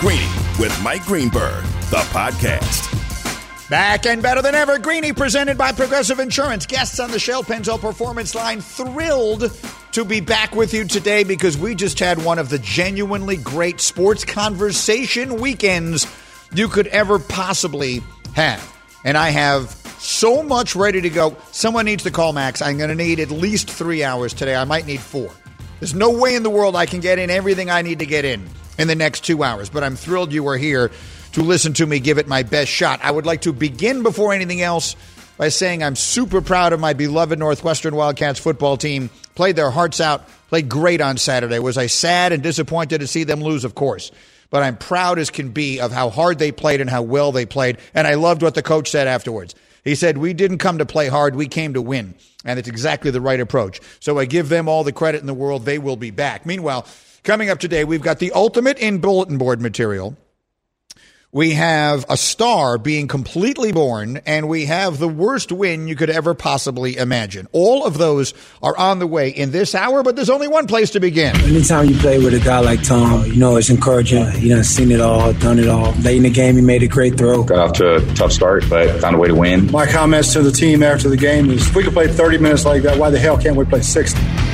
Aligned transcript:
Greeny 0.00 0.28
with 0.58 0.78
Mike 0.82 1.06
Greenberg, 1.06 1.64
the 1.88 2.04
podcast. 2.12 2.92
Back 3.70 4.04
and 4.04 4.22
better 4.22 4.42
than 4.42 4.54
ever, 4.54 4.78
Greeny 4.78 5.14
presented 5.14 5.56
by 5.56 5.72
Progressive 5.72 6.20
Insurance. 6.20 6.66
Guests 6.66 7.00
on 7.00 7.10
the 7.10 7.18
Shell 7.18 7.44
Pennzoil 7.44 7.80
Performance 7.80 8.34
Line 8.34 8.60
thrilled 8.60 9.50
to 9.92 10.04
be 10.04 10.20
back 10.20 10.54
with 10.54 10.74
you 10.74 10.84
today 10.84 11.24
because 11.24 11.56
we 11.56 11.74
just 11.74 11.98
had 11.98 12.22
one 12.22 12.38
of 12.38 12.50
the 12.50 12.58
genuinely 12.58 13.38
great 13.38 13.80
sports 13.80 14.22
conversation 14.22 15.40
weekends 15.40 16.06
you 16.52 16.68
could 16.68 16.88
ever 16.88 17.18
possibly 17.18 18.02
have. 18.34 18.76
And 19.02 19.16
I 19.16 19.30
have 19.30 19.70
so 19.98 20.42
much 20.42 20.76
ready 20.76 21.00
to 21.00 21.08
go. 21.10 21.38
Someone 21.52 21.86
needs 21.86 22.02
to 22.02 22.10
call 22.10 22.34
Max. 22.34 22.60
I'm 22.60 22.76
going 22.76 22.90
to 22.90 22.94
need 22.94 23.18
at 23.18 23.30
least 23.30 23.70
three 23.70 24.04
hours 24.04 24.34
today. 24.34 24.56
I 24.56 24.64
might 24.64 24.84
need 24.84 25.00
four. 25.00 25.30
There's 25.80 25.94
no 25.94 26.10
way 26.10 26.34
in 26.34 26.42
the 26.42 26.50
world 26.50 26.76
I 26.76 26.84
can 26.84 27.00
get 27.00 27.18
in 27.18 27.30
everything 27.30 27.70
I 27.70 27.80
need 27.80 28.00
to 28.00 28.06
get 28.06 28.26
in 28.26 28.46
in 28.78 28.88
the 28.88 28.94
next 28.94 29.24
two 29.24 29.42
hours, 29.42 29.68
but 29.68 29.82
I'm 29.82 29.96
thrilled 29.96 30.32
you 30.32 30.48
are 30.48 30.56
here 30.56 30.90
to 31.32 31.42
listen 31.42 31.74
to 31.74 31.86
me 31.86 32.00
give 32.00 32.18
it 32.18 32.26
my 32.26 32.42
best 32.42 32.70
shot. 32.70 33.00
I 33.02 33.10
would 33.10 33.26
like 33.26 33.42
to 33.42 33.52
begin 33.52 34.02
before 34.02 34.32
anything 34.32 34.62
else 34.62 34.96
by 35.36 35.48
saying 35.48 35.82
I'm 35.82 35.96
super 35.96 36.40
proud 36.40 36.72
of 36.72 36.80
my 36.80 36.94
beloved 36.94 37.38
Northwestern 37.38 37.94
Wildcats 37.94 38.38
football 38.38 38.76
team. 38.76 39.10
Played 39.34 39.56
their 39.56 39.70
hearts 39.70 40.00
out, 40.00 40.28
played 40.48 40.68
great 40.68 41.00
on 41.00 41.18
Saturday. 41.18 41.58
Was 41.58 41.76
I 41.76 41.88
sad 41.88 42.32
and 42.32 42.42
disappointed 42.42 43.00
to 43.00 43.06
see 43.06 43.24
them 43.24 43.42
lose? 43.42 43.64
Of 43.64 43.74
course. 43.74 44.10
But 44.48 44.62
I'm 44.62 44.76
proud 44.76 45.18
as 45.18 45.30
can 45.30 45.50
be 45.50 45.80
of 45.80 45.92
how 45.92 46.08
hard 46.08 46.38
they 46.38 46.52
played 46.52 46.80
and 46.80 46.88
how 46.88 47.02
well 47.02 47.32
they 47.32 47.46
played. 47.46 47.78
And 47.92 48.06
I 48.06 48.14
loved 48.14 48.42
what 48.42 48.54
the 48.54 48.62
coach 48.62 48.90
said 48.90 49.08
afterwards. 49.08 49.54
He 49.84 49.94
said, 49.94 50.18
We 50.18 50.32
didn't 50.32 50.58
come 50.58 50.78
to 50.78 50.86
play 50.86 51.08
hard, 51.08 51.36
we 51.36 51.48
came 51.48 51.74
to 51.74 51.82
win. 51.82 52.14
And 52.44 52.58
it's 52.58 52.68
exactly 52.68 53.10
the 53.10 53.20
right 53.20 53.40
approach. 53.40 53.80
So 54.00 54.18
I 54.18 54.24
give 54.24 54.48
them 54.48 54.68
all 54.68 54.84
the 54.84 54.92
credit 54.92 55.20
in 55.20 55.26
the 55.26 55.34
world. 55.34 55.64
They 55.64 55.78
will 55.78 55.96
be 55.96 56.10
back. 56.12 56.46
Meanwhile, 56.46 56.86
coming 57.26 57.50
up 57.50 57.58
today, 57.58 57.84
we've 57.84 58.00
got 58.00 58.20
the 58.20 58.32
ultimate 58.32 58.78
in 58.78 58.98
bulletin 58.98 59.36
board 59.36 59.60
material 59.60 60.16
we 61.36 61.50
have 61.50 62.06
a 62.08 62.16
star 62.16 62.78
being 62.78 63.08
completely 63.08 63.70
born, 63.70 64.22
and 64.24 64.48
we 64.48 64.64
have 64.64 64.98
the 64.98 65.06
worst 65.06 65.52
win 65.52 65.86
you 65.86 65.94
could 65.94 66.08
ever 66.08 66.32
possibly 66.32 66.96
imagine. 66.96 67.46
All 67.52 67.84
of 67.84 67.98
those 67.98 68.32
are 68.62 68.74
on 68.74 69.00
the 69.00 69.06
way 69.06 69.28
in 69.28 69.50
this 69.50 69.74
hour, 69.74 70.02
but 70.02 70.16
there's 70.16 70.30
only 70.30 70.48
one 70.48 70.66
place 70.66 70.92
to 70.92 71.00
begin. 71.00 71.36
Anytime 71.42 71.90
you 71.90 71.98
play 71.98 72.18
with 72.18 72.32
a 72.32 72.40
guy 72.40 72.60
like 72.60 72.82
Tom, 72.82 73.26
you 73.26 73.36
know 73.36 73.56
it's 73.56 73.68
encouraging. 73.68 74.24
You 74.40 74.56
know, 74.56 74.62
seen 74.62 74.90
it 74.90 75.02
all, 75.02 75.34
done 75.34 75.58
it 75.58 75.68
all. 75.68 75.92
Late 75.96 76.16
in 76.16 76.22
the 76.22 76.30
game, 76.30 76.56
he 76.56 76.62
made 76.62 76.82
a 76.82 76.88
great 76.88 77.18
throw. 77.18 77.42
Got 77.42 77.58
off 77.58 77.72
to 77.74 77.96
a 77.96 78.14
tough 78.14 78.32
start, 78.32 78.64
but 78.70 78.98
found 79.02 79.16
a 79.16 79.18
way 79.18 79.28
to 79.28 79.34
win. 79.34 79.70
My 79.70 79.84
comments 79.84 80.32
to 80.32 80.40
the 80.40 80.52
team 80.52 80.82
after 80.82 81.10
the 81.10 81.18
game 81.18 81.50
is: 81.50 81.68
if 81.68 81.76
we 81.76 81.82
could 81.82 81.92
play 81.92 82.08
30 82.08 82.38
minutes 82.38 82.64
like 82.64 82.82
that, 82.84 82.96
why 82.98 83.10
the 83.10 83.18
hell 83.18 83.36
can't 83.36 83.56
we 83.56 83.66
play 83.66 83.82
60? 83.82 84.45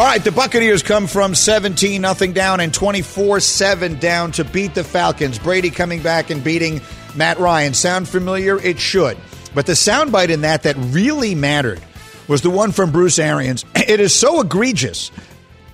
All 0.00 0.06
right, 0.06 0.24
the 0.24 0.32
Buccaneers 0.32 0.82
come 0.82 1.06
from 1.06 1.34
17 1.34 2.00
nothing 2.00 2.32
down 2.32 2.60
and 2.60 2.72
24-7 2.72 4.00
down 4.00 4.32
to 4.32 4.44
beat 4.44 4.74
the 4.74 4.82
Falcons. 4.82 5.38
Brady 5.38 5.68
coming 5.68 6.02
back 6.02 6.30
and 6.30 6.42
beating 6.42 6.80
Matt 7.14 7.38
Ryan. 7.38 7.74
Sound 7.74 8.08
familiar? 8.08 8.58
It 8.58 8.80
should. 8.80 9.18
But 9.54 9.66
the 9.66 9.74
soundbite 9.74 10.30
in 10.30 10.40
that 10.40 10.62
that 10.62 10.76
really 10.78 11.34
mattered 11.34 11.82
was 12.28 12.40
the 12.40 12.48
one 12.48 12.72
from 12.72 12.92
Bruce 12.92 13.18
Arians. 13.18 13.66
It 13.76 14.00
is 14.00 14.14
so 14.14 14.40
egregious 14.40 15.10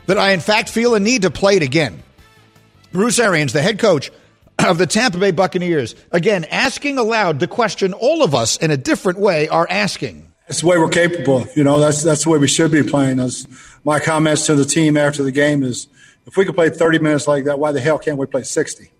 that 0.06 0.18
I 0.18 0.32
in 0.32 0.40
fact 0.40 0.70
feel 0.70 0.96
a 0.96 0.98
need 0.98 1.22
to 1.22 1.30
play 1.30 1.54
it 1.54 1.62
again. 1.62 2.02
Bruce 2.90 3.20
Arians, 3.20 3.52
the 3.52 3.62
head 3.62 3.78
coach 3.78 4.10
of 4.58 4.76
the 4.76 4.88
Tampa 4.88 5.18
Bay 5.18 5.30
Buccaneers, 5.30 5.94
again 6.10 6.46
asking 6.46 6.98
aloud 6.98 7.38
the 7.38 7.46
question 7.46 7.92
all 7.92 8.24
of 8.24 8.34
us 8.34 8.56
in 8.56 8.72
a 8.72 8.76
different 8.76 9.20
way 9.20 9.46
are 9.46 9.68
asking. 9.70 10.26
That's 10.48 10.60
the 10.60 10.68
way 10.68 10.78
we're 10.78 10.88
capable. 10.88 11.44
You 11.56 11.64
know, 11.64 11.80
that's 11.80 12.04
that's 12.04 12.24
the 12.24 12.30
way 12.30 12.38
we 12.38 12.46
should 12.46 12.70
be 12.70 12.82
playing. 12.82 13.18
As 13.18 13.46
my 13.86 14.00
comments 14.00 14.46
to 14.46 14.56
the 14.56 14.64
team 14.64 14.96
after 14.96 15.22
the 15.22 15.30
game 15.30 15.62
is, 15.62 15.86
if 16.26 16.36
we 16.36 16.44
could 16.44 16.56
play 16.56 16.70
30 16.70 16.98
minutes 16.98 17.28
like 17.28 17.44
that, 17.44 17.60
why 17.60 17.70
the 17.70 17.80
hell 17.80 18.00
can't 18.00 18.18
we 18.18 18.26
play 18.26 18.42
60? 18.42 18.90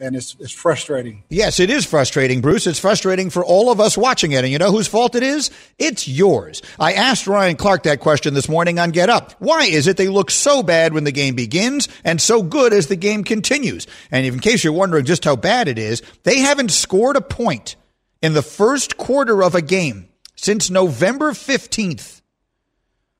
And 0.00 0.16
it's 0.16 0.34
it's 0.40 0.50
frustrating. 0.50 1.22
Yes, 1.28 1.60
it 1.60 1.70
is 1.70 1.86
frustrating, 1.86 2.40
Bruce. 2.40 2.66
It's 2.66 2.80
frustrating 2.80 3.30
for 3.30 3.44
all 3.44 3.70
of 3.70 3.78
us 3.78 3.96
watching 3.96 4.32
it. 4.32 4.42
And 4.42 4.48
you 4.48 4.58
know 4.58 4.72
whose 4.72 4.88
fault 4.88 5.14
it 5.14 5.22
is? 5.22 5.52
It's 5.78 6.08
yours. 6.08 6.60
I 6.80 6.94
asked 6.94 7.28
Ryan 7.28 7.54
Clark 7.54 7.84
that 7.84 8.00
question 8.00 8.34
this 8.34 8.48
morning 8.48 8.80
on 8.80 8.90
Get 8.90 9.08
Up. 9.08 9.32
Why 9.38 9.62
is 9.66 9.86
it 9.86 9.96
they 9.96 10.08
look 10.08 10.32
so 10.32 10.64
bad 10.64 10.92
when 10.92 11.04
the 11.04 11.12
game 11.12 11.36
begins 11.36 11.88
and 12.02 12.20
so 12.20 12.42
good 12.42 12.72
as 12.72 12.88
the 12.88 12.96
game 12.96 13.22
continues? 13.22 13.86
And 14.10 14.26
in 14.26 14.40
case 14.40 14.64
you're 14.64 14.72
wondering 14.72 15.04
just 15.04 15.24
how 15.24 15.36
bad 15.36 15.68
it 15.68 15.78
is, 15.78 16.02
they 16.24 16.40
haven't 16.40 16.72
scored 16.72 17.14
a 17.14 17.20
point 17.20 17.76
in 18.20 18.32
the 18.32 18.42
first 18.42 18.96
quarter 18.96 19.40
of 19.44 19.54
a 19.54 19.62
game 19.62 20.08
since 20.34 20.68
November 20.68 21.30
15th. 21.30 22.21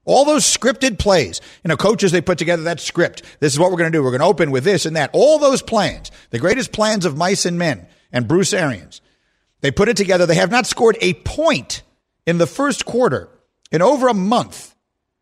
All 0.05 0.25
those 0.25 0.45
scripted 0.45 0.99
plays, 0.99 1.41
you 1.63 1.69
know, 1.69 1.77
coaches, 1.77 2.11
they 2.11 2.21
put 2.21 2.39
together 2.39 2.65
that 2.65 2.81
script. 2.81 3.23
This 3.39 3.53
is 3.53 3.59
what 3.59 3.71
we're 3.71 3.79
going 3.79 3.93
to 3.93 3.97
do. 3.97 4.03
We're 4.03 4.11
going 4.11 4.21
to 4.21 4.27
open 4.27 4.51
with 4.51 4.65
this 4.65 4.85
and 4.85 4.97
that. 4.97 5.11
All 5.13 5.39
those 5.39 5.63
plans, 5.63 6.11
the 6.31 6.41
greatest 6.41 6.73
plans 6.73 7.05
of 7.05 7.17
mice 7.17 7.47
and 7.47 7.57
men 7.57 7.87
and 8.11 8.27
Bruce 8.27 8.53
Arians, 8.53 9.01
they 9.61 9.71
put 9.71 9.89
it 9.89 9.97
together. 9.97 10.27
They 10.27 10.35
have 10.35 10.51
not 10.51 10.67
scored 10.67 10.99
a 11.01 11.15
point 11.15 11.83
in 12.27 12.39
the 12.39 12.49
first 12.49 12.85
quarter 12.85 13.29
in 13.71 13.81
over 13.81 14.09
a 14.09 14.15
month. 14.15 14.75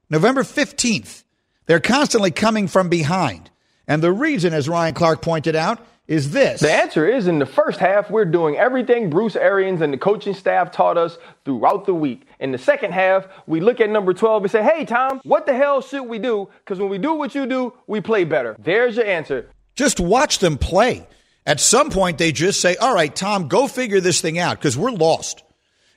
November 0.09 0.43
15th. 0.43 1.25
They're 1.67 1.79
constantly 1.79 2.31
coming 2.31 2.67
from 2.67 2.89
behind. 2.89 3.51
And 3.87 4.03
the 4.03 4.13
reason, 4.13 4.55
as 4.55 4.69
Ryan 4.69 4.95
Clark 4.95 5.23
pointed 5.23 5.55
out, 5.55 5.79
is 6.11 6.33
this? 6.33 6.61
The 6.61 6.73
answer 6.73 7.09
is 7.09 7.29
in 7.29 7.39
the 7.39 7.47
first 7.47 7.79
half, 7.79 8.11
we're 8.11 8.25
doing 8.25 8.57
everything 8.57 9.11
Bruce 9.11 9.37
Arians 9.37 9.81
and 9.81 9.93
the 9.93 9.97
coaching 9.97 10.35
staff 10.35 10.73
taught 10.73 10.99
us 10.99 11.17
throughout 11.45 11.87
the 11.87 11.95
week. 11.95 12.23
In 12.41 12.51
the 12.51 12.59
second 12.59 12.93
half, 12.93 13.29
we 13.47 13.61
look 13.61 13.81
at 13.81 13.89
number 13.89 14.13
12 14.13 14.43
and 14.43 14.51
say, 14.51 14.61
hey, 14.61 14.85
Tom, 14.85 15.21
what 15.23 15.47
the 15.47 15.55
hell 15.55 15.81
should 15.81 16.03
we 16.03 16.19
do? 16.19 16.49
Because 16.65 16.81
when 16.81 16.89
we 16.89 16.99
do 16.99 17.15
what 17.15 17.37
you 17.37 17.47
do, 17.47 17.75
we 17.87 18.01
play 18.01 18.25
better. 18.25 18.57
There's 18.59 18.97
your 18.97 19.07
answer. 19.07 19.51
Just 19.77 20.01
watch 20.01 20.41
them 20.41 20.59
play. 20.59 21.07
At 21.47 21.61
some 21.61 21.91
point, 21.91 22.19
they 22.19 22.33
just 22.33 22.61
say, 22.61 22.75
all 22.75 22.93
right, 22.93 23.15
Tom, 23.15 23.47
go 23.47 23.69
figure 23.69 24.01
this 24.01 24.21
thing 24.21 24.37
out 24.37 24.59
because 24.59 24.77
we're 24.77 24.91
lost. 24.91 25.45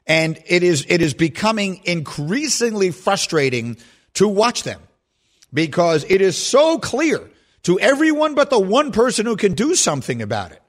And 0.06 0.40
it 0.45 0.62
is, 0.62 0.85
it 0.90 1.01
is 1.01 1.16
becoming 1.16 1.81
increasingly 1.85 2.91
frustrating 2.91 3.78
to 4.13 4.28
watch 4.28 4.62
them 4.62 4.80
because 5.51 6.06
it 6.07 6.22
is 6.22 6.38
so 6.38 6.78
clear 6.78 7.31
to 7.63 7.79
everyone 7.79 8.35
but 8.35 8.50
the 8.50 8.59
one 8.59 8.91
person 8.91 9.25
who 9.25 9.35
can 9.35 9.53
do 9.53 9.75
something 9.75 10.22
about 10.22 10.51
it. 10.51 10.62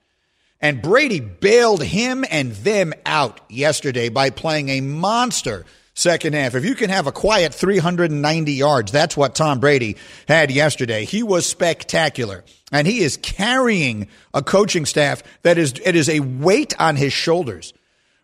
And 0.61 0.81
Brady 0.81 1.21
bailed 1.21 1.83
him 1.83 2.25
and 2.31 2.53
them 2.53 2.95
out 3.05 3.41
yesterday 3.51 4.09
by 4.09 4.31
playing 4.31 4.71
a 4.71 4.81
monster 4.81 5.67
second 5.95 6.35
half. 6.35 6.55
If 6.55 6.65
you 6.65 6.75
can 6.75 6.91
have 6.91 7.07
a 7.07 7.13
quiet 7.13 7.55
390 7.55 8.53
yards, 8.53 8.91
that's 8.91 9.17
what 9.17 9.35
Tom 9.35 9.61
Brady 9.61 9.97
had 10.27 10.51
yesterday. 10.51 11.05
He 11.05 11.23
was 11.23 11.47
spectacular. 11.47 12.45
And 12.73 12.87
he 12.87 13.01
is 13.01 13.17
carrying 13.17 14.09
a 14.33 14.43
coaching 14.43 14.87
staff 14.87 15.23
that 15.43 15.59
is, 15.59 15.75
it 15.85 15.95
is 15.95 16.09
a 16.09 16.21
weight 16.21 16.75
on 16.81 16.97
his 16.97 17.13
shoulders. 17.13 17.73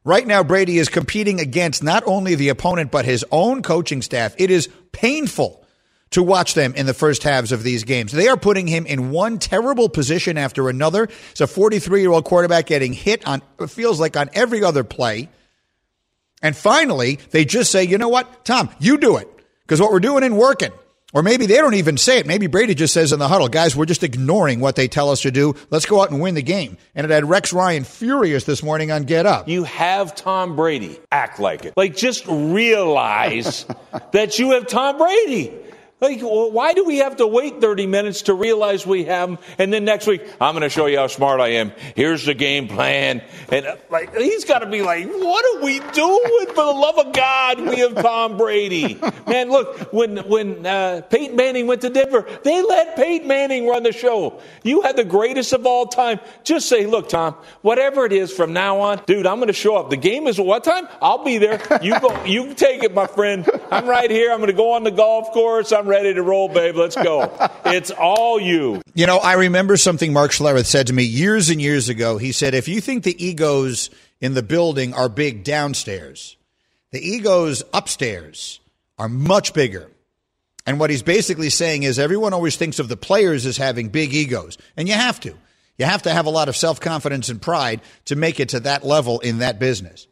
Right 0.02 0.26
now, 0.26 0.42
Brady 0.42 0.78
is 0.78 0.88
competing 0.88 1.40
against 1.40 1.82
not 1.82 2.02
only 2.06 2.34
the 2.34 2.48
opponent, 2.48 2.90
but 2.90 3.04
his 3.04 3.24
own 3.30 3.62
coaching 3.62 4.02
staff. 4.02 4.34
It 4.38 4.50
is 4.50 4.68
painful 4.92 5.59
to 6.10 6.22
watch 6.22 6.54
them 6.54 6.74
in 6.74 6.86
the 6.86 6.94
first 6.94 7.22
halves 7.22 7.52
of 7.52 7.62
these 7.62 7.84
games. 7.84 8.12
They 8.12 8.28
are 8.28 8.36
putting 8.36 8.66
him 8.66 8.86
in 8.86 9.10
one 9.10 9.38
terrible 9.38 9.88
position 9.88 10.36
after 10.36 10.68
another. 10.68 11.08
It's 11.30 11.40
a 11.40 11.46
43 11.46 12.00
year 12.00 12.10
old 12.10 12.24
quarterback 12.24 12.66
getting 12.66 12.92
hit 12.92 13.26
on, 13.26 13.42
it 13.58 13.70
feels 13.70 14.00
like 14.00 14.16
on 14.16 14.30
every 14.32 14.64
other 14.64 14.84
play. 14.84 15.28
And 16.42 16.56
finally, 16.56 17.18
they 17.30 17.44
just 17.44 17.70
say, 17.70 17.84
you 17.84 17.98
know 17.98 18.08
what, 18.08 18.44
Tom, 18.44 18.70
you 18.78 18.98
do 18.98 19.18
it. 19.18 19.28
Because 19.62 19.80
what 19.80 19.92
we're 19.92 20.00
doing 20.00 20.24
ain't 20.24 20.34
working. 20.34 20.72
Or 21.12 21.22
maybe 21.22 21.46
they 21.46 21.56
don't 21.56 21.74
even 21.74 21.96
say 21.96 22.18
it. 22.18 22.26
Maybe 22.26 22.46
Brady 22.46 22.74
just 22.74 22.94
says 22.94 23.12
in 23.12 23.18
the 23.18 23.26
huddle, 23.26 23.48
guys, 23.48 23.74
we're 23.74 23.84
just 23.84 24.04
ignoring 24.04 24.60
what 24.60 24.76
they 24.76 24.86
tell 24.86 25.10
us 25.10 25.22
to 25.22 25.32
do. 25.32 25.54
Let's 25.68 25.84
go 25.84 26.00
out 26.00 26.10
and 26.10 26.20
win 26.20 26.36
the 26.36 26.42
game. 26.42 26.78
And 26.94 27.04
it 27.04 27.10
had 27.10 27.28
Rex 27.28 27.52
Ryan 27.52 27.82
furious 27.82 28.44
this 28.44 28.62
morning 28.62 28.92
on 28.92 29.04
Get 29.04 29.26
Up. 29.26 29.48
You 29.48 29.64
have 29.64 30.14
Tom 30.14 30.54
Brady. 30.54 31.00
Act 31.10 31.40
like 31.40 31.64
it. 31.64 31.74
Like 31.76 31.96
just 31.96 32.26
realize 32.28 33.66
that 34.12 34.38
you 34.38 34.52
have 34.52 34.68
Tom 34.68 34.98
Brady. 34.98 35.52
Like, 36.00 36.22
well, 36.22 36.50
why 36.50 36.72
do 36.72 36.84
we 36.84 36.98
have 36.98 37.16
to 37.16 37.26
wait 37.26 37.60
30 37.60 37.86
minutes 37.86 38.22
to 38.22 38.34
realize 38.34 38.86
we 38.86 39.04
have 39.04 39.28
them? 39.28 39.38
And 39.58 39.70
then 39.70 39.84
next 39.84 40.06
week, 40.06 40.22
I'm 40.40 40.54
going 40.54 40.62
to 40.62 40.70
show 40.70 40.86
you 40.86 40.96
how 40.96 41.08
smart 41.08 41.40
I 41.40 41.48
am. 41.48 41.72
Here's 41.94 42.24
the 42.24 42.32
game 42.32 42.68
plan. 42.68 43.22
And 43.50 43.66
uh, 43.66 43.76
like, 43.90 44.16
he's 44.16 44.46
got 44.46 44.60
to 44.60 44.66
be 44.66 44.80
like, 44.80 45.06
what 45.06 45.44
are 45.44 45.62
we 45.62 45.78
doing? 45.78 46.46
For 46.48 46.64
the 46.64 46.72
love 46.72 46.98
of 46.98 47.12
God, 47.12 47.60
we 47.60 47.76
have 47.80 47.94
Tom 47.96 48.38
Brady. 48.38 48.98
Man, 49.26 49.50
look, 49.50 49.92
when, 49.92 50.16
when 50.28 50.64
uh, 50.64 51.02
Peyton 51.02 51.36
Manning 51.36 51.66
went 51.66 51.82
to 51.82 51.90
Denver, 51.90 52.26
they 52.44 52.62
let 52.62 52.96
Peyton 52.96 53.28
Manning 53.28 53.68
run 53.68 53.82
the 53.82 53.92
show. 53.92 54.40
You 54.62 54.80
had 54.80 54.96
the 54.96 55.04
greatest 55.04 55.52
of 55.52 55.66
all 55.66 55.86
time. 55.86 56.18
Just 56.44 56.66
say, 56.68 56.86
look, 56.86 57.10
Tom, 57.10 57.34
whatever 57.60 58.06
it 58.06 58.12
is 58.12 58.32
from 58.32 58.54
now 58.54 58.80
on, 58.80 59.02
dude, 59.04 59.26
I'm 59.26 59.36
going 59.36 59.48
to 59.48 59.52
show 59.52 59.76
up. 59.76 59.90
The 59.90 59.96
game 59.96 60.26
is 60.26 60.40
what 60.40 60.64
time? 60.64 60.88
I'll 61.02 61.24
be 61.24 61.36
there. 61.36 61.60
You 61.82 62.00
go, 62.00 62.24
you 62.24 62.54
take 62.54 62.82
it, 62.84 62.94
my 62.94 63.06
friend. 63.06 63.46
I'm 63.70 63.86
right 63.86 64.10
here. 64.10 64.32
I'm 64.32 64.38
going 64.38 64.48
to 64.48 64.56
go 64.56 64.72
on 64.72 64.82
the 64.82 64.90
golf 64.90 65.32
course. 65.32 65.72
I'm 65.72 65.89
ready 65.90 66.14
to 66.14 66.22
roll, 66.22 66.48
babe. 66.48 66.76
Let's 66.76 66.96
go. 66.96 67.36
It's 67.70 67.92
all 67.92 68.40
you. 68.40 68.82
You 68.94 69.06
know, 69.06 69.18
I 69.18 69.34
remember 69.34 69.76
something 69.76 70.12
Mark 70.12 70.32
Schlereth 70.32 70.66
said 70.66 70.88
to 70.88 70.92
me 70.92 71.04
years 71.04 71.50
and 71.50 71.60
years 71.60 71.88
ago. 71.88 72.18
He 72.18 72.32
said, 72.32 72.52
if 72.52 72.66
you 72.66 72.80
think 72.80 73.04
the 73.04 73.24
egos 73.24 73.90
in 74.20 74.34
the 74.34 74.42
building 74.42 74.92
are 74.92 75.08
big 75.08 75.44
downstairs, 75.44 76.36
the 76.90 77.00
egos 77.00 77.62
upstairs 77.72 78.58
are 78.98 79.08
much 79.08 79.54
bigger. 79.54 79.88
And 80.66 80.80
what 80.80 80.90
he's 80.90 81.02
basically 81.02 81.50
saying 81.50 81.84
is 81.84 81.98
everyone 81.98 82.32
always 82.32 82.56
thinks 82.56 82.80
of 82.80 82.88
the 82.88 82.96
players 82.96 83.46
as 83.46 83.56
having 83.56 83.88
big 83.88 84.14
egos, 84.14 84.58
and 84.76 84.88
you 84.88 84.94
have 84.94 85.20
to. 85.20 85.34
You 85.78 85.86
have 85.86 86.02
to 86.02 86.12
have 86.12 86.26
a 86.26 86.30
lot 86.30 86.48
of 86.48 86.56
self 86.56 86.80
confidence 86.80 87.28
and 87.28 87.40
pride 87.40 87.80
to 88.06 88.16
make 88.16 88.40
it 88.40 88.50
to 88.50 88.60
that 88.60 88.84
level 88.84 89.20
in 89.20 89.38
that 89.38 89.58
business. 89.58 90.06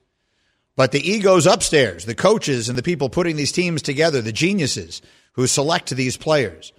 But 0.77 0.93
the 0.93 1.11
egos 1.11 1.47
upstairs, 1.47 2.05
the 2.05 2.15
coaches 2.15 2.69
and 2.69 2.79
the 2.79 2.85
people 2.85 3.11
putting 3.11 3.37
these 3.37 3.53
teams 3.53 3.83
together, 3.83 4.23
the 4.23 4.33
geniuses, 4.33 5.03
who 5.39 5.47
select 5.47 5.91
these 5.91 6.17
players. 6.17 6.73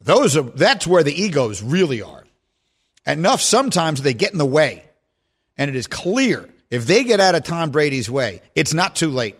Those 0.00 0.36
are 0.36 0.42
that's 0.42 0.86
where 0.86 1.02
the 1.02 1.12
egos 1.12 1.60
really 1.60 2.02
are. 2.02 2.24
Enough 3.04 3.40
sometimes 3.40 4.00
they 4.00 4.14
get 4.14 4.30
in 4.30 4.38
the 4.38 4.46
way. 4.46 4.84
And 5.58 5.68
it 5.68 5.74
is 5.74 5.88
clear 5.88 6.48
if 6.70 6.86
they 6.86 7.02
get 7.02 7.18
out 7.18 7.34
of 7.34 7.42
Tom 7.42 7.70
Brady's 7.70 8.08
way, 8.08 8.42
it's 8.54 8.72
not 8.72 8.94
too 8.94 9.08
late. 9.08 9.36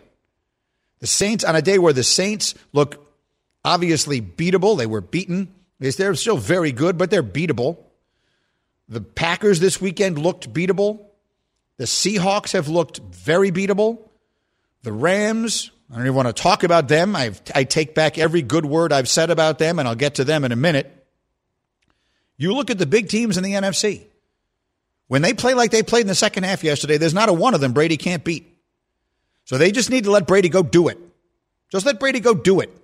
The 0.99 1.07
Saints 1.07 1.45
on 1.45 1.55
a 1.55 1.61
day 1.61 1.79
where 1.79 1.93
the 1.93 2.03
Saints 2.03 2.53
look 2.73 3.09
obviously 3.63 4.21
beatable, 4.21 4.77
they 4.77 4.85
were 4.85 4.99
beaten. 4.99 5.55
They're 5.79 6.13
still 6.15 6.35
very 6.35 6.73
good, 6.73 6.97
but 6.97 7.09
they're 7.09 7.23
beatable. 7.23 7.77
The 8.89 8.99
Packers 8.99 9.61
this 9.61 9.79
weekend 9.79 10.19
looked 10.19 10.51
beatable. 10.51 11.05
The 11.77 11.85
Seahawks 11.85 12.51
have 12.51 12.67
looked 12.67 12.99
very 12.99 13.49
beatable. 13.49 14.09
The 14.83 14.91
Rams 14.91 15.71
I 15.91 15.95
don't 15.95 16.05
even 16.05 16.15
want 16.15 16.27
to 16.29 16.33
talk 16.33 16.63
about 16.63 16.87
them. 16.87 17.15
I've, 17.17 17.41
I 17.53 17.65
take 17.65 17.93
back 17.93 18.17
every 18.17 18.41
good 18.41 18.65
word 18.65 18.93
I've 18.93 19.09
said 19.09 19.29
about 19.29 19.59
them, 19.59 19.77
and 19.77 19.87
I'll 19.87 19.95
get 19.95 20.15
to 20.15 20.23
them 20.23 20.45
in 20.45 20.53
a 20.53 20.55
minute. 20.55 20.89
You 22.37 22.53
look 22.53 22.69
at 22.69 22.77
the 22.77 22.85
big 22.85 23.09
teams 23.09 23.37
in 23.37 23.43
the 23.43 23.53
NFC. 23.53 24.05
When 25.07 25.21
they 25.21 25.33
play 25.33 25.53
like 25.53 25.71
they 25.71 25.83
played 25.83 26.01
in 26.01 26.07
the 26.07 26.15
second 26.15 26.43
half 26.43 26.63
yesterday, 26.63 26.97
there's 26.97 27.13
not 27.13 27.27
a 27.27 27.33
one 27.33 27.53
of 27.53 27.59
them 27.59 27.73
Brady 27.73 27.97
can't 27.97 28.23
beat. 28.23 28.47
So 29.43 29.57
they 29.57 29.71
just 29.71 29.89
need 29.89 30.05
to 30.05 30.11
let 30.11 30.27
Brady 30.27 30.47
go 30.47 30.63
do 30.63 30.87
it. 30.87 30.97
Just 31.69 31.85
let 31.85 31.99
Brady 31.99 32.21
go 32.21 32.33
do 32.33 32.61
it. 32.61 32.75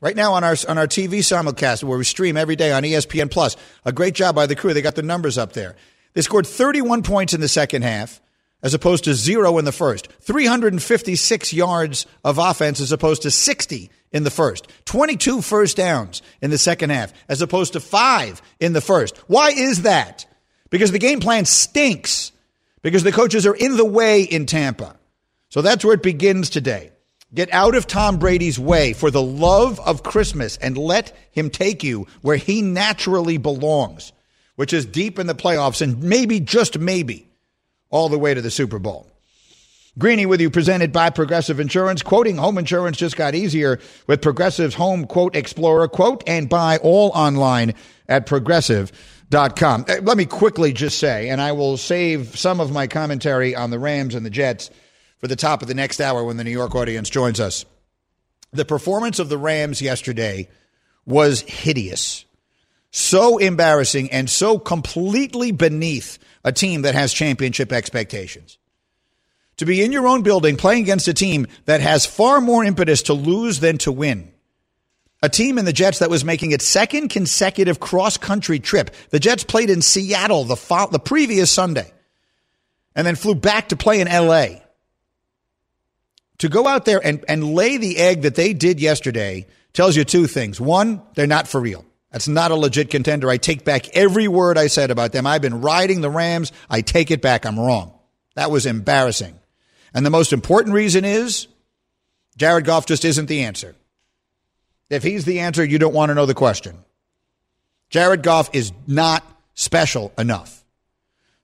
Right 0.00 0.14
now 0.14 0.34
on 0.34 0.44
our 0.44 0.54
on 0.68 0.78
our 0.78 0.86
TV 0.86 1.18
simulcast 1.18 1.82
where 1.82 1.98
we 1.98 2.04
stream 2.04 2.36
every 2.36 2.54
day 2.54 2.70
on 2.70 2.84
ESPN 2.84 3.30
Plus, 3.30 3.56
a 3.84 3.92
great 3.92 4.14
job 4.14 4.36
by 4.36 4.46
the 4.46 4.54
crew. 4.54 4.72
They 4.72 4.82
got 4.82 4.94
the 4.94 5.02
numbers 5.02 5.36
up 5.36 5.54
there. 5.54 5.74
They 6.12 6.22
scored 6.22 6.46
31 6.46 7.02
points 7.02 7.34
in 7.34 7.40
the 7.40 7.48
second 7.48 7.82
half 7.82 8.20
as 8.64 8.72
opposed 8.72 9.04
to 9.04 9.14
zero 9.14 9.58
in 9.58 9.66
the 9.66 9.72
first. 9.72 10.08
356 10.22 11.52
yards 11.52 12.06
of 12.24 12.38
offense 12.38 12.80
as 12.80 12.90
opposed 12.90 13.22
to 13.22 13.30
60 13.30 13.90
in 14.10 14.24
the 14.24 14.30
first. 14.30 14.66
22 14.86 15.42
first 15.42 15.76
downs 15.76 16.22
in 16.40 16.50
the 16.50 16.58
second 16.58 16.88
half 16.88 17.12
as 17.28 17.42
opposed 17.42 17.74
to 17.74 17.80
five 17.80 18.40
in 18.58 18.72
the 18.72 18.80
first. 18.80 19.18
Why 19.28 19.50
is 19.50 19.82
that? 19.82 20.24
Because 20.70 20.90
the 20.90 20.98
game 20.98 21.20
plan 21.20 21.44
stinks. 21.44 22.32
Because 22.80 23.02
the 23.02 23.12
coaches 23.12 23.46
are 23.46 23.54
in 23.54 23.76
the 23.76 23.84
way 23.84 24.22
in 24.22 24.46
Tampa. 24.46 24.96
So 25.50 25.60
that's 25.60 25.84
where 25.84 25.94
it 25.94 26.02
begins 26.02 26.48
today. 26.48 26.90
Get 27.34 27.52
out 27.52 27.74
of 27.74 27.86
Tom 27.86 28.18
Brady's 28.18 28.58
way 28.58 28.92
for 28.94 29.10
the 29.10 29.22
love 29.22 29.78
of 29.80 30.02
Christmas 30.02 30.56
and 30.56 30.78
let 30.78 31.14
him 31.32 31.50
take 31.50 31.84
you 31.84 32.06
where 32.22 32.36
he 32.36 32.62
naturally 32.62 33.36
belongs, 33.36 34.12
which 34.56 34.72
is 34.72 34.86
deep 34.86 35.18
in 35.18 35.26
the 35.26 35.34
playoffs 35.34 35.82
and 35.82 36.02
maybe, 36.02 36.40
just 36.40 36.78
maybe, 36.78 37.28
all 37.94 38.08
the 38.08 38.18
way 38.18 38.34
to 38.34 38.42
the 38.42 38.50
Super 38.50 38.80
Bowl. 38.80 39.06
Greeny 39.96 40.26
with 40.26 40.40
you, 40.40 40.50
presented 40.50 40.92
by 40.92 41.10
Progressive 41.10 41.60
Insurance. 41.60 42.02
Quoting 42.02 42.36
home 42.36 42.58
insurance 42.58 42.96
just 42.96 43.16
got 43.16 43.36
easier 43.36 43.78
with 44.08 44.20
Progressive's 44.20 44.74
Home 44.74 45.06
Quote 45.06 45.36
Explorer. 45.36 45.86
Quote 45.86 46.24
and 46.26 46.48
buy 46.48 46.78
all 46.78 47.12
online 47.14 47.74
at 48.08 48.26
progressive.com. 48.26 49.84
Uh, 49.88 49.94
let 50.02 50.16
me 50.16 50.24
quickly 50.24 50.72
just 50.72 50.98
say, 50.98 51.28
and 51.28 51.40
I 51.40 51.52
will 51.52 51.76
save 51.76 52.36
some 52.36 52.58
of 52.58 52.72
my 52.72 52.88
commentary 52.88 53.54
on 53.54 53.70
the 53.70 53.78
Rams 53.78 54.16
and 54.16 54.26
the 54.26 54.30
Jets 54.30 54.70
for 55.18 55.28
the 55.28 55.36
top 55.36 55.62
of 55.62 55.68
the 55.68 55.74
next 55.74 56.00
hour 56.00 56.24
when 56.24 56.36
the 56.36 56.44
New 56.44 56.50
York 56.50 56.74
audience 56.74 57.08
joins 57.08 57.38
us. 57.38 57.64
The 58.52 58.64
performance 58.64 59.20
of 59.20 59.28
the 59.28 59.38
Rams 59.38 59.80
yesterday 59.80 60.48
was 61.06 61.42
hideous, 61.42 62.23
so 62.96 63.38
embarrassing, 63.38 64.12
and 64.12 64.30
so 64.30 64.56
completely 64.56 65.50
beneath 65.50 66.16
a 66.44 66.52
team 66.52 66.82
that 66.82 66.94
has 66.94 67.12
championship 67.12 67.72
expectations. 67.72 68.56
To 69.56 69.66
be 69.66 69.82
in 69.82 69.90
your 69.90 70.06
own 70.06 70.22
building 70.22 70.56
playing 70.56 70.84
against 70.84 71.08
a 71.08 71.14
team 71.14 71.48
that 71.64 71.80
has 71.80 72.06
far 72.06 72.40
more 72.40 72.62
impetus 72.64 73.02
to 73.02 73.12
lose 73.12 73.58
than 73.58 73.78
to 73.78 73.90
win. 73.90 74.30
A 75.24 75.28
team 75.28 75.58
in 75.58 75.64
the 75.64 75.72
Jets 75.72 75.98
that 75.98 76.10
was 76.10 76.24
making 76.24 76.52
its 76.52 76.64
second 76.64 77.08
consecutive 77.08 77.80
cross 77.80 78.16
country 78.16 78.60
trip. 78.60 78.94
The 79.10 79.18
Jets 79.18 79.42
played 79.42 79.70
in 79.70 79.82
Seattle 79.82 80.44
the, 80.44 80.54
fo- 80.54 80.88
the 80.88 81.00
previous 81.00 81.50
Sunday 81.50 81.92
and 82.94 83.04
then 83.04 83.16
flew 83.16 83.34
back 83.34 83.70
to 83.70 83.76
play 83.76 84.02
in 84.02 84.06
LA. 84.06 84.60
To 86.38 86.48
go 86.48 86.68
out 86.68 86.84
there 86.84 87.04
and, 87.04 87.24
and 87.26 87.54
lay 87.54 87.76
the 87.76 87.98
egg 87.98 88.22
that 88.22 88.36
they 88.36 88.52
did 88.52 88.78
yesterday 88.78 89.46
tells 89.72 89.96
you 89.96 90.04
two 90.04 90.28
things. 90.28 90.60
One, 90.60 91.02
they're 91.14 91.26
not 91.26 91.48
for 91.48 91.60
real. 91.60 91.84
That's 92.14 92.28
not 92.28 92.52
a 92.52 92.54
legit 92.54 92.90
contender. 92.90 93.28
I 93.28 93.38
take 93.38 93.64
back 93.64 93.88
every 93.88 94.28
word 94.28 94.56
I 94.56 94.68
said 94.68 94.92
about 94.92 95.10
them. 95.10 95.26
I've 95.26 95.42
been 95.42 95.62
riding 95.62 96.00
the 96.00 96.08
Rams. 96.08 96.52
I 96.70 96.80
take 96.80 97.10
it 97.10 97.20
back. 97.20 97.44
I'm 97.44 97.58
wrong. 97.58 97.92
That 98.36 98.52
was 98.52 98.66
embarrassing. 98.66 99.36
And 99.92 100.06
the 100.06 100.10
most 100.10 100.32
important 100.32 100.76
reason 100.76 101.04
is 101.04 101.48
Jared 102.36 102.66
Goff 102.66 102.86
just 102.86 103.04
isn't 103.04 103.26
the 103.26 103.42
answer. 103.42 103.74
If 104.90 105.02
he's 105.02 105.24
the 105.24 105.40
answer, 105.40 105.64
you 105.64 105.80
don't 105.80 105.92
want 105.92 106.10
to 106.10 106.14
know 106.14 106.24
the 106.24 106.34
question. 106.34 106.84
Jared 107.90 108.22
Goff 108.22 108.48
is 108.52 108.70
not 108.86 109.24
special 109.54 110.12
enough. 110.16 110.63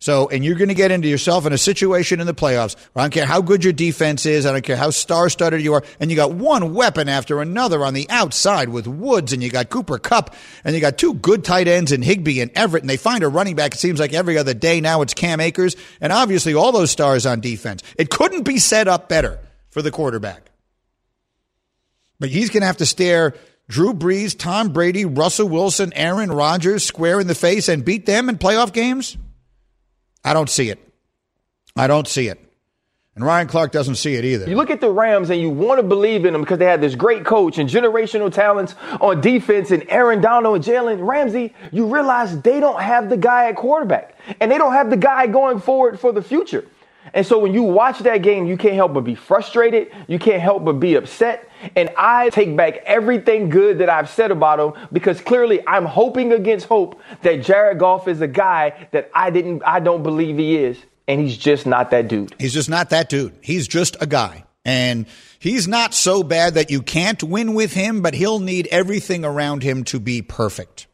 So, 0.02 0.31
and 0.31 0.43
you're 0.43 0.55
going 0.55 0.69
to 0.69 0.75
get 0.75 0.91
into 0.91 1.08
yourself 1.08 1.44
in 1.44 1.52
a 1.52 1.58
situation 1.58 2.20
in 2.20 2.26
the 2.26 2.32
playoffs. 2.32 2.75
I 2.97 3.02
don't 3.02 3.11
care 3.11 3.26
how 3.26 3.43
good 3.43 3.62
your 3.62 3.75
defense 3.75 4.25
is. 4.25 4.47
I 4.47 4.52
don't 4.52 4.64
care 4.64 4.76
how 4.76 4.88
star 4.88 5.29
studded 5.29 5.61
you 5.61 5.75
are. 5.75 5.85
And 6.00 6.11
you 6.11 6.17
got 6.17 6.32
one 6.32 6.73
weapon 6.73 7.11
after 7.11 7.43
another 7.43 7.85
on 7.85 7.93
the 7.93 8.08
outside 8.08 8.70
with 8.70 8.87
Woods 8.87 9.35
and 9.35 9.43
you 9.43 9.50
got 9.50 9.69
Cooper 9.69 9.99
Kupp, 9.99 10.35
and 10.64 10.75
you 10.75 10.81
got 10.81 10.97
two 10.97 11.12
good 11.12 11.44
tight 11.44 11.69
ends 11.69 11.93
in 11.93 12.00
Higbee 12.00 12.41
and 12.41 12.50
Everett. 12.55 12.82
And 12.82 12.89
they 12.89 12.96
find 12.96 13.22
a 13.22 13.29
running 13.29 13.56
back. 13.56 13.75
It 13.75 13.79
seems 13.79 14.01
like 14.01 14.15
every 14.15 14.39
other 14.39 14.55
day 14.55 14.81
now 14.81 15.03
it's 15.03 15.13
Cam 15.13 15.39
Akers 15.39 15.77
and 16.01 16.15
obviously 16.15 16.55
all 16.55 16.72
those 16.72 16.91
stars 16.91 17.27
on 17.27 17.41
defense. 17.41 17.82
It 17.98 18.08
couldn't 18.08 18.44
be 18.44 18.58
set 18.58 18.89
up 18.89 19.10
better 19.10 19.39
for 19.69 19.82
the 19.82 19.91
quarterback. 19.91 20.51
But 22.19 22.31
he's 22.31 22.48
going 22.48 22.63
to 22.63 22.67
have 22.67 22.79
to 22.79 22.86
stare 22.86 23.34
Drew 23.69 23.93
Brees, 23.93 24.36
Tom 24.36 24.72
Brady, 24.72 25.05
Russell 25.05 25.48
Wilson, 25.51 25.93
Aaron 25.94 26.32
Rodgers 26.32 26.86
square 26.86 27.20
in 27.20 27.27
the 27.27 27.34
face 27.34 27.69
and 27.69 27.84
beat 27.84 28.06
them 28.06 28.31
in 28.31 28.39
playoff 28.39 28.72
games. 28.72 29.19
I 30.24 30.34
don't 30.34 30.50
see 30.50 30.69
it. 30.69 30.79
I 31.77 31.86
don't 31.86 32.06
see 32.06 32.29
it. 32.29 32.41
And 33.17 33.24
Ryan 33.24 33.48
Clark 33.48 33.72
doesn't 33.72 33.96
see 33.96 34.15
it 34.15 34.24
either. 34.24 34.48
You 34.48 34.56
look 34.56 34.70
at 34.70 34.81
the 34.81 34.91
Rams 34.91 35.31
and 35.31 35.41
you 35.41 35.50
want 35.50 35.79
to 35.81 35.82
believe 35.82 36.24
in 36.24 36.32
them 36.32 36.43
because 36.43 36.58
they 36.58 36.65
had 36.65 36.81
this 36.81 36.94
great 36.94 37.24
coach 37.24 37.58
and 37.58 37.69
generational 37.69 38.32
talents 38.32 38.74
on 39.00 39.20
defense 39.20 39.72
and 39.72 39.84
Aaron 39.89 40.20
Donald 40.20 40.56
and 40.56 40.65
Jalen 40.65 41.06
Ramsey. 41.06 41.53
You 41.72 41.93
realize 41.93 42.41
they 42.41 42.60
don't 42.60 42.81
have 42.81 43.10
the 43.10 43.17
guy 43.17 43.48
at 43.48 43.56
quarterback 43.56 44.17
and 44.41 44.50
they 44.50 44.58
don't 44.58 44.72
have 44.72 44.91
the 44.91 44.96
guy 44.96 45.27
going 45.27 45.60
forward 45.60 45.98
for 45.98 46.12
the 46.12 46.22
future. 46.22 46.65
And 47.13 47.27
so 47.27 47.39
when 47.39 47.53
you 47.53 47.63
watch 47.63 47.99
that 48.01 48.19
game, 48.19 48.47
you 48.47 48.57
can't 48.57 48.75
help 48.75 48.95
but 48.95 49.03
be 49.03 49.15
frustrated. 49.15 49.93
You 50.07 50.19
can't 50.19 50.41
help 50.41 50.65
but 50.65 50.75
be 50.75 50.95
upset. 50.95 51.49
And 51.77 51.91
I 51.97 52.31
take 52.31 52.57
back 52.57 52.79
everything 52.87 53.49
good 53.49 53.79
that 53.79 53.89
I've 53.89 54.09
said 54.09 54.31
about 54.31 54.61
him 54.61 54.89
because 54.93 55.21
clearly 55.21 55.67
I'm 55.67 55.85
hoping 55.85 56.33
against 56.33 56.67
hope 56.67 57.01
that 57.23 57.43
Jared 57.43 57.79
Goff 57.79 58.09
is 58.09 58.21
a 58.21 58.29
guy 58.29 58.89
that 58.93 59.11
I 59.15 59.31
didn't, 59.31 59.63
I 59.67 59.81
don't 59.81 60.03
believe 60.03 60.39
he 60.39 60.57
is. 60.57 60.79
And 61.09 61.21
he's 61.21 61.37
just 61.37 61.67
not 61.67 61.91
that 61.91 62.07
dude. 62.07 62.35
He's 62.39 62.55
just 62.55 62.71
not 62.71 62.91
that 62.91 63.09
dude. 63.09 63.35
He's 63.41 63.67
just 63.67 63.97
a 64.01 64.07
guy. 64.07 64.45
And 64.65 65.07
he's 65.41 65.67
not 65.67 65.95
so 65.95 66.23
bad 66.23 66.55
that 66.55 66.71
you 66.71 66.83
can't 66.83 67.23
win 67.23 67.55
with 67.55 67.73
him, 67.73 68.03
but 68.03 68.15
he'll 68.15 68.39
need 68.39 68.69
everything 68.71 69.25
around 69.25 69.63
him 69.63 69.85
to 69.85 69.99
be 69.99 70.23
perfect. 70.23 70.87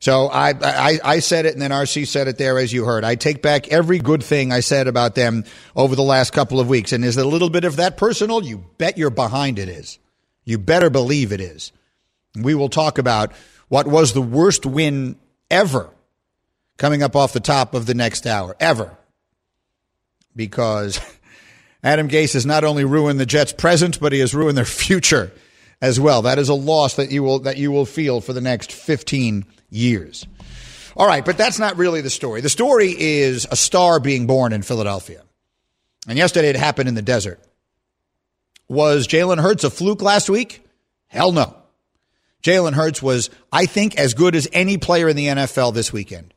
So 0.00 0.28
I, 0.28 0.54
I, 0.62 0.98
I 1.04 1.18
said 1.18 1.44
it 1.44 1.52
and 1.52 1.60
then 1.60 1.72
RC 1.72 2.06
said 2.06 2.26
it 2.26 2.38
there 2.38 2.58
as 2.58 2.72
you 2.72 2.86
heard. 2.86 3.04
I 3.04 3.16
take 3.16 3.42
back 3.42 3.68
every 3.68 3.98
good 3.98 4.22
thing 4.22 4.50
I 4.50 4.60
said 4.60 4.88
about 4.88 5.14
them 5.14 5.44
over 5.76 5.94
the 5.94 6.02
last 6.02 6.32
couple 6.32 6.58
of 6.58 6.68
weeks. 6.68 6.92
And 6.92 7.04
is 7.04 7.18
it 7.18 7.26
a 7.26 7.28
little 7.28 7.50
bit 7.50 7.64
of 7.64 7.76
that 7.76 7.98
personal? 7.98 8.42
You 8.42 8.64
bet 8.78 8.96
you're 8.96 9.10
behind 9.10 9.58
it 9.58 9.68
is. 9.68 9.98
You 10.44 10.56
better 10.56 10.88
believe 10.88 11.32
it 11.32 11.40
is. 11.42 11.70
We 12.34 12.54
will 12.54 12.70
talk 12.70 12.96
about 12.96 13.32
what 13.68 13.86
was 13.86 14.14
the 14.14 14.22
worst 14.22 14.64
win 14.64 15.16
ever 15.50 15.90
coming 16.78 17.02
up 17.02 17.14
off 17.14 17.34
the 17.34 17.40
top 17.40 17.74
of 17.74 17.84
the 17.84 17.94
next 17.94 18.26
hour, 18.26 18.56
ever. 18.58 18.96
Because 20.34 20.98
Adam 21.84 22.08
Gase 22.08 22.32
has 22.32 22.46
not 22.46 22.64
only 22.64 22.86
ruined 22.86 23.20
the 23.20 23.26
Jets' 23.26 23.52
present, 23.52 24.00
but 24.00 24.14
he 24.14 24.20
has 24.20 24.34
ruined 24.34 24.56
their 24.56 24.64
future 24.64 25.30
as 25.80 25.98
well. 25.98 26.22
That 26.22 26.38
is 26.38 26.48
a 26.48 26.54
loss 26.54 26.96
that 26.96 27.10
you 27.10 27.22
will 27.22 27.40
that 27.40 27.56
you 27.56 27.70
will 27.70 27.86
feel 27.86 28.20
for 28.20 28.32
the 28.32 28.40
next 28.40 28.72
15 28.72 29.44
years. 29.70 30.26
All 30.96 31.06
right, 31.06 31.24
but 31.24 31.38
that's 31.38 31.58
not 31.58 31.76
really 31.76 32.00
the 32.00 32.10
story. 32.10 32.40
The 32.40 32.48
story 32.48 32.94
is 32.96 33.46
a 33.50 33.56
star 33.56 34.00
being 34.00 34.26
born 34.26 34.52
in 34.52 34.62
Philadelphia. 34.62 35.22
And 36.08 36.18
yesterday 36.18 36.48
it 36.48 36.56
happened 36.56 36.88
in 36.88 36.94
the 36.94 37.02
desert. 37.02 37.40
Was 38.68 39.06
Jalen 39.06 39.40
Hurts 39.40 39.64
a 39.64 39.70
fluke 39.70 40.02
last 40.02 40.28
week? 40.28 40.64
Hell 41.06 41.32
no. 41.32 41.56
Jalen 42.42 42.72
Hurts 42.72 43.02
was, 43.02 43.30
I 43.52 43.66
think, 43.66 43.98
as 43.98 44.14
good 44.14 44.34
as 44.34 44.48
any 44.52 44.78
player 44.78 45.08
in 45.08 45.16
the 45.16 45.26
NFL 45.26 45.74
this 45.74 45.92
weekend. 45.92 46.32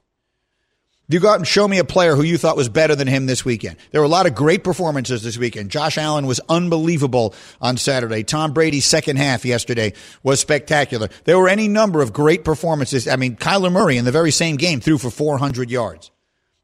You 1.10 1.19
go 1.19 1.29
out 1.29 1.38
and 1.38 1.48
show 1.48 1.67
me 1.67 1.79
a 1.79 1.83
player 1.83 2.15
who 2.15 2.24
you 2.24 2.38
thought 2.38 2.55
was 2.55 2.69
better 2.69 2.95
than 2.95 3.07
him 3.07 3.25
this 3.25 3.43
weekend. 3.43 3.75
There 3.91 4.00
were 4.00 4.05
a 4.05 4.10
lot 4.10 4.25
of 4.25 4.36
great 4.36 4.63
performances 4.63 5.22
this 5.22 5.38
weekend. 5.38 5.69
Josh 5.69 5.98
Allen 5.98 6.25
was 6.25 6.39
unbelievable 6.48 7.36
on 7.62 7.75
Saturday. 7.75 8.24
Tom 8.24 8.53
Brady's 8.53 8.86
second 8.86 9.17
half 9.17 9.43
yesterday 9.43 9.93
was 10.24 10.39
spectacular. 10.39 11.10
There 11.25 11.38
were 11.38 11.50
any 11.50 11.67
number 11.67 12.01
of 12.01 12.13
great 12.13 12.45
performances. 12.45 13.07
I 13.07 13.17
mean, 13.17 13.36
Kyler 13.36 13.72
Murray 13.72 13.98
in 13.98 14.05
the 14.05 14.13
very 14.13 14.31
same 14.31 14.55
game 14.55 14.79
threw 14.79 14.98
for 14.98 15.10
400 15.10 15.69
yards. 15.69 16.10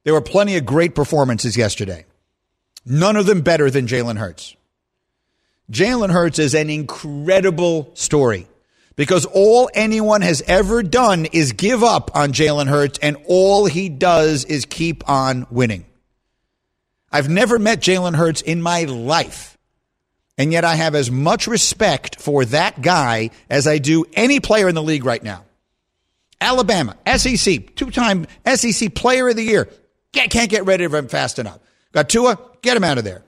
There 0.06 0.14
were 0.14 0.22
plenty 0.22 0.56
of 0.56 0.66
great 0.66 0.96
performances 0.96 1.58
yesterday. 1.58 2.06
None 2.86 3.18
of 3.18 3.26
them 3.26 3.42
better 3.42 3.70
than 3.70 3.88
Jalen 3.88 4.18
Hurts. 4.18 4.56
Jalen 5.70 6.12
Hurts 6.12 6.40
is 6.40 6.56
an 6.56 6.70
incredible 6.70 7.92
story 7.94 8.48
because 9.00 9.24
all 9.24 9.70
anyone 9.74 10.20
has 10.20 10.44
ever 10.46 10.84
done 10.84 11.24
is 11.24 11.54
give 11.54 11.86
up 11.86 12.18
on 12.18 12.34
Jalen 12.34 12.68
Hurts, 12.68 13.00
and 13.02 13.16
all 13.28 13.66
he 13.66 13.88
does 13.88 14.44
is 14.44 14.66
keep 14.66 15.10
on 15.10 15.48
winning. 15.50 15.86
I've 17.10 17.30
never 17.30 17.58
met 17.58 17.80
Jalen 17.80 18.16
Hurts 18.16 18.42
in 18.42 18.62
my 18.62 18.84
life, 18.84 19.58
and 20.38 20.52
yet 20.52 20.66
I 20.66 20.76
have 20.76 20.96
as 20.96 21.10
much 21.10 21.48
respect 21.48 22.20
for 22.20 22.44
that 22.44 22.82
guy 22.82 23.30
as 23.50 23.68
I 23.68 23.78
do 23.78 24.04
any 24.16 24.42
player 24.42 24.68
in 24.68 24.76
the 24.76 24.84
league 24.84 25.06
right 25.06 25.24
now. 25.24 25.46
Alabama, 26.42 26.98
SEC, 27.16 27.74
two 27.78 27.92
time 27.92 28.28
SEC 28.54 28.94
player 28.96 29.30
of 29.30 29.38
the 29.38 29.44
year. 29.44 29.70
Can't 30.12 30.50
get 30.50 30.66
rid 30.66 30.82
of 30.82 30.94
him 30.94 31.08
fast 31.08 31.40
enough. 31.40 31.60
Got 31.94 32.10
Tua, 32.10 32.38
get 32.62 32.76
him 32.76 32.84
out 32.84 32.98
of 32.98 33.06
there. 33.06 33.24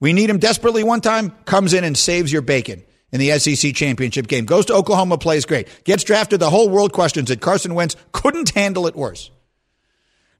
We 0.00 0.12
need 0.12 0.28
him 0.28 0.38
desperately 0.38 0.84
one 0.84 1.00
time, 1.00 1.30
comes 1.46 1.72
in 1.72 1.82
and 1.82 1.96
saves 1.96 2.30
your 2.30 2.42
bacon 2.42 2.84
in 3.14 3.20
the 3.20 3.38
SEC 3.38 3.74
championship 3.74 4.26
game. 4.26 4.44
Goes 4.44 4.66
to 4.66 4.74
Oklahoma, 4.74 5.16
plays 5.16 5.46
great. 5.46 5.68
Gets 5.84 6.02
drafted. 6.02 6.40
The 6.40 6.50
whole 6.50 6.68
world 6.68 6.92
questions 6.92 7.30
it. 7.30 7.40
Carson 7.40 7.76
Wentz 7.76 7.94
couldn't 8.10 8.50
handle 8.50 8.88
it 8.88 8.96
worse. 8.96 9.30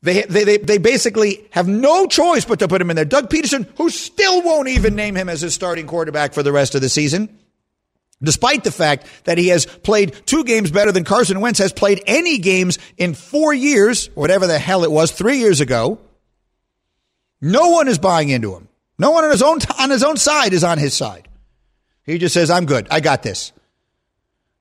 They, 0.02 0.22
they, 0.22 0.42
they, 0.42 0.56
they 0.58 0.78
basically 0.78 1.46
have 1.52 1.68
no 1.68 2.06
choice 2.08 2.44
but 2.44 2.58
to 2.58 2.68
put 2.68 2.80
him 2.80 2.90
in 2.90 2.96
there. 2.96 3.04
Doug 3.04 3.30
Pederson, 3.30 3.68
who 3.76 3.90
still 3.90 4.42
won't 4.42 4.68
even 4.68 4.96
name 4.96 5.14
him 5.14 5.28
as 5.28 5.40
his 5.40 5.54
starting 5.54 5.86
quarterback 5.86 6.34
for 6.34 6.42
the 6.42 6.50
rest 6.50 6.74
of 6.74 6.80
the 6.80 6.88
season, 6.88 7.38
despite 8.20 8.64
the 8.64 8.72
fact 8.72 9.06
that 9.22 9.38
he 9.38 9.48
has 9.48 9.66
played 9.66 10.12
two 10.26 10.42
games 10.42 10.72
better 10.72 10.90
than 10.90 11.04
Carson 11.04 11.40
Wentz 11.40 11.60
has 11.60 11.72
played 11.72 12.02
any 12.08 12.38
games 12.38 12.80
in 12.98 13.14
four 13.14 13.54
years, 13.54 14.08
whatever 14.16 14.48
the 14.48 14.58
hell 14.58 14.82
it 14.82 14.90
was, 14.90 15.12
three 15.12 15.38
years 15.38 15.60
ago. 15.60 16.00
No 17.40 17.70
one 17.70 17.86
is 17.86 17.98
buying 18.00 18.30
into 18.30 18.52
him. 18.52 18.66
No 18.98 19.12
one 19.12 19.24
on 19.24 19.30
his 19.30 19.42
own 19.42 19.60
on 19.78 19.90
his 19.90 20.02
own 20.02 20.16
side 20.16 20.52
is 20.52 20.64
on 20.64 20.78
his 20.78 20.92
side. 20.92 21.28
He 22.04 22.18
just 22.18 22.34
says, 22.34 22.50
"I'm 22.50 22.66
good. 22.66 22.86
I 22.90 23.00
got 23.00 23.22
this." 23.22 23.52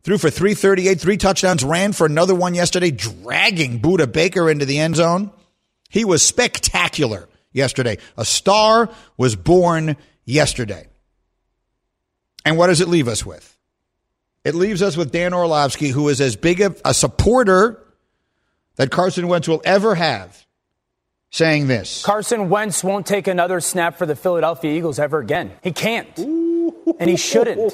Threw 0.03 0.17
for 0.17 0.29
338, 0.29 0.99
three 0.99 1.17
touchdowns, 1.17 1.63
ran 1.63 1.93
for 1.93 2.05
another 2.05 2.35
one 2.35 2.55
yesterday, 2.55 2.91
dragging 2.91 3.79
Budda 3.79 4.11
Baker 4.11 4.49
into 4.49 4.65
the 4.65 4.79
end 4.79 4.97
zone. 4.97 5.31
He 5.89 6.03
was 6.03 6.23
spectacular 6.23 7.29
yesterday. 7.53 7.97
A 8.17 8.25
star 8.25 8.89
was 9.15 9.35
born 9.35 9.95
yesterday. 10.25 10.87
And 12.45 12.57
what 12.57 12.67
does 12.67 12.81
it 12.81 12.89
leave 12.89 13.07
us 13.07 13.25
with? 13.25 13.57
It 14.43 14.55
leaves 14.55 14.81
us 14.81 14.97
with 14.97 15.11
Dan 15.11 15.33
Orlovsky, 15.33 15.87
who 15.87 16.09
is 16.09 16.19
as 16.19 16.35
big 16.35 16.59
of 16.59 16.81
a 16.83 16.93
supporter 16.93 17.81
that 18.75 18.91
Carson 18.91 19.29
Wentz 19.29 19.47
will 19.47 19.61
ever 19.63 19.95
have 19.95 20.45
saying 21.29 21.67
this 21.67 22.03
Carson 22.03 22.49
Wentz 22.49 22.83
won't 22.83 23.05
take 23.05 23.27
another 23.27 23.59
snap 23.59 23.97
for 23.97 24.05
the 24.05 24.15
Philadelphia 24.15 24.71
Eagles 24.75 24.99
ever 24.99 25.19
again. 25.19 25.51
He 25.61 25.71
can't. 25.71 26.42
And 26.99 27.09
he 27.09 27.17
shouldn't. 27.17 27.73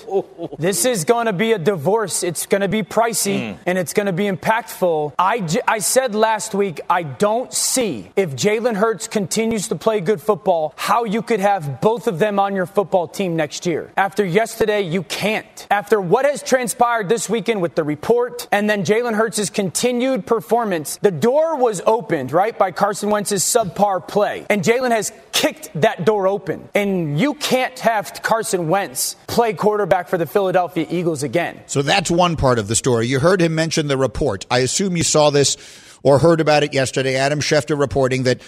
This 0.60 0.86
is 0.86 1.06
going 1.06 1.26
to 1.28 1.34
be 1.34 1.54
a 1.54 1.60
divorce. 1.60 2.24
It's 2.24 2.46
going 2.46 2.62
to 2.62 2.68
be 2.68 2.84
pricey 2.84 3.40
mm. 3.40 3.58
and 3.66 3.78
it's 3.78 3.94
going 3.94 4.06
to 4.06 4.14
be 4.14 4.26
impactful. 4.26 5.14
I, 5.18 5.42
j- 5.42 5.62
I 5.68 5.80
said 5.80 6.16
last 6.16 6.54
week, 6.54 6.82
I 6.90 7.04
don't 7.04 7.54
see 7.54 8.12
if 8.16 8.36
Jalen 8.36 8.76
Hurts 8.76 9.08
continues 9.08 9.68
to 9.70 9.76
play 9.76 10.02
good 10.02 10.22
football, 10.22 10.74
how 10.78 11.04
you 11.04 11.22
could 11.22 11.40
have 11.40 11.82
both 11.82 12.08
of 12.08 12.20
them 12.20 12.40
on 12.40 12.56
your 12.56 12.66
football 12.66 13.08
team 13.08 13.36
next 13.36 13.66
year. 13.66 13.92
After 13.98 14.26
yesterday, 14.26 14.82
you 14.82 15.04
can't. 15.04 15.68
After 15.70 16.00
what 16.00 16.26
has 16.26 16.42
transpired 16.42 17.10
this 17.10 17.30
weekend 17.30 17.62
with 17.62 17.76
the 17.76 17.84
report 17.84 18.48
and 18.52 18.70
then 18.70 18.84
Jalen 18.84 19.16
Hurts' 19.16 19.50
continued 19.50 20.26
performance, 20.26 20.98
the 21.02 21.12
door 21.12 21.58
was 21.58 21.82
opened, 21.86 22.32
right, 22.32 22.58
by 22.58 22.72
Carson 22.72 23.10
Wentz's 23.10 23.44
subpar 23.44 24.08
play. 24.08 24.46
And 24.50 24.64
Jalen 24.64 24.92
has 24.92 25.12
kicked 25.32 25.70
that 25.76 26.06
door 26.06 26.28
open. 26.28 26.70
And 26.74 27.20
you 27.20 27.34
can't 27.34 27.78
have 27.80 28.22
Carson 28.22 28.68
Wentz 28.68 29.09
play 29.28 29.54
quarterback 29.54 30.08
for 30.08 30.18
the 30.18 30.26
Philadelphia 30.26 30.86
Eagles 30.90 31.24
again. 31.24 31.62
So 31.68 31.82
that's 31.82 32.12
one 32.12 32.36
part 32.36 32.60
of 32.60 32.68
the 32.68 32.76
story. 32.76 33.08
You 33.08 33.20
heard 33.20 33.42
him 33.42 33.56
mention 33.56 33.88
the 33.88 33.98
report. 33.98 34.46
I 34.50 34.60
assume 34.60 34.98
you 34.98 35.04
saw 35.04 35.30
this 35.30 35.58
or 36.04 36.20
heard 36.20 36.42
about 36.42 36.64
it 36.64 36.74
yesterday. 36.74 37.16
Adam 37.16 37.40
Schefter 37.40 37.80
reporting 37.80 38.24
that 38.24 38.42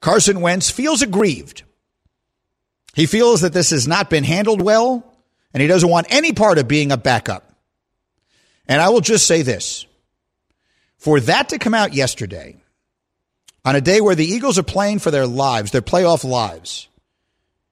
Carson 0.00 0.40
Wentz 0.40 0.70
feels 0.70 1.02
aggrieved. 1.02 1.62
He 2.94 3.06
feels 3.06 3.42
that 3.42 3.52
this 3.52 3.70
has 3.70 3.86
not 3.86 4.10
been 4.10 4.24
handled 4.24 4.62
well, 4.62 5.04
and 5.52 5.60
he 5.60 5.68
doesn't 5.68 5.88
want 5.88 6.06
any 6.10 6.32
part 6.32 6.58
of 6.58 6.68
being 6.68 6.92
a 6.92 6.96
backup. 6.96 7.52
And 8.66 8.82
I 8.82 8.88
will 8.90 9.00
just 9.00 9.26
say 9.26 9.42
this 9.42 9.86
for 10.98 11.20
that 11.20 11.50
to 11.50 11.58
come 11.58 11.74
out 11.74 11.94
yesterday, 11.94 12.56
on 13.64 13.76
a 13.76 13.80
day 13.80 14.00
where 14.00 14.14
the 14.14 14.26
Eagles 14.26 14.58
are 14.58 14.64
playing 14.64 14.98
for 14.98 15.10
their 15.10 15.26
lives, 15.26 15.70
their 15.70 15.82
playoff 15.82 16.24
lives. 16.24 16.88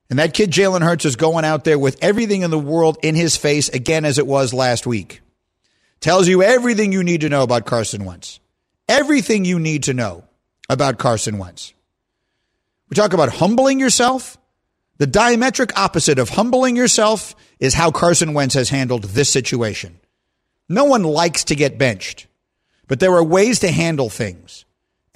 And 0.08 0.18
that 0.18 0.34
kid 0.34 0.50
Jalen 0.50 0.82
Hurts 0.82 1.04
is 1.04 1.16
going 1.16 1.44
out 1.44 1.64
there 1.64 1.78
with 1.78 1.98
everything 2.02 2.42
in 2.42 2.50
the 2.50 2.58
world 2.58 2.98
in 3.02 3.14
his 3.14 3.36
face 3.36 3.68
again 3.68 4.04
as 4.04 4.18
it 4.18 4.26
was 4.26 4.54
last 4.54 4.86
week. 4.86 5.20
Tells 6.00 6.28
you 6.28 6.42
everything 6.42 6.92
you 6.92 7.02
need 7.02 7.22
to 7.22 7.28
know 7.28 7.42
about 7.42 7.66
Carson 7.66 8.04
Wentz. 8.04 8.38
Everything 8.88 9.44
you 9.44 9.58
need 9.58 9.84
to 9.84 9.94
know 9.94 10.24
about 10.68 10.98
Carson 10.98 11.38
Wentz. 11.38 11.72
We 12.88 12.94
talk 12.94 13.12
about 13.12 13.30
humbling 13.30 13.80
yourself. 13.80 14.38
The 14.98 15.06
diametric 15.06 15.72
opposite 15.76 16.18
of 16.18 16.28
humbling 16.28 16.76
yourself 16.76 17.34
is 17.58 17.74
how 17.74 17.90
Carson 17.90 18.32
Wentz 18.32 18.54
has 18.54 18.70
handled 18.70 19.04
this 19.04 19.28
situation. 19.28 19.98
No 20.68 20.84
one 20.84 21.02
likes 21.02 21.44
to 21.44 21.56
get 21.56 21.78
benched, 21.78 22.26
but 22.86 23.00
there 23.00 23.14
are 23.14 23.24
ways 23.24 23.60
to 23.60 23.70
handle 23.72 24.08
things. 24.08 24.65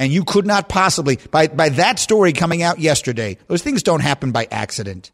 And 0.01 0.11
you 0.11 0.25
could 0.25 0.47
not 0.47 0.71
possibly, 0.71 1.19
by, 1.31 1.49
by 1.49 1.69
that 1.69 1.99
story 1.99 2.33
coming 2.33 2.63
out 2.63 2.79
yesterday, 2.79 3.37
those 3.49 3.63
things 3.63 3.83
don't 3.83 4.01
happen 4.01 4.33
by 4.33 4.49
accident. 4.51 5.13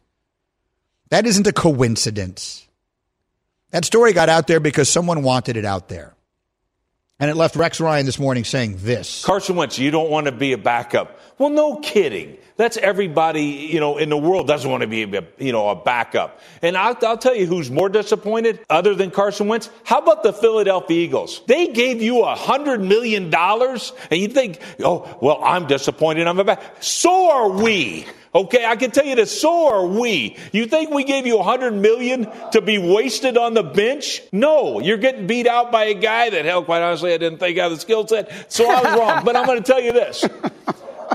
That 1.11 1.27
isn't 1.27 1.49
a 1.49 1.53
coincidence. 1.53 2.67
That 3.73 3.85
story 3.85 4.13
got 4.13 4.29
out 4.29 4.47
there 4.47 4.61
because 4.61 4.89
someone 4.89 5.25
wanted 5.25 5.57
it 5.57 5.65
out 5.65 5.89
there. 5.89 6.16
And 7.19 7.31
it 7.31 7.35
left 7.35 7.57
Rex 7.57 7.81
Ryan 7.81 8.05
this 8.05 8.19
morning 8.19 8.45
saying 8.45 8.77
this 8.81 9.25
Carson 9.25 9.57
Wentz, 9.57 9.79
you 9.79 9.91
don't 9.91 10.11
want 10.11 10.27
to 10.27 10.33
be 10.33 10.53
a 10.53 10.59
backup. 10.59 11.19
Well, 11.39 11.49
no 11.49 11.77
kidding. 11.77 12.37
That's 12.59 12.77
everybody, 12.77 13.43
you 13.43 13.81
know, 13.81 13.97
in 13.97 14.11
the 14.11 14.19
world 14.19 14.47
doesn't 14.47 14.71
want 14.71 14.83
to 14.83 14.87
be, 14.87 15.03
a, 15.03 15.25
you 15.39 15.53
know, 15.53 15.71
a 15.71 15.77
backup. 15.77 16.41
And 16.61 16.77
I'll, 16.77 16.97
I'll 17.03 17.17
tell 17.17 17.35
you 17.35 17.47
who's 17.47 17.71
more 17.71 17.89
disappointed 17.89 18.61
other 18.69 18.95
than 18.95 19.11
Carson 19.11 19.49
Wentz. 19.49 19.71
How 19.85 19.99
about 19.99 20.25
the 20.25 20.33
Philadelphia 20.35 21.05
Eagles? 21.05 21.41
They 21.47 21.69
gave 21.69 22.03
you 22.03 22.23
a 22.23 22.35
hundred 22.35 22.83
million 22.83 23.31
dollars 23.31 23.95
and 24.11 24.21
you 24.21 24.29
think, 24.29 24.61
oh, 24.81 25.19
well, 25.23 25.41
I'm 25.43 25.67
disappointed. 25.67 26.27
I'm 26.27 26.39
a 26.39 26.45
back. 26.45 26.83
So 26.83 27.31
are 27.31 27.49
we. 27.51 28.07
Okay, 28.37 28.67
I 28.67 28.77
can 28.77 28.91
tell 28.91 29.07
you 29.07 29.15
this. 29.15 29.41
So 29.41 29.73
are 29.73 29.87
we. 29.87 30.37
You 30.53 30.67
think 30.67 30.91
we 30.91 31.05
gave 31.05 31.27
you 31.27 31.39
a 31.39 31.43
hundred 31.43 31.73
million 31.73 32.31
to 32.53 32.61
be 32.61 32.77
wasted 32.77 33.39
on 33.39 33.55
the 33.55 33.63
bench? 33.63 34.21
No, 34.31 34.79
you're 34.79 34.99
getting 34.99 35.27
beat 35.27 35.47
out 35.47 35.73
by 35.73 35.85
a 35.85 35.95
guy 35.95 36.29
that, 36.29 36.45
hell, 36.45 36.63
quite 36.63 36.83
honestly, 36.83 37.15
I 37.15 37.17
didn't 37.17 37.39
think 37.39 37.57
had 37.57 37.73
the 37.73 37.79
skill 37.79 38.07
set. 38.07 38.53
So 38.53 38.71
I 38.71 38.83
was 38.83 38.99
wrong. 38.99 39.25
but 39.25 39.37
I'm 39.37 39.47
going 39.47 39.63
to 39.63 39.65
tell 39.65 39.81
you 39.81 39.93
this. 39.93 40.21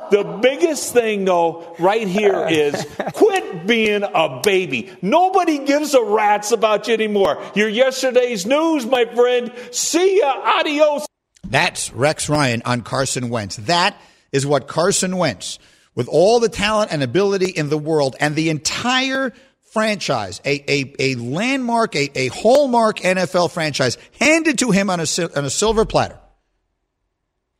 The 0.09 0.39
biggest 0.41 0.93
thing, 0.93 1.25
though, 1.25 1.75
right 1.77 2.07
here 2.07 2.47
is 2.49 2.87
quit 3.13 3.67
being 3.67 4.03
a 4.03 4.41
baby. 4.41 4.91
Nobody 5.03 5.59
gives 5.59 5.93
a 5.93 6.01
rat's 6.01 6.51
about 6.51 6.87
you 6.87 6.95
anymore. 6.95 7.39
You're 7.53 7.69
yesterday's 7.69 8.47
news, 8.47 8.85
my 8.87 9.05
friend. 9.05 9.53
See 9.69 10.19
ya. 10.19 10.59
Adios. 10.59 11.05
That's 11.47 11.93
Rex 11.93 12.29
Ryan 12.29 12.63
on 12.65 12.81
Carson 12.81 13.29
Wentz. 13.29 13.57
That 13.57 13.95
is 14.31 14.47
what 14.47 14.67
Carson 14.67 15.17
Wentz, 15.17 15.59
with 15.95 16.07
all 16.07 16.39
the 16.39 16.49
talent 16.49 16.91
and 16.91 17.03
ability 17.03 17.49
in 17.49 17.69
the 17.69 17.77
world 17.77 18.15
and 18.19 18.35
the 18.35 18.49
entire 18.49 19.33
franchise, 19.71 20.41
a, 20.45 20.63
a, 20.71 20.93
a 20.99 21.15
landmark, 21.15 21.95
a, 21.95 22.11
a 22.15 22.27
hallmark 22.27 22.99
NFL 22.99 23.51
franchise 23.51 23.97
handed 24.19 24.59
to 24.59 24.71
him 24.71 24.89
on 24.89 24.99
a, 24.99 25.05
on 25.35 25.45
a 25.45 25.49
silver 25.49 25.85
platter. 25.85 26.19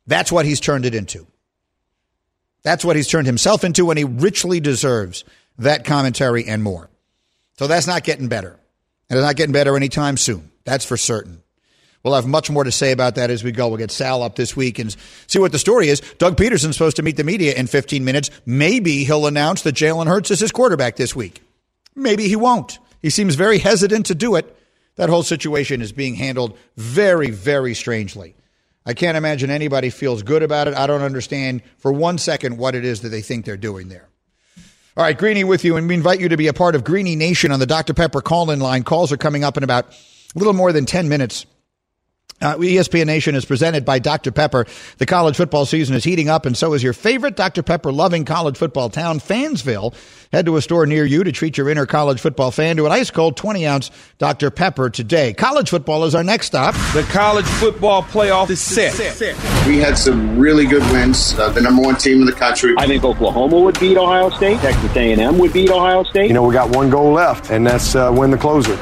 That's 0.06 0.32
what 0.32 0.44
he's 0.44 0.60
turned 0.60 0.84
it 0.84 0.94
into. 0.94 1.26
That's 2.62 2.84
what 2.84 2.96
he's 2.96 3.08
turned 3.08 3.26
himself 3.26 3.64
into, 3.64 3.90
and 3.90 3.98
he 3.98 4.04
richly 4.04 4.60
deserves 4.60 5.24
that 5.58 5.84
commentary 5.84 6.44
and 6.46 6.62
more. 6.62 6.90
So 7.58 7.66
that's 7.66 7.86
not 7.86 8.04
getting 8.04 8.28
better. 8.28 8.58
And 9.08 9.18
it's 9.18 9.26
not 9.26 9.36
getting 9.36 9.52
better 9.52 9.76
anytime 9.76 10.16
soon. 10.16 10.50
That's 10.64 10.84
for 10.84 10.96
certain. 10.96 11.41
We'll 12.02 12.14
have 12.14 12.26
much 12.26 12.50
more 12.50 12.64
to 12.64 12.72
say 12.72 12.90
about 12.90 13.14
that 13.14 13.30
as 13.30 13.44
we 13.44 13.52
go. 13.52 13.68
We'll 13.68 13.78
get 13.78 13.92
Sal 13.92 14.22
up 14.22 14.34
this 14.34 14.56
week 14.56 14.78
and 14.78 14.94
see 15.26 15.38
what 15.38 15.52
the 15.52 15.58
story 15.58 15.88
is. 15.88 16.00
Doug 16.18 16.36
Pederson's 16.36 16.76
supposed 16.76 16.96
to 16.96 17.02
meet 17.02 17.16
the 17.16 17.24
media 17.24 17.54
in 17.54 17.68
15 17.68 18.04
minutes. 18.04 18.30
Maybe 18.44 19.04
he'll 19.04 19.26
announce 19.26 19.62
that 19.62 19.76
Jalen 19.76 20.08
Hurts 20.08 20.30
is 20.30 20.40
his 20.40 20.50
quarterback 20.50 20.96
this 20.96 21.14
week. 21.14 21.42
Maybe 21.94 22.26
he 22.28 22.36
won't. 22.36 22.78
He 23.00 23.10
seems 23.10 23.34
very 23.34 23.58
hesitant 23.58 24.06
to 24.06 24.14
do 24.14 24.34
it. 24.34 24.56
That 24.96 25.08
whole 25.08 25.22
situation 25.22 25.80
is 25.80 25.92
being 25.92 26.14
handled 26.16 26.58
very, 26.76 27.30
very 27.30 27.74
strangely. 27.74 28.34
I 28.84 28.94
can't 28.94 29.16
imagine 29.16 29.50
anybody 29.50 29.90
feels 29.90 30.22
good 30.22 30.42
about 30.42 30.68
it. 30.68 30.74
I 30.74 30.86
don't 30.86 31.02
understand 31.02 31.62
for 31.78 31.92
one 31.92 32.18
second 32.18 32.58
what 32.58 32.74
it 32.74 32.84
is 32.84 33.02
that 33.02 33.10
they 33.10 33.22
think 33.22 33.44
they're 33.44 33.56
doing 33.56 33.88
there. 33.88 34.08
All 34.96 35.04
right, 35.04 35.16
Greeny 35.16 35.44
with 35.44 35.64
you, 35.64 35.76
and 35.76 35.88
we 35.88 35.94
invite 35.94 36.20
you 36.20 36.28
to 36.28 36.36
be 36.36 36.48
a 36.48 36.52
part 36.52 36.74
of 36.74 36.84
Greeny 36.84 37.16
Nation 37.16 37.52
on 37.52 37.60
the 37.60 37.66
Dr. 37.66 37.94
Pepper 37.94 38.20
call 38.20 38.50
in 38.50 38.60
line. 38.60 38.82
Calls 38.82 39.12
are 39.12 39.16
coming 39.16 39.44
up 39.44 39.56
in 39.56 39.62
about 39.62 39.86
a 39.86 40.38
little 40.38 40.52
more 40.52 40.72
than 40.72 40.84
10 40.84 41.08
minutes. 41.08 41.46
Uh, 42.42 42.56
ESPN 42.56 43.06
Nation 43.06 43.34
is 43.34 43.44
presented 43.44 43.84
by 43.84 43.98
Dr. 43.98 44.32
Pepper. 44.32 44.66
The 44.98 45.06
college 45.06 45.36
football 45.36 45.64
season 45.64 45.94
is 45.94 46.04
heating 46.04 46.28
up, 46.28 46.44
and 46.44 46.56
so 46.56 46.72
is 46.74 46.82
your 46.82 46.92
favorite 46.92 47.36
Dr. 47.36 47.62
Pepper 47.62 47.92
loving 47.92 48.24
college 48.24 48.56
football 48.56 48.90
town, 48.90 49.20
Fansville. 49.20 49.94
Head 50.32 50.46
to 50.46 50.56
a 50.56 50.62
store 50.62 50.86
near 50.86 51.04
you 51.04 51.22
to 51.22 51.30
treat 51.30 51.56
your 51.58 51.68
inner 51.68 51.86
college 51.86 52.18
football 52.18 52.50
fan 52.50 52.76
to 52.78 52.86
an 52.86 52.92
ice 52.92 53.10
cold 53.10 53.36
20 53.36 53.66
ounce 53.66 53.90
Dr. 54.18 54.50
Pepper 54.50 54.90
today. 54.90 55.34
College 55.34 55.68
football 55.70 56.04
is 56.04 56.14
our 56.14 56.24
next 56.24 56.46
stop. 56.46 56.74
The 56.94 57.06
college 57.10 57.44
football 57.44 58.02
playoff 58.02 58.50
is 58.50 58.60
set. 58.60 58.98
We 59.66 59.78
had 59.78 59.96
some 59.96 60.38
really 60.38 60.66
good 60.66 60.82
wins. 60.90 61.38
Uh, 61.38 61.50
the 61.50 61.60
number 61.60 61.82
one 61.82 61.96
team 61.96 62.20
in 62.20 62.26
the 62.26 62.32
country. 62.32 62.74
I 62.78 62.86
think 62.86 63.04
Oklahoma 63.04 63.60
would 63.60 63.78
beat 63.78 63.96
Ohio 63.96 64.30
State. 64.30 64.58
Texas 64.60 64.96
A&M 64.96 65.38
would 65.38 65.52
beat 65.52 65.70
Ohio 65.70 66.02
State. 66.04 66.28
You 66.28 66.34
know, 66.34 66.42
we 66.42 66.54
got 66.54 66.74
one 66.74 66.90
goal 66.90 67.12
left, 67.12 67.50
and 67.50 67.66
that's 67.66 67.94
uh, 67.94 68.10
win 68.12 68.30
the 68.30 68.38
closer. 68.38 68.78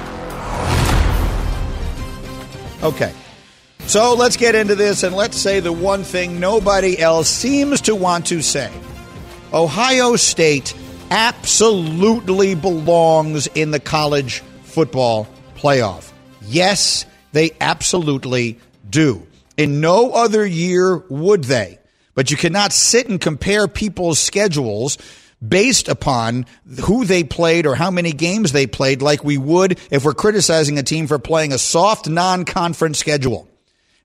Okay. 2.83 3.13
So 3.91 4.15
let's 4.15 4.37
get 4.37 4.55
into 4.55 4.77
this 4.77 5.03
and 5.03 5.17
let's 5.17 5.37
say 5.37 5.59
the 5.59 5.73
one 5.73 6.05
thing 6.05 6.39
nobody 6.39 6.97
else 6.97 7.29
seems 7.29 7.81
to 7.81 7.97
want 7.97 8.27
to 8.27 8.41
say. 8.41 8.73
Ohio 9.53 10.15
State 10.15 10.77
absolutely 11.11 12.55
belongs 12.55 13.49
in 13.49 13.73
the 13.73 13.81
college 13.81 14.45
football 14.63 15.27
playoff. 15.57 16.13
Yes, 16.43 17.05
they 17.33 17.51
absolutely 17.61 18.61
do. 18.89 19.27
In 19.57 19.81
no 19.81 20.13
other 20.13 20.47
year 20.47 20.99
would 21.09 21.43
they. 21.43 21.81
But 22.15 22.31
you 22.31 22.37
cannot 22.37 22.73
sit 22.73 23.09
and 23.09 23.21
compare 23.21 23.67
people's 23.67 24.21
schedules 24.21 24.99
based 25.45 25.89
upon 25.89 26.47
who 26.85 27.05
they 27.05 27.25
played 27.25 27.67
or 27.67 27.75
how 27.75 27.91
many 27.91 28.13
games 28.13 28.53
they 28.53 28.69
played 28.69 29.03
like 29.03 29.25
we 29.25 29.37
would 29.37 29.81
if 29.91 30.05
we're 30.05 30.15
criticizing 30.15 30.79
a 30.79 30.85
team 30.85 31.09
for 31.09 31.19
playing 31.19 31.53
a 31.53 31.59
soft 31.59 32.09
non 32.09 32.45
conference 32.45 32.97
schedule. 32.97 33.50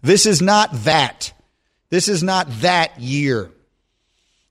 This 0.05 0.27
is 0.27 0.39
not 0.39 0.71
that. 0.83 1.33
This 1.89 2.07
is 2.07 2.21
not 2.21 2.47
that 2.61 2.99
year. 2.99 3.49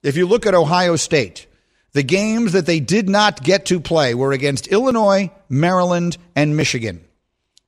If 0.02 0.16
you 0.16 0.26
look 0.26 0.46
at 0.46 0.54
Ohio 0.54 0.96
State, 0.96 1.46
the 1.92 2.02
games 2.02 2.54
that 2.54 2.66
they 2.66 2.80
did 2.80 3.08
not 3.08 3.40
get 3.40 3.66
to 3.66 3.78
play 3.78 4.14
were 4.14 4.32
against 4.32 4.66
Illinois, 4.66 5.30
Maryland, 5.48 6.18
and 6.34 6.56
Michigan. 6.56 7.04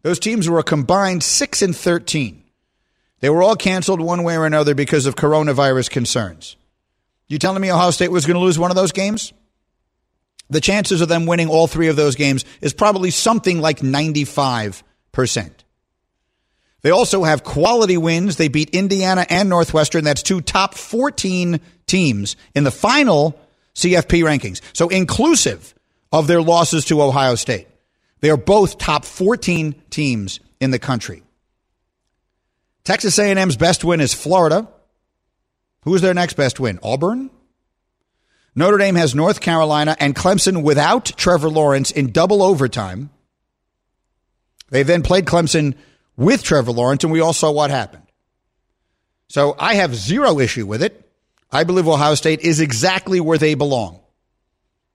Those 0.02 0.19
teams 0.19 0.49
were 0.49 0.59
a 0.59 0.64
combined 0.64 1.23
6 1.23 1.62
and 1.62 1.76
13. 1.76 2.43
They 3.21 3.31
were 3.31 3.45
all 3.45 3.55
canceled 3.55 4.00
one 4.00 4.25
way 4.25 4.37
or 4.37 4.47
another 4.47 4.75
because 4.75 5.07
of 5.07 5.14
coronavirus 5.14 5.88
concerns. 5.88 6.57
You 7.28 7.38
telling 7.38 7.62
me 7.62 7.71
Ohio 7.71 7.93
State 7.93 8.11
was 8.11 8.26
going 8.26 8.35
to 8.35 8.45
lose 8.45 8.59
one 8.59 8.73
of 8.73 8.76
those 8.76 8.90
games? 8.90 9.33
The 10.50 10.61
chances 10.61 11.02
of 11.02 11.09
them 11.09 11.26
winning 11.26 11.49
all 11.49 11.69
three 11.69 11.87
of 11.87 11.95
those 11.95 12.16
games 12.16 12.45
is 12.61 12.73
probably 12.73 13.12
something 13.12 13.61
like 13.61 13.78
95%. 13.78 14.83
They 16.87 16.93
also 16.93 17.25
have 17.25 17.43
quality 17.43 17.97
wins. 17.97 18.37
They 18.37 18.47
beat 18.47 18.71
Indiana 18.71 19.26
and 19.28 19.49
Northwestern. 19.49 20.05
That's 20.05 20.23
two 20.23 20.40
top 20.40 20.76
14 20.76 21.59
teams 21.88 22.37
in 22.55 22.62
the 22.62 22.71
final 22.71 23.37
CFP 23.75 24.22
rankings. 24.22 24.61
So 24.72 24.88
inclusive 24.88 25.75
of 26.12 26.29
their 26.29 26.40
losses 26.40 26.85
to 26.85 27.03
Ohio 27.03 27.35
State. 27.35 27.66
They 28.20 28.31
are 28.31 28.37
both 28.37 28.79
top 28.79 29.05
14 29.05 29.75
teams 29.90 30.38
in 30.61 30.70
the 30.70 30.79
country. 30.79 31.25
Texas 32.85 33.18
A&M's 33.18 33.57
best 33.57 33.83
win 33.83 34.01
is 34.01 34.14
Florida. 34.14 34.68
Who's 35.83 36.03
their 36.03 36.14
next 36.14 36.35
best 36.35 36.61
win? 36.61 36.79
Auburn? 36.85 37.31
Notre 38.55 38.79
Dame 38.79 38.94
has 38.94 39.12
North 39.12 39.40
Carolina 39.40 39.96
and 39.99 40.14
Clemson 40.14 40.62
without 40.62 41.07
Trevor 41.16 41.51
Lawrence 41.51 41.90
in 41.90 42.12
double 42.12 42.44
overtime. 42.44 43.11
They 44.70 44.85
then 44.85 45.03
played 45.03 45.25
Clemson 45.25 45.75
with 46.16 46.42
Trevor 46.42 46.72
Lawrence, 46.72 47.05
and 47.05 47.12
we 47.12 47.20
all 47.20 47.33
saw 47.33 47.50
what 47.50 47.70
happened. 47.70 48.05
So 49.29 49.55
I 49.59 49.74
have 49.74 49.94
zero 49.94 50.38
issue 50.38 50.66
with 50.66 50.83
it. 50.83 51.02
I 51.50 51.64
believe 51.64 51.88
Ohio 51.88 52.14
State 52.14 52.40
is 52.40 52.61
exactly 52.61 53.20
where 53.20 53.38
they 53.38 53.55
belong. 53.55 54.00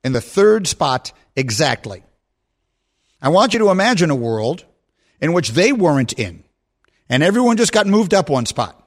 In 0.04 0.12
the 0.12 0.20
third 0.20 0.66
spot, 0.66 1.12
exactly. 1.36 2.02
I 3.20 3.28
want 3.28 3.52
you 3.52 3.60
to 3.60 3.70
imagine 3.70 4.10
a 4.10 4.16
world 4.16 4.64
in 5.20 5.32
which 5.32 5.50
they 5.50 5.72
weren't 5.72 6.12
in, 6.14 6.42
and 7.08 7.22
everyone 7.22 7.56
just 7.56 7.72
got 7.72 7.86
moved 7.86 8.14
up 8.14 8.28
one 8.28 8.46
spot. 8.46 8.78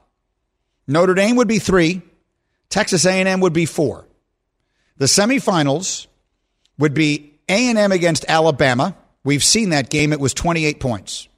Notre 0.86 1.14
Dame 1.14 1.36
would 1.36 1.48
be 1.48 1.58
three, 1.58 2.02
Texas 2.68 3.06
A&M 3.06 3.40
would 3.40 3.52
be 3.52 3.66
four. 3.66 4.06
The 4.98 5.06
semifinals 5.06 6.06
would 6.78 6.94
be 6.94 7.32
A&M 7.48 7.92
against 7.92 8.24
Alabama. 8.28 8.96
We've 9.24 9.44
seen 9.44 9.70
that 9.70 9.90
game; 9.90 10.12
it 10.12 10.20
was 10.20 10.34
28 10.34 10.80
points. 10.80 11.28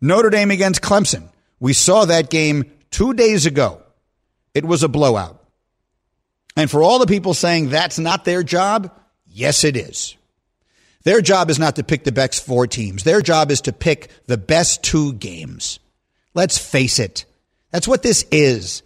Notre 0.00 0.30
Dame 0.30 0.50
against 0.50 0.82
Clemson. 0.82 1.28
We 1.58 1.72
saw 1.72 2.04
that 2.04 2.30
game 2.30 2.70
two 2.90 3.14
days 3.14 3.46
ago. 3.46 3.82
It 4.54 4.64
was 4.64 4.82
a 4.82 4.88
blowout. 4.88 5.42
And 6.56 6.70
for 6.70 6.82
all 6.82 6.98
the 6.98 7.06
people 7.06 7.34
saying 7.34 7.68
that's 7.68 7.98
not 7.98 8.24
their 8.24 8.42
job, 8.42 8.90
yes, 9.26 9.64
it 9.64 9.76
is. 9.76 10.16
Their 11.04 11.20
job 11.20 11.50
is 11.50 11.58
not 11.58 11.76
to 11.76 11.84
pick 11.84 12.04
the 12.04 12.12
best 12.12 12.44
four 12.44 12.66
teams. 12.66 13.04
Their 13.04 13.20
job 13.20 13.50
is 13.50 13.60
to 13.62 13.72
pick 13.72 14.10
the 14.26 14.38
best 14.38 14.82
two 14.82 15.12
games. 15.12 15.78
Let's 16.34 16.58
face 16.58 16.98
it. 16.98 17.24
That's 17.70 17.86
what 17.86 18.02
this 18.02 18.24
is. 18.32 18.82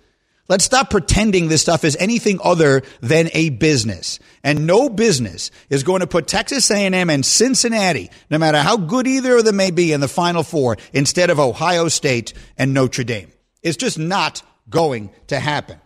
Let's 0.50 0.64
stop 0.64 0.90
pretending 0.90 1.46
this 1.46 1.62
stuff 1.62 1.84
is 1.84 1.96
anything 2.00 2.40
other 2.42 2.82
than 3.00 3.30
a 3.34 3.50
business. 3.50 4.18
And 4.42 4.66
no 4.66 4.88
business 4.88 5.52
is 5.68 5.84
going 5.84 6.00
to 6.00 6.08
put 6.08 6.26
Texas 6.26 6.68
A&M 6.72 7.08
and 7.08 7.24
Cincinnati, 7.24 8.10
no 8.30 8.36
matter 8.36 8.58
how 8.60 8.76
good 8.76 9.06
either 9.06 9.36
of 9.36 9.44
them 9.44 9.54
may 9.54 9.70
be 9.70 9.92
in 9.92 10.00
the 10.00 10.08
final 10.08 10.42
four, 10.42 10.76
instead 10.92 11.30
of 11.30 11.38
Ohio 11.38 11.86
State 11.86 12.34
and 12.58 12.74
Notre 12.74 13.04
Dame. 13.04 13.30
It's 13.62 13.76
just 13.76 13.96
not 13.96 14.42
going 14.68 15.10
to 15.28 15.38
happen. 15.38 15.80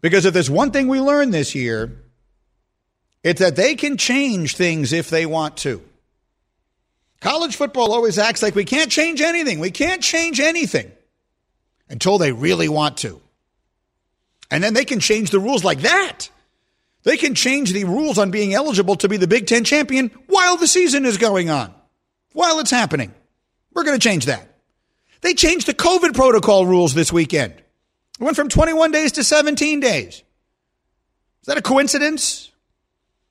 Because 0.00 0.24
if 0.24 0.32
there's 0.32 0.48
one 0.48 0.70
thing 0.70 0.88
we 0.88 1.02
learned 1.02 1.34
this 1.34 1.54
year, 1.54 2.04
it's 3.22 3.40
that 3.40 3.54
they 3.54 3.74
can 3.74 3.98
change 3.98 4.56
things 4.56 4.94
if 4.94 5.10
they 5.10 5.26
want 5.26 5.58
to. 5.58 5.82
College 7.20 7.54
football 7.54 7.92
always 7.92 8.18
acts 8.18 8.42
like 8.42 8.54
we 8.54 8.64
can't 8.64 8.90
change 8.90 9.20
anything. 9.20 9.58
We 9.58 9.72
can't 9.72 10.02
change 10.02 10.40
anything 10.40 10.90
until 11.90 12.16
they 12.16 12.32
really 12.32 12.70
want 12.70 12.96
to. 12.98 13.20
And 14.50 14.62
then 14.62 14.74
they 14.74 14.84
can 14.84 15.00
change 15.00 15.30
the 15.30 15.40
rules 15.40 15.64
like 15.64 15.80
that. 15.80 16.30
They 17.02 17.16
can 17.16 17.34
change 17.34 17.72
the 17.72 17.84
rules 17.84 18.18
on 18.18 18.30
being 18.30 18.52
eligible 18.54 18.96
to 18.96 19.08
be 19.08 19.16
the 19.16 19.28
Big 19.28 19.46
Ten 19.46 19.64
champion 19.64 20.10
while 20.26 20.56
the 20.56 20.66
season 20.66 21.04
is 21.04 21.18
going 21.18 21.50
on, 21.50 21.72
while 22.32 22.58
it's 22.58 22.70
happening. 22.70 23.14
We're 23.72 23.84
going 23.84 23.98
to 23.98 24.08
change 24.08 24.26
that. 24.26 24.48
They 25.20 25.34
changed 25.34 25.66
the 25.66 25.74
COVID 25.74 26.14
protocol 26.14 26.66
rules 26.66 26.94
this 26.94 27.12
weekend. 27.12 27.52
It 27.52 28.24
went 28.24 28.36
from 28.36 28.48
21 28.48 28.90
days 28.92 29.12
to 29.12 29.24
17 29.24 29.80
days. 29.80 30.14
Is 30.14 30.24
that 31.46 31.58
a 31.58 31.62
coincidence? 31.62 32.50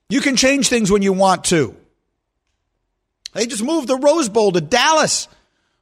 You 0.10 0.22
can 0.22 0.36
change 0.36 0.70
things 0.70 0.92
when 0.92 1.02
you 1.02 1.14
want 1.14 1.46
to. 1.46 1.76
They 3.34 3.48
just 3.48 3.64
moved 3.64 3.88
the 3.88 3.98
Rose 3.98 4.30
Bowl 4.30 4.52
to 4.52 4.62
Dallas. 4.62 5.28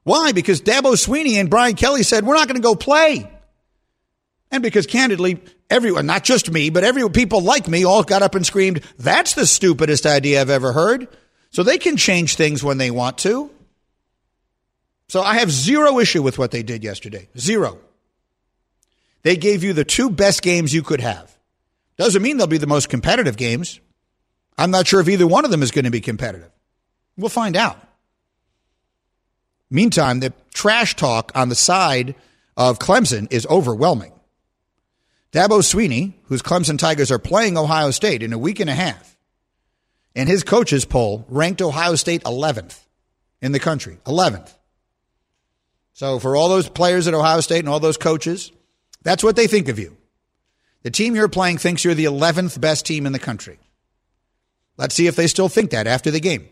Why? 0.03 0.31
Because 0.31 0.61
Dabo 0.61 0.93
Swinney 0.93 1.33
and 1.33 1.49
Brian 1.49 1.75
Kelly 1.75 2.03
said, 2.03 2.25
we're 2.25 2.35
not 2.35 2.47
going 2.47 2.59
to 2.59 2.63
go 2.63 2.75
play. 2.75 3.29
And 4.53 4.61
because 4.61 4.85
candidly, 4.85 5.41
everyone, 5.67 6.05
not 6.05 6.23
just 6.23 6.51
me, 6.51 6.69
but 6.69 6.83
every 6.83 7.09
people 7.09 7.41
like 7.41 7.67
me 7.67 7.85
all 7.85 8.03
got 8.03 8.21
up 8.21 8.35
and 8.35 8.45
screamed, 8.45 8.81
that's 8.99 9.33
the 9.33 9.47
stupidest 9.47 10.05
idea 10.05 10.39
I've 10.39 10.51
ever 10.51 10.71
heard. 10.71 11.07
So 11.49 11.63
they 11.63 11.79
can 11.79 11.97
change 11.97 12.35
things 12.35 12.63
when 12.63 12.77
they 12.77 12.91
want 12.91 13.17
to. 13.19 13.49
So 15.07 15.23
I 15.23 15.39
have 15.39 15.49
zero 15.49 15.97
issue 15.97 16.21
with 16.21 16.37
what 16.37 16.51
they 16.51 16.61
did 16.61 16.83
yesterday. 16.83 17.29
Zero. 17.35 17.79
They 19.23 19.37
gave 19.37 19.63
you 19.63 19.73
the 19.73 19.83
two 19.83 20.11
best 20.11 20.43
games 20.43 20.71
you 20.71 20.83
could 20.83 21.01
have. 21.01 21.35
Doesn't 21.97 22.21
mean 22.21 22.37
they'll 22.37 22.45
be 22.45 22.59
the 22.59 22.67
most 22.67 22.89
competitive 22.89 23.37
games. 23.37 23.79
I'm 24.55 24.69
not 24.69 24.85
sure 24.85 24.99
if 24.99 25.09
either 25.09 25.25
one 25.25 25.45
of 25.45 25.51
them 25.51 25.63
is 25.63 25.71
going 25.71 25.85
to 25.85 25.91
be 25.91 26.01
competitive. 26.01 26.51
We'll 27.17 27.29
find 27.29 27.57
out. 27.57 27.79
Meantime, 29.71 30.19
the 30.19 30.31
trash 30.53 30.95
talk 30.95 31.31
on 31.33 31.49
the 31.49 31.55
side 31.55 32.13
of 32.55 32.77
Clemson 32.77 33.33
is 33.33 33.47
overwhelming. 33.47 34.12
Dabo 35.33 35.63
Swinney, 35.63 36.13
whose 36.25 36.43
Clemson 36.43 36.77
Tigers 36.77 37.11
are 37.11 37.17
playing 37.17 37.57
Ohio 37.57 37.89
State 37.89 38.21
in 38.21 38.33
a 38.33 38.37
week 38.37 38.59
and 38.59 38.69
a 38.69 38.75
half, 38.75 39.17
and 40.15 40.29
his 40.29 40.43
coaches 40.43 40.85
poll 40.85 41.25
ranked 41.27 41.59
Ohio 41.59 41.95
State 41.95 42.23
11th 42.23 42.79
in 43.41 43.51
the 43.51 43.59
country. 43.59 43.97
11th. 44.05 44.53
So 45.93 46.19
for 46.19 46.35
all 46.35 46.49
those 46.49 46.69
players 46.69 47.07
at 47.07 47.15
Ohio 47.15 47.39
State 47.39 47.59
and 47.59 47.69
all 47.69 47.79
those 47.79 47.97
coaches, 47.97 48.51
that's 49.01 49.23
what 49.23 49.35
they 49.35 49.47
think 49.47 49.69
of 49.69 49.79
you. 49.79 49.97
The 50.83 50.91
team 50.91 51.15
you're 51.15 51.27
playing 51.27 51.57
thinks 51.57 51.83
you're 51.83 51.95
the 51.95 52.05
11th 52.05 52.61
best 52.61 52.85
team 52.85 53.07
in 53.07 53.11
the 53.11 53.19
country. 53.19 53.57
Let's 54.77 54.93
see 54.93 55.07
if 55.07 55.15
they 55.15 55.27
still 55.27 55.49
think 55.49 55.71
that 55.71 55.87
after 55.87 56.11
the 56.11 56.19
game. 56.19 56.47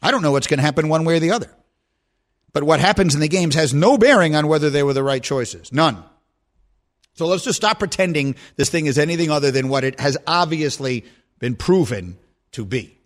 I 0.00 0.12
don't 0.12 0.22
know 0.22 0.32
what's 0.32 0.46
going 0.46 0.58
to 0.58 0.64
happen 0.64 0.88
one 0.88 1.04
way 1.04 1.16
or 1.16 1.20
the 1.20 1.32
other. 1.32 1.50
But 2.52 2.62
what 2.62 2.78
happens 2.78 3.14
in 3.16 3.20
the 3.20 3.28
games 3.28 3.56
has 3.56 3.74
no 3.74 3.98
bearing 3.98 4.36
on 4.36 4.46
whether 4.46 4.70
they 4.70 4.84
were 4.84 4.92
the 4.92 5.02
right 5.02 5.22
choices. 5.22 5.72
None. 5.72 6.04
So 7.14 7.26
let's 7.26 7.44
just 7.44 7.56
stop 7.56 7.78
pretending 7.78 8.34
this 8.56 8.70
thing 8.70 8.86
is 8.86 8.98
anything 8.98 9.30
other 9.30 9.50
than 9.50 9.68
what 9.68 9.84
it 9.84 10.00
has 10.00 10.16
obviously 10.26 11.04
been 11.38 11.54
proven 11.54 12.18
to 12.52 12.64
be. 12.64 12.98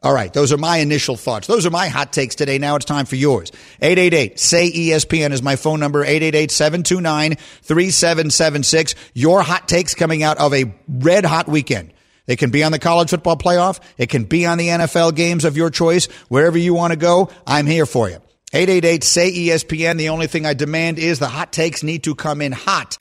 All 0.00 0.12
right, 0.12 0.32
those 0.32 0.52
are 0.52 0.58
my 0.58 0.76
initial 0.78 1.16
thoughts. 1.16 1.48
Those 1.48 1.66
are 1.66 1.70
my 1.70 1.88
hot 1.88 2.12
takes 2.12 2.36
today. 2.36 2.58
Now 2.58 2.76
it's 2.76 2.84
time 2.84 3.04
for 3.04 3.16
yours. 3.16 3.50
888 3.82 4.38
say 4.38 4.70
ESPN 4.70 5.32
is 5.32 5.42
my 5.42 5.56
phone 5.56 5.80
number 5.80 6.04
888 6.04 6.50
729 6.52 7.34
3776. 7.62 8.94
Your 9.14 9.42
hot 9.42 9.66
takes 9.66 9.94
coming 9.94 10.22
out 10.22 10.38
of 10.38 10.54
a 10.54 10.72
red 10.88 11.24
hot 11.24 11.48
weekend. 11.48 11.92
It 12.28 12.36
can 12.36 12.50
be 12.50 12.62
on 12.62 12.70
the 12.70 12.78
college 12.78 13.10
football 13.10 13.36
playoff. 13.36 13.80
It 13.96 14.08
can 14.08 14.24
be 14.24 14.46
on 14.46 14.58
the 14.58 14.68
NFL 14.68 15.16
games 15.16 15.44
of 15.44 15.56
your 15.56 15.70
choice. 15.70 16.06
Wherever 16.28 16.58
you 16.58 16.74
want 16.74 16.92
to 16.92 16.98
go, 16.98 17.30
I'm 17.44 17.66
here 17.66 17.86
for 17.86 18.08
you. 18.08 18.18
888 18.52 19.04
say 19.04 19.32
ESPN. 19.32 19.98
The 19.98 20.08
only 20.08 20.26
thing 20.26 20.46
I 20.46 20.54
demand 20.54 20.98
is 20.98 21.18
the 21.18 21.28
hot 21.28 21.52
takes 21.52 21.82
need 21.82 22.02
to 22.04 22.14
come 22.14 22.40
in 22.40 22.52
hot. 22.52 22.96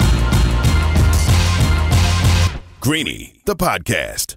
Greeny, 2.81 3.41
the 3.45 3.55
podcast. 3.55 4.35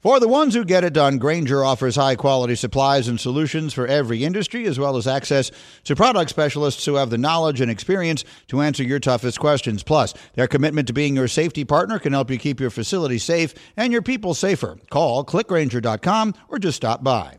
For 0.00 0.20
the 0.20 0.28
ones 0.28 0.54
who 0.54 0.64
get 0.64 0.84
it 0.84 0.92
done, 0.92 1.18
Grainger 1.18 1.64
offers 1.64 1.96
high 1.96 2.14
quality 2.14 2.54
supplies 2.54 3.08
and 3.08 3.18
solutions 3.18 3.74
for 3.74 3.84
every 3.84 4.22
industry, 4.22 4.64
as 4.66 4.78
well 4.78 4.96
as 4.96 5.08
access 5.08 5.50
to 5.84 5.96
product 5.96 6.30
specialists 6.30 6.84
who 6.84 6.94
have 6.94 7.10
the 7.10 7.18
knowledge 7.18 7.60
and 7.60 7.68
experience 7.68 8.24
to 8.46 8.60
answer 8.60 8.84
your 8.84 9.00
toughest 9.00 9.40
questions. 9.40 9.82
Plus, 9.82 10.14
their 10.34 10.46
commitment 10.46 10.86
to 10.86 10.92
being 10.92 11.16
your 11.16 11.26
safety 11.26 11.64
partner 11.64 11.98
can 11.98 12.12
help 12.12 12.30
you 12.30 12.38
keep 12.38 12.60
your 12.60 12.70
facility 12.70 13.18
safe 13.18 13.52
and 13.76 13.92
your 13.92 14.02
people 14.02 14.34
safer. 14.34 14.78
Call 14.88 15.24
clickgrainger.com 15.24 16.34
or 16.48 16.60
just 16.60 16.76
stop 16.76 17.02
by. 17.02 17.38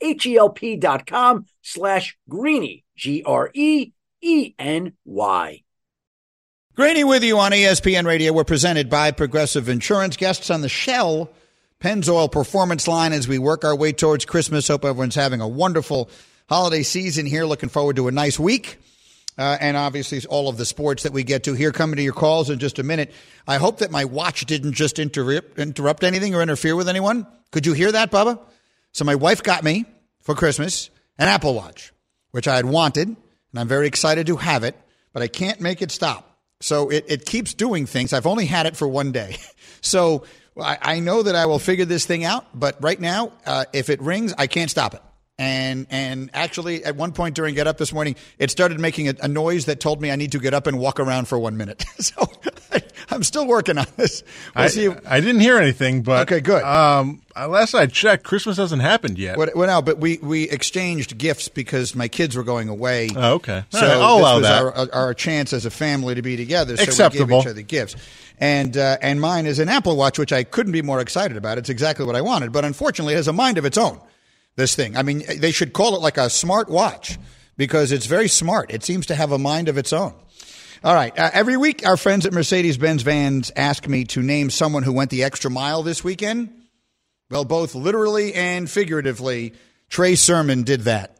H-E-L-P 0.00 0.76
dot 0.76 1.06
com 1.06 1.46
slash 1.62 2.16
greeny, 2.28 2.84
G-R-E-E-N-Y. 2.96 3.92
Greeny 6.74 7.04
with 7.04 7.24
you 7.24 7.38
on 7.38 7.52
ESPN 7.52 8.04
Radio. 8.04 8.34
We're 8.34 8.44
presented 8.44 8.90
by 8.90 9.10
Progressive 9.10 9.70
Insurance. 9.70 10.18
Guests 10.18 10.50
on 10.50 10.60
the 10.60 10.68
Shell 10.68 11.30
Pennzoil 11.80 12.30
Performance 12.30 12.86
line 12.86 13.14
as 13.14 13.26
we 13.26 13.38
work 13.38 13.64
our 13.64 13.74
way 13.74 13.92
towards 13.92 14.26
Christmas. 14.26 14.68
Hope 14.68 14.84
everyone's 14.84 15.14
having 15.14 15.40
a 15.40 15.48
wonderful 15.48 16.10
holiday 16.50 16.82
season 16.82 17.24
here. 17.24 17.46
Looking 17.46 17.70
forward 17.70 17.96
to 17.96 18.08
a 18.08 18.12
nice 18.12 18.38
week. 18.38 18.76
Uh, 19.38 19.56
and 19.60 19.76
obviously 19.76 20.20
all 20.28 20.48
of 20.48 20.56
the 20.56 20.64
sports 20.64 21.02
that 21.02 21.12
we 21.12 21.22
get 21.22 21.44
to 21.44 21.54
here. 21.54 21.72
Coming 21.72 21.96
to 21.96 22.02
your 22.02 22.12
calls 22.12 22.50
in 22.50 22.58
just 22.58 22.78
a 22.78 22.82
minute. 22.82 23.12
I 23.48 23.56
hope 23.56 23.78
that 23.78 23.90
my 23.90 24.04
watch 24.04 24.44
didn't 24.46 24.72
just 24.72 24.98
interrupt, 24.98 25.58
interrupt 25.58 26.04
anything 26.04 26.34
or 26.34 26.42
interfere 26.42 26.76
with 26.76 26.88
anyone. 26.88 27.26
Could 27.52 27.64
you 27.66 27.72
hear 27.72 27.92
that, 27.92 28.10
Bubba? 28.10 28.38
So 28.96 29.04
my 29.04 29.14
wife 29.14 29.42
got 29.42 29.62
me 29.62 29.84
for 30.22 30.34
Christmas 30.34 30.88
an 31.18 31.28
Apple 31.28 31.52
Watch, 31.52 31.92
which 32.30 32.48
I 32.48 32.56
had 32.56 32.64
wanted, 32.64 33.08
and 33.08 33.16
I'm 33.54 33.68
very 33.68 33.86
excited 33.86 34.26
to 34.28 34.36
have 34.36 34.64
it, 34.64 34.74
but 35.12 35.22
I 35.22 35.28
can't 35.28 35.60
make 35.60 35.82
it 35.82 35.90
stop. 35.90 36.38
So 36.60 36.88
it, 36.88 37.04
it 37.06 37.26
keeps 37.26 37.52
doing 37.52 37.84
things. 37.84 38.14
I've 38.14 38.26
only 38.26 38.46
had 38.46 38.64
it 38.64 38.74
for 38.74 38.88
one 38.88 39.12
day. 39.12 39.36
So 39.82 40.24
I, 40.58 40.78
I 40.80 40.98
know 40.98 41.22
that 41.22 41.36
I 41.36 41.46
will 41.46 41.60
figure 41.60 41.84
this 41.84 42.06
thing 42.06 42.24
out, 42.24 42.46
but 42.58 42.82
right 42.82 42.98
now, 42.98 43.30
uh, 43.44 43.66
if 43.72 43.88
it 43.88 44.00
rings, 44.00 44.34
I 44.36 44.48
can't 44.48 44.70
stop 44.70 44.94
it. 44.94 45.02
And 45.38 45.86
and 45.90 46.30
actually, 46.32 46.82
at 46.82 46.96
one 46.96 47.12
point 47.12 47.34
during 47.34 47.54
Get 47.54 47.66
Up 47.66 47.76
this 47.76 47.92
morning, 47.92 48.16
it 48.38 48.50
started 48.50 48.80
making 48.80 49.08
a, 49.08 49.14
a 49.20 49.28
noise 49.28 49.66
that 49.66 49.80
told 49.80 50.00
me 50.00 50.10
I 50.10 50.16
need 50.16 50.32
to 50.32 50.38
get 50.38 50.54
up 50.54 50.66
and 50.66 50.78
walk 50.78 50.98
around 50.98 51.28
for 51.28 51.38
one 51.38 51.58
minute. 51.58 51.84
so 51.98 52.26
I, 52.72 52.82
am 53.10 53.22
still 53.22 53.46
working 53.46 53.76
on 53.76 53.84
this. 53.96 54.22
We'll 54.54 54.64
I, 54.64 54.68
see. 54.68 54.88
I 55.06 55.20
didn't 55.20 55.42
hear 55.42 55.58
anything, 55.58 56.02
but 56.02 56.22
Okay, 56.22 56.40
good. 56.40 56.62
Um, 56.62 57.20
last 57.36 57.74
I 57.74 57.84
checked, 57.84 58.24
Christmas 58.24 58.56
hasn't 58.56 58.80
happened 58.80 59.18
yet. 59.18 59.36
Well, 59.36 59.50
well, 59.54 59.66
no, 59.66 59.82
but 59.82 59.98
we, 59.98 60.16
we 60.22 60.48
exchanged 60.48 61.18
gifts 61.18 61.48
because 61.48 61.94
my 61.94 62.08
kids 62.08 62.34
were 62.34 62.44
going 62.44 62.70
away. 62.70 63.10
Oh, 63.14 63.34
okay. 63.34 63.64
So 63.68 63.80
right, 63.82 63.90
I'll 63.90 64.16
this 64.16 64.22
allow 64.22 64.34
was 64.36 64.42
that. 64.42 64.94
Our, 64.94 65.06
our 65.06 65.14
chance 65.14 65.52
as 65.52 65.66
a 65.66 65.70
family 65.70 66.14
to 66.14 66.22
be 66.22 66.38
together. 66.38 66.78
So 66.78 66.82
Acceptable. 66.82 67.26
we 67.26 67.32
gave 67.32 67.40
each 67.42 67.50
other 67.50 67.62
gifts. 67.62 67.96
And 68.38 68.74
uh, 68.74 68.96
and 69.02 69.20
mine 69.20 69.44
is 69.44 69.58
an 69.58 69.68
Apple 69.68 69.96
Watch, 69.96 70.18
which 70.18 70.32
I 70.32 70.44
couldn't 70.44 70.72
be 70.72 70.82
more 70.82 71.00
excited 71.00 71.36
about. 71.36 71.58
It's 71.58 71.68
exactly 71.68 72.06
what 72.06 72.16
I 72.16 72.22
wanted, 72.22 72.52
but 72.52 72.64
unfortunately, 72.64 73.12
it 73.14 73.18
has 73.18 73.28
a 73.28 73.34
mind 73.34 73.58
of 73.58 73.66
its 73.66 73.76
own. 73.76 74.00
This 74.56 74.74
thing. 74.74 74.96
I 74.96 75.02
mean, 75.02 75.22
they 75.38 75.52
should 75.52 75.72
call 75.72 75.96
it 75.96 76.00
like 76.00 76.16
a 76.16 76.30
smart 76.30 76.68
watch 76.68 77.18
because 77.56 77.92
it's 77.92 78.06
very 78.06 78.28
smart. 78.28 78.72
It 78.72 78.82
seems 78.82 79.06
to 79.06 79.14
have 79.14 79.32
a 79.32 79.38
mind 79.38 79.68
of 79.68 79.76
its 79.76 79.92
own. 79.92 80.14
All 80.82 80.94
right. 80.94 81.16
Uh, 81.18 81.30
every 81.32 81.56
week, 81.56 81.86
our 81.86 81.96
friends 81.96 82.26
at 82.26 82.32
Mercedes 82.32 82.78
Benz 82.78 83.02
Vans 83.02 83.52
ask 83.54 83.86
me 83.86 84.04
to 84.04 84.22
name 84.22 84.50
someone 84.50 84.82
who 84.82 84.92
went 84.92 85.10
the 85.10 85.24
extra 85.24 85.50
mile 85.50 85.82
this 85.82 86.02
weekend. 86.02 86.52
Well, 87.30 87.44
both 87.44 87.74
literally 87.74 88.34
and 88.34 88.70
figuratively, 88.70 89.54
Trey 89.90 90.14
Sermon 90.14 90.62
did 90.62 90.82
that. 90.82 91.12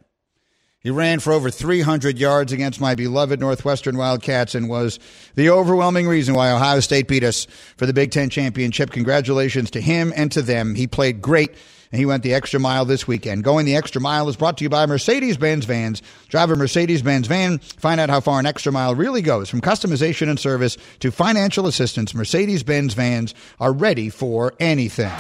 He 0.79 0.91
ran 0.91 1.19
for 1.19 1.33
over 1.33 1.51
300 1.51 2.17
yards 2.17 2.53
against 2.53 2.81
my 2.81 2.95
beloved 2.95 3.41
Northwestern 3.41 3.97
Wildcats 3.97 4.55
and 4.55 4.69
was 4.69 5.01
the 5.35 5.51
overwhelming 5.51 6.07
reason 6.07 6.35
why 6.35 6.53
Ohio 6.53 6.79
State 6.79 7.09
beat 7.09 7.25
us 7.25 7.47
for 7.77 7.87
the 7.87 7.93
Big 7.93 8.13
Ten 8.13 8.31
championship. 8.31 8.91
Congratulations 8.91 9.73
to 9.73 9.81
him 9.81 10.13
and 10.15 10.31
to 10.31 10.43
them. 10.43 10.77
He 10.77 10.87
played 10.87 11.21
great 11.21 11.57
and 11.93 11.99
he 11.99 12.07
went 12.07 12.23
the 12.23 12.35
extra 12.35 12.61
mile 12.61 12.85
this 12.85 13.07
weekend. 13.07 13.45
Going 13.45 13.67
the 13.67 13.77
extra 13.77 14.01
mile 14.01 14.29
is 14.29 14.37
brought 14.37 14.59
to 14.59 14.65
you 14.65 14.69
by 14.69 14.87
Mercedes 14.87 15.37
Benz 15.37 15.65
Vans. 15.65 16.03
Drive 16.29 16.51
a 16.51 16.57
Mercedes 16.57 17.03
Benz 17.03 17.27
van. 17.27 17.59
Find 17.59 18.01
out 18.01 18.11
how 18.11 18.21
far 18.21 18.41
an 18.41 18.47
extra 18.47 18.73
mile 18.73 18.95
really 18.95 19.23
goes. 19.23 19.49
From 19.49 19.61
customization 19.61 20.29
and 20.29 20.39
service 20.39 20.77
to 21.01 21.11
financial 21.11 21.67
assistance, 21.67 22.15
Mercedes 22.15 22.63
Benz 22.63 22.95
Vans 22.95 23.35
are 23.61 23.73
ready 23.73 24.11
for 24.11 24.55
anything. 24.61 25.13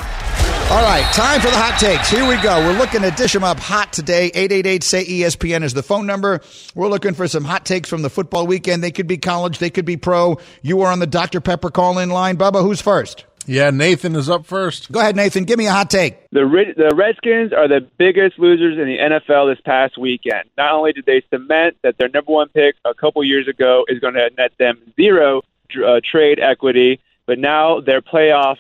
All 0.69 0.83
right, 0.83 1.05
time 1.15 1.41
for 1.41 1.47
the 1.47 1.57
hot 1.57 1.79
takes. 1.79 2.11
Here 2.11 2.29
we 2.29 2.35
go. 2.43 2.59
We're 2.59 2.77
looking 2.77 3.03
to 3.03 3.13
dish 3.13 3.33
them 3.33 3.45
up 3.45 3.61
hot 3.61 3.93
today. 3.93 4.33
888 4.35 4.83
say 4.83 5.05
ESPN 5.05 5.63
is 5.63 5.75
the 5.75 5.83
phone 5.83 6.07
number. 6.07 6.41
We're 6.75 6.89
looking 6.89 7.15
for 7.15 7.29
some 7.29 7.45
hot 7.45 7.65
takes 7.65 7.89
from 7.89 8.03
the 8.03 8.11
football 8.11 8.49
weekend. 8.49 8.83
They 8.83 8.91
could 8.91 9.07
be 9.07 9.17
college, 9.17 9.59
they 9.59 9.71
could 9.71 9.85
be 9.85 9.97
pro. 9.97 10.39
You 10.63 10.81
are 10.81 10.91
on 10.91 10.99
the 10.99 11.07
Dr. 11.07 11.41
Pepper 11.41 11.71
call 11.71 12.01
in 12.01 12.11
line. 12.11 12.37
Bubba, 12.37 12.63
who's 12.63 12.81
first? 12.81 13.25
Yeah, 13.47 13.71
Nathan 13.71 14.17
is 14.17 14.29
up 14.29 14.45
first. 14.45 14.91
Go 14.91 15.01
ahead, 15.01 15.17
Nathan. 15.17 15.45
Give 15.45 15.59
me 15.59 15.67
a 15.67 15.73
hot 15.73 15.89
take. 15.91 16.29
The 16.31 16.45
the 16.77 16.95
Redskins 16.95 17.53
are 17.53 17.69
the 17.69 17.81
biggest 17.81 18.39
losers 18.39 18.79
in 18.79 18.87
the 18.87 18.99
NFL 18.99 19.55
this 19.55 19.61
past 19.65 19.97
weekend. 19.97 20.51
Not 20.57 20.73
only 20.73 20.93
did 20.93 21.07
they 21.07 21.23
cement 21.31 21.77
that 21.83 21.97
their 21.99 22.09
number 22.09 22.33
one 22.33 22.49
pick 22.49 22.75
a 22.85 22.95
couple 22.95 23.23
years 23.25 23.49
ago 23.49 23.85
is 23.89 24.01
going 24.01 24.15
to 24.15 24.31
net 24.37 24.53
them 24.59 24.79
zero 24.97 25.43
uh, 25.85 26.01
trade 26.05 26.41
equity, 26.41 27.01
but 27.27 27.39
now 27.39 27.81
their 27.81 28.03
playoff 28.03 28.57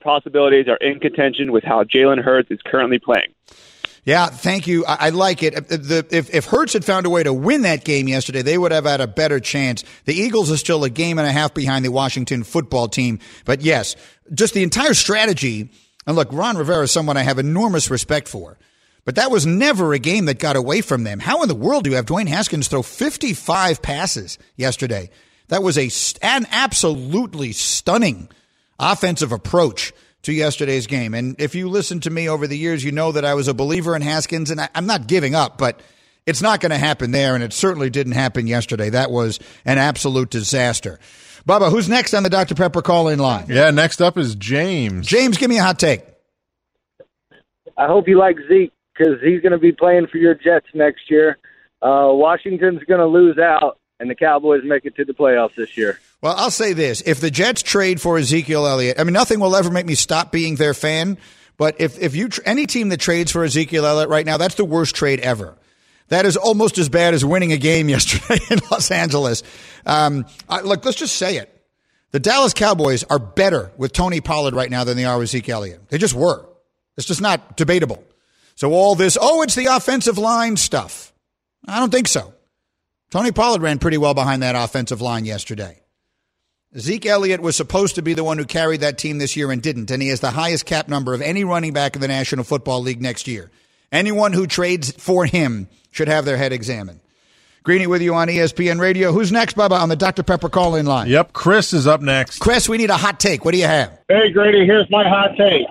possibilities 0.00 0.68
are 0.68 0.76
in 0.76 1.00
contention 1.00 1.52
with 1.52 1.64
how 1.64 1.84
Jalen 1.84 2.22
Hurts 2.22 2.50
is 2.50 2.60
currently 2.64 2.98
playing. 2.98 3.34
Yeah, 4.04 4.26
thank 4.26 4.66
you. 4.66 4.84
I, 4.86 4.96
I 5.00 5.08
like 5.10 5.42
it. 5.42 5.54
Uh, 5.54 5.60
the, 5.76 6.06
if, 6.10 6.32
if 6.34 6.46
Hurts 6.46 6.72
had 6.72 6.84
found 6.84 7.06
a 7.06 7.10
way 7.10 7.22
to 7.22 7.32
win 7.32 7.62
that 7.62 7.84
game 7.84 8.08
yesterday, 8.08 8.42
they 8.42 8.56
would 8.56 8.72
have 8.72 8.84
had 8.84 9.00
a 9.00 9.06
better 9.06 9.40
chance. 9.40 9.84
The 10.06 10.14
Eagles 10.14 10.50
are 10.50 10.56
still 10.56 10.84
a 10.84 10.90
game 10.90 11.18
and 11.18 11.28
a 11.28 11.32
half 11.32 11.52
behind 11.52 11.84
the 11.84 11.90
Washington 11.90 12.42
football 12.42 12.88
team. 12.88 13.18
But 13.44 13.60
yes, 13.60 13.96
just 14.32 14.54
the 14.54 14.62
entire 14.62 14.94
strategy. 14.94 15.70
And 16.06 16.16
look, 16.16 16.32
Ron 16.32 16.56
Rivera 16.56 16.84
is 16.84 16.92
someone 16.92 17.16
I 17.16 17.22
have 17.22 17.38
enormous 17.38 17.90
respect 17.90 18.26
for. 18.26 18.58
But 19.04 19.16
that 19.16 19.30
was 19.30 19.46
never 19.46 19.92
a 19.92 19.98
game 19.98 20.26
that 20.26 20.38
got 20.38 20.56
away 20.56 20.82
from 20.82 21.04
them. 21.04 21.20
How 21.20 21.42
in 21.42 21.48
the 21.48 21.54
world 21.54 21.84
do 21.84 21.90
you 21.90 21.96
have 21.96 22.06
Dwayne 22.06 22.28
Haskins 22.28 22.68
throw 22.68 22.82
55 22.82 23.82
passes 23.82 24.38
yesterday? 24.56 25.10
That 25.48 25.62
was 25.62 25.76
a, 25.78 25.90
an 26.24 26.46
absolutely 26.50 27.52
stunning 27.52 28.28
offensive 28.78 29.32
approach 29.32 29.92
to 30.22 30.32
yesterday's 30.32 30.86
game. 30.86 31.14
And 31.14 31.40
if 31.40 31.54
you 31.54 31.68
listen 31.68 32.00
to 32.00 32.10
me 32.10 32.28
over 32.28 32.46
the 32.46 32.56
years, 32.56 32.84
you 32.84 32.92
know 32.92 33.12
that 33.12 33.24
I 33.24 33.34
was 33.34 33.48
a 33.48 33.54
believer 33.54 33.96
in 33.96 34.02
Haskins, 34.02 34.50
and 34.50 34.60
I, 34.60 34.68
am 34.74 34.86
not 34.86 35.06
giving 35.06 35.34
up, 35.34 35.58
but 35.58 35.80
it's 36.26 36.42
not 36.42 36.60
going 36.60 36.70
to 36.70 36.78
happen 36.78 37.10
there, 37.10 37.34
and 37.34 37.42
it 37.42 37.52
certainly 37.52 37.90
didn't 37.90 38.12
happen 38.12 38.46
yesterday. 38.46 38.90
That 38.90 39.10
was 39.10 39.40
an 39.64 39.78
absolute 39.78 40.30
disaster. 40.30 40.98
Bubba, 41.48 41.70
who's 41.70 41.88
next 41.88 42.12
on 42.12 42.22
the 42.22 42.30
Dr. 42.30 42.54
Pepper 42.54 42.82
call 42.82 43.08
in 43.08 43.18
line? 43.18 43.46
Yeah, 43.48 43.70
next 43.70 44.02
up 44.02 44.18
is 44.18 44.34
James. 44.34 45.06
James, 45.06 45.38
give 45.38 45.48
me 45.48 45.58
a 45.58 45.62
hot 45.62 45.78
take. 45.78 46.04
I 47.78 47.86
hope 47.86 48.08
you 48.08 48.18
like 48.18 48.36
Zeke 48.48 48.72
because 48.92 49.14
he's 49.22 49.40
going 49.40 49.52
to 49.52 49.58
be 49.58 49.72
playing 49.72 50.06
for 50.08 50.18
your 50.18 50.34
Jets 50.34 50.66
next 50.74 51.10
year. 51.10 51.38
Uh, 51.80 52.12
Washington's 52.12 52.84
going 52.84 53.00
to 53.00 53.06
lose 53.06 53.38
out, 53.38 53.78
and 53.98 54.10
the 54.10 54.14
Cowboys 54.14 54.60
make 54.64 54.84
it 54.84 54.94
to 54.96 55.04
the 55.06 55.14
playoffs 55.14 55.54
this 55.54 55.78
year. 55.78 55.98
Well, 56.22 56.34
I'll 56.36 56.50
say 56.50 56.72
this: 56.72 57.02
if 57.06 57.20
the 57.20 57.30
Jets 57.30 57.62
trade 57.62 58.00
for 58.00 58.18
Ezekiel 58.18 58.66
Elliott, 58.66 59.00
I 59.00 59.04
mean, 59.04 59.12
nothing 59.12 59.40
will 59.40 59.56
ever 59.56 59.70
make 59.70 59.86
me 59.86 59.94
stop 59.94 60.30
being 60.30 60.56
their 60.56 60.74
fan. 60.74 61.18
But 61.56 61.80
if 61.80 61.98
if 61.98 62.14
you 62.14 62.28
any 62.44 62.66
team 62.66 62.88
that 62.90 63.00
trades 63.00 63.32
for 63.32 63.44
Ezekiel 63.44 63.86
Elliott 63.86 64.08
right 64.08 64.26
now, 64.26 64.36
that's 64.36 64.54
the 64.54 64.64
worst 64.64 64.94
trade 64.94 65.20
ever. 65.20 65.56
That 66.08 66.26
is 66.26 66.36
almost 66.36 66.78
as 66.78 66.88
bad 66.88 67.14
as 67.14 67.24
winning 67.24 67.52
a 67.52 67.56
game 67.56 67.88
yesterday 67.90 68.38
in 68.50 68.58
Los 68.70 68.90
Angeles. 68.90 69.42
Um, 69.86 70.26
I, 70.48 70.60
look, 70.60 70.84
let's 70.84 70.98
just 70.98 71.16
say 71.16 71.36
it: 71.36 71.54
the 72.12 72.20
Dallas 72.20 72.52
Cowboys 72.52 73.04
are 73.04 73.18
better 73.18 73.72
with 73.76 73.92
Tony 73.92 74.20
Pollard 74.20 74.54
right 74.54 74.70
now 74.70 74.84
than 74.84 74.96
they 74.96 75.04
are 75.04 75.18
with 75.18 75.30
Zeke 75.30 75.48
Elliott. 75.48 75.88
They 75.88 75.98
just 75.98 76.14
were. 76.14 76.46
It's 76.96 77.06
just 77.06 77.20
not 77.20 77.56
debatable. 77.56 78.04
So 78.56 78.72
all 78.72 78.94
this, 78.94 79.16
oh, 79.18 79.40
it's 79.40 79.54
the 79.54 79.66
offensive 79.66 80.18
line 80.18 80.56
stuff. 80.58 81.14
I 81.66 81.78
don't 81.78 81.90
think 81.90 82.08
so. 82.08 82.34
Tony 83.10 83.32
Pollard 83.32 83.62
ran 83.62 83.78
pretty 83.78 83.96
well 83.96 84.12
behind 84.12 84.42
that 84.42 84.54
offensive 84.54 85.00
line 85.00 85.24
yesterday. 85.24 85.80
Zeke 86.78 87.06
Elliott 87.06 87.40
was 87.40 87.56
supposed 87.56 87.96
to 87.96 88.02
be 88.02 88.14
the 88.14 88.22
one 88.22 88.38
who 88.38 88.44
carried 88.44 88.82
that 88.82 88.96
team 88.96 89.18
this 89.18 89.36
year 89.36 89.50
and 89.50 89.60
didn't, 89.60 89.90
and 89.90 90.00
he 90.00 90.08
has 90.10 90.20
the 90.20 90.30
highest 90.30 90.66
cap 90.66 90.86
number 90.86 91.12
of 91.14 91.20
any 91.20 91.42
running 91.42 91.72
back 91.72 91.96
in 91.96 92.00
the 92.00 92.06
National 92.06 92.44
Football 92.44 92.82
League 92.82 93.02
next 93.02 93.26
year. 93.26 93.50
Anyone 93.90 94.32
who 94.32 94.46
trades 94.46 94.92
for 94.92 95.26
him 95.26 95.66
should 95.90 96.06
have 96.06 96.24
their 96.24 96.36
head 96.36 96.52
examined. 96.52 97.00
Greeny 97.64 97.88
with 97.88 98.02
you 98.02 98.14
on 98.14 98.28
ESPN 98.28 98.80
Radio. 98.80 99.12
Who's 99.12 99.32
next, 99.32 99.56
Bubba, 99.56 99.80
on 99.80 99.88
the 99.88 99.96
Dr. 99.96 100.22
Pepper 100.22 100.48
call 100.48 100.76
in 100.76 100.86
line? 100.86 101.08
Yep, 101.08 101.32
Chris 101.32 101.72
is 101.72 101.88
up 101.88 102.02
next. 102.02 102.38
Chris, 102.38 102.68
we 102.68 102.78
need 102.78 102.90
a 102.90 102.96
hot 102.96 103.18
take. 103.18 103.44
What 103.44 103.50
do 103.50 103.58
you 103.58 103.66
have? 103.66 103.98
Hey, 104.08 104.30
Grady, 104.30 104.64
here's 104.64 104.88
my 104.90 105.02
hot 105.06 105.36
take. 105.36 105.66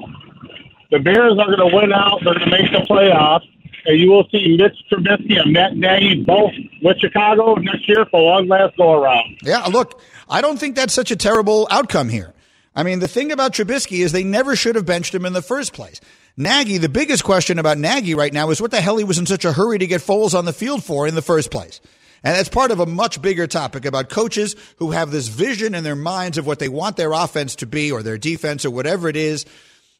The 0.91 0.99
Bears 0.99 1.37
are 1.39 1.55
going 1.55 1.69
to 1.69 1.75
win 1.75 1.93
out. 1.93 2.19
They're 2.25 2.33
going 2.33 2.49
to 2.49 2.51
make 2.51 2.71
the 2.71 2.85
playoffs. 2.89 3.47
And 3.85 3.99
you 3.99 4.11
will 4.11 4.27
see 4.31 4.57
Mitch 4.57 4.77
Trubisky 4.91 5.39
and 5.39 5.53
Matt 5.53 5.75
Nagy 5.75 6.23
both 6.23 6.51
with 6.81 6.97
Chicago 6.99 7.55
next 7.55 7.87
year 7.87 8.05
for 8.11 8.33
one 8.33 8.47
last 8.47 8.77
go 8.77 8.93
around. 8.93 9.37
Yeah, 9.43 9.65
look, 9.65 10.01
I 10.29 10.41
don't 10.41 10.59
think 10.59 10.75
that's 10.75 10.93
such 10.93 11.11
a 11.11 11.15
terrible 11.15 11.67
outcome 11.71 12.09
here. 12.09 12.33
I 12.75 12.83
mean, 12.83 12.99
the 12.99 13.07
thing 13.07 13.31
about 13.31 13.53
Trubisky 13.53 13.99
is 14.03 14.11
they 14.11 14.23
never 14.23 14.55
should 14.55 14.75
have 14.75 14.85
benched 14.85 15.13
him 15.13 15.25
in 15.25 15.33
the 15.33 15.41
first 15.41 15.73
place. 15.73 15.99
Nagy, 16.37 16.77
the 16.77 16.87
biggest 16.87 17.23
question 17.23 17.59
about 17.59 17.77
Nagy 17.77 18.15
right 18.15 18.31
now 18.31 18.49
is 18.49 18.61
what 18.61 18.71
the 18.71 18.79
hell 18.79 18.97
he 18.97 19.03
was 19.03 19.17
in 19.17 19.25
such 19.25 19.43
a 19.43 19.51
hurry 19.51 19.77
to 19.79 19.87
get 19.87 20.01
Foles 20.01 20.37
on 20.37 20.45
the 20.45 20.53
field 20.53 20.83
for 20.83 21.07
in 21.07 21.15
the 21.15 21.21
first 21.21 21.51
place. 21.51 21.81
And 22.23 22.35
that's 22.35 22.49
part 22.49 22.71
of 22.71 22.79
a 22.79 22.85
much 22.85 23.21
bigger 23.21 23.47
topic 23.47 23.85
about 23.85 24.09
coaches 24.09 24.55
who 24.77 24.91
have 24.91 25.11
this 25.11 25.27
vision 25.27 25.73
in 25.73 25.83
their 25.83 25.95
minds 25.95 26.37
of 26.37 26.45
what 26.45 26.59
they 26.59 26.69
want 26.69 26.97
their 26.97 27.13
offense 27.13 27.55
to 27.57 27.65
be 27.65 27.91
or 27.91 28.03
their 28.03 28.17
defense 28.17 28.65
or 28.65 28.71
whatever 28.71 29.07
it 29.07 29.15
is. 29.15 29.45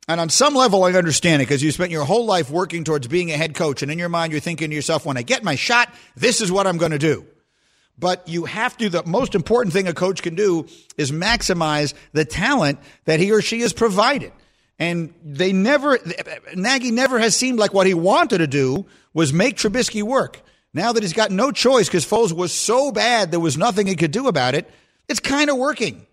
And 0.10 0.20
on 0.20 0.30
some 0.30 0.56
level, 0.56 0.84
I 0.84 0.92
understand 0.94 1.44
it 1.44 1.46
because 1.46 1.62
you 1.62 1.72
spent 1.72 1.92
your 1.92 2.04
whole 2.04 2.26
life 2.26 2.50
working 2.50 2.84
towards 2.84 3.08
being 3.08 3.30
a 3.30 3.38
head 3.38 3.54
coach. 3.54 3.84
And 3.84 3.92
in 3.92 4.00
your 4.00 4.10
mind, 4.10 4.32
you're 4.32 4.42
thinking 4.42 4.72
to 4.72 4.76
yourself, 4.76 5.06
when 5.06 5.18
I 5.18 5.22
get 5.22 5.44
my 5.44 5.54
shot, 5.54 5.94
this 6.16 6.42
is 6.42 6.52
what 6.52 6.66
I'm 6.66 6.80
going 6.80 6.94
to 6.94 6.98
do. 6.98 7.28
But 7.96 8.28
you 8.28 8.46
have 8.46 8.76
to, 8.78 8.90
the 8.90 9.06
most 9.06 9.36
important 9.36 9.72
thing 9.72 9.88
a 9.88 9.94
coach 9.94 10.24
can 10.24 10.34
do 10.34 10.66
is 10.98 11.12
maximize 11.12 11.94
the 12.12 12.26
talent 12.26 12.80
that 13.06 13.20
he 13.20 13.32
or 13.32 13.44
she 13.44 13.62
has 13.62 13.72
provided. 13.72 14.34
And 14.80 15.14
they 15.24 15.54
never, 15.54 16.00
Nagy 16.56 16.90
never 16.90 17.20
has 17.20 17.36
seemed 17.36 17.60
like 17.60 17.76
what 17.76 17.86
he 17.86 17.94
wanted 17.94 18.40
to 18.40 18.48
do 18.48 18.88
was 19.14 19.32
make 19.32 19.58
Trubisky 19.58 20.02
work. 20.02 20.42
Now 20.74 20.92
that 20.92 21.04
he's 21.04 21.14
got 21.14 21.30
no 21.30 21.52
choice 21.52 21.88
because 21.88 22.06
Foles 22.06 22.34
was 22.34 22.52
so 22.52 22.92
bad, 22.92 23.30
there 23.30 23.40
was 23.40 23.58
nothing 23.58 23.86
he 23.86 23.96
could 23.96 24.12
do 24.12 24.28
about 24.28 24.56
it. 24.56 24.68
It's 25.08 25.20
kind 25.20 25.52
of 25.52 25.58
working. 25.58 26.08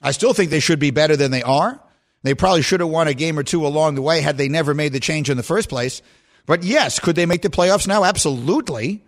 I 0.00 0.12
still 0.12 0.32
think 0.32 0.50
they 0.50 0.60
should 0.60 0.78
be 0.78 0.90
better 0.90 1.16
than 1.16 1.32
they 1.32 1.42
are. 1.42 1.82
They 2.26 2.34
probably 2.34 2.62
should 2.62 2.80
have 2.80 2.88
won 2.88 3.08
a 3.08 3.14
game 3.14 3.38
or 3.38 3.42
two 3.42 3.66
along 3.66 3.94
the 3.94 4.02
way 4.02 4.20
had 4.20 4.36
they 4.36 4.48
never 4.48 4.74
made 4.74 4.92
the 4.92 5.00
change 5.00 5.30
in 5.30 5.36
the 5.36 5.42
first 5.42 5.68
place. 5.68 6.02
But 6.44 6.64
yes, 6.64 6.98
could 6.98 7.16
they 7.16 7.26
make 7.26 7.42
the 7.42 7.50
playoffs 7.50 7.86
now? 7.86 8.04
Absolutely. 8.04 9.04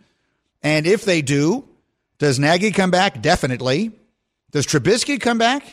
And 0.63 0.87
if 0.87 1.05
they 1.05 1.23
do, 1.23 1.69
does 2.19 2.39
Nagy 2.39 2.71
come 2.71 2.91
back? 2.91 3.21
Definitely. 3.21 3.93
Does 4.53 4.67
Trubisky 4.67 5.21
come 5.21 5.39
back? 5.39 5.65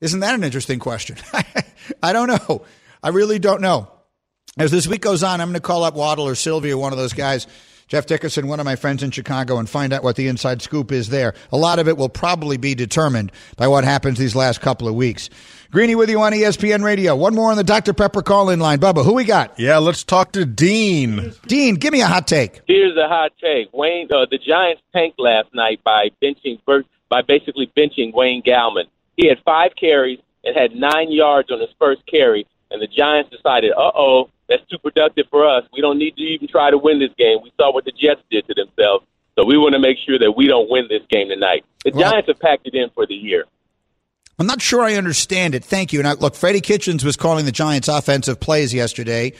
Isn't 0.00 0.20
that 0.20 0.34
an 0.34 0.44
interesting 0.44 0.78
question? 0.78 1.16
I 2.02 2.12
don't 2.12 2.28
know. 2.28 2.62
I 3.02 3.10
really 3.10 3.38
don't 3.38 3.60
know. 3.60 3.90
As 4.58 4.70
this 4.70 4.86
week 4.86 5.02
goes 5.02 5.22
on, 5.22 5.40
I'm 5.40 5.48
going 5.48 5.54
to 5.54 5.60
call 5.60 5.84
up 5.84 5.94
Waddle 5.94 6.26
or 6.26 6.34
Sylvia, 6.34 6.76
one 6.76 6.92
of 6.92 6.98
those 6.98 7.12
guys, 7.12 7.46
Jeff 7.88 8.06
Dickerson, 8.06 8.48
one 8.48 8.58
of 8.58 8.64
my 8.64 8.74
friends 8.74 9.04
in 9.04 9.12
Chicago, 9.12 9.58
and 9.58 9.70
find 9.70 9.92
out 9.92 10.02
what 10.02 10.16
the 10.16 10.26
inside 10.26 10.60
scoop 10.60 10.90
is 10.90 11.08
there. 11.08 11.34
A 11.52 11.56
lot 11.56 11.78
of 11.78 11.86
it 11.86 11.96
will 11.96 12.08
probably 12.08 12.56
be 12.56 12.74
determined 12.74 13.30
by 13.56 13.68
what 13.68 13.84
happens 13.84 14.18
these 14.18 14.34
last 14.34 14.60
couple 14.60 14.88
of 14.88 14.96
weeks. 14.96 15.30
Greeny 15.70 15.94
with 15.94 16.10
you 16.10 16.20
on 16.20 16.32
ESPN 16.32 16.82
Radio. 16.82 17.14
One 17.14 17.36
more 17.36 17.52
on 17.52 17.56
the 17.56 17.62
Dr. 17.62 17.92
Pepper 17.92 18.22
call 18.22 18.50
in 18.50 18.58
line. 18.58 18.80
Bubba, 18.80 19.04
who 19.04 19.12
we 19.12 19.22
got? 19.22 19.56
Yeah, 19.56 19.78
let's 19.78 20.02
talk 20.02 20.32
to 20.32 20.44
Dean. 20.44 21.32
Dean, 21.46 21.76
give 21.76 21.92
me 21.92 22.00
a 22.00 22.08
hot 22.08 22.26
take. 22.26 22.60
Here's 22.66 22.96
a 22.96 23.06
hot 23.06 23.30
take. 23.40 23.72
Wayne, 23.72 24.08
uh, 24.10 24.26
the 24.28 24.38
Giants 24.38 24.82
tanked 24.92 25.20
last 25.20 25.54
night 25.54 25.78
by 25.84 26.10
benching 26.20 26.58
by 27.08 27.22
basically 27.22 27.70
benching 27.76 28.12
Wayne 28.12 28.42
Gallman. 28.42 28.86
He 29.16 29.28
had 29.28 29.38
five 29.44 29.76
carries 29.78 30.18
and 30.42 30.56
had 30.56 30.74
nine 30.74 31.12
yards 31.12 31.52
on 31.52 31.60
his 31.60 31.70
first 31.78 32.02
carry, 32.06 32.48
and 32.72 32.82
the 32.82 32.88
Giants 32.88 33.30
decided, 33.30 33.70
uh 33.72 33.92
oh, 33.94 34.28
that's 34.48 34.66
too 34.68 34.78
productive 34.78 35.26
for 35.30 35.46
us. 35.46 35.64
We 35.72 35.80
don't 35.80 35.98
need 35.98 36.16
to 36.16 36.22
even 36.22 36.48
try 36.48 36.70
to 36.70 36.78
win 36.78 36.98
this 36.98 37.12
game. 37.18 37.38
We 37.42 37.52
saw 37.56 37.72
what 37.72 37.84
the 37.84 37.92
Jets 37.92 38.20
did 38.30 38.46
to 38.46 38.54
themselves, 38.54 39.06
so 39.36 39.44
we 39.44 39.58
want 39.58 39.74
to 39.74 39.78
make 39.78 39.98
sure 40.06 40.18
that 40.18 40.32
we 40.32 40.46
don't 40.46 40.70
win 40.70 40.86
this 40.88 41.02
game 41.10 41.28
tonight. 41.28 41.64
The 41.84 41.92
well, 41.92 42.10
Giants 42.10 42.28
have 42.28 42.38
packed 42.38 42.66
it 42.66 42.74
in 42.74 42.90
for 42.90 43.06
the 43.06 43.14
year. 43.14 43.44
I'm 44.38 44.46
not 44.46 44.60
sure 44.60 44.82
I 44.82 44.94
understand 44.94 45.54
it. 45.54 45.64
Thank 45.64 45.92
you. 45.92 46.02
And 46.02 46.20
look, 46.20 46.34
Freddie 46.34 46.60
Kitchens 46.60 47.04
was 47.04 47.16
calling 47.16 47.46
the 47.46 47.52
Giants' 47.52 47.88
offensive 47.88 48.38
plays 48.38 48.74
yesterday, 48.74 49.32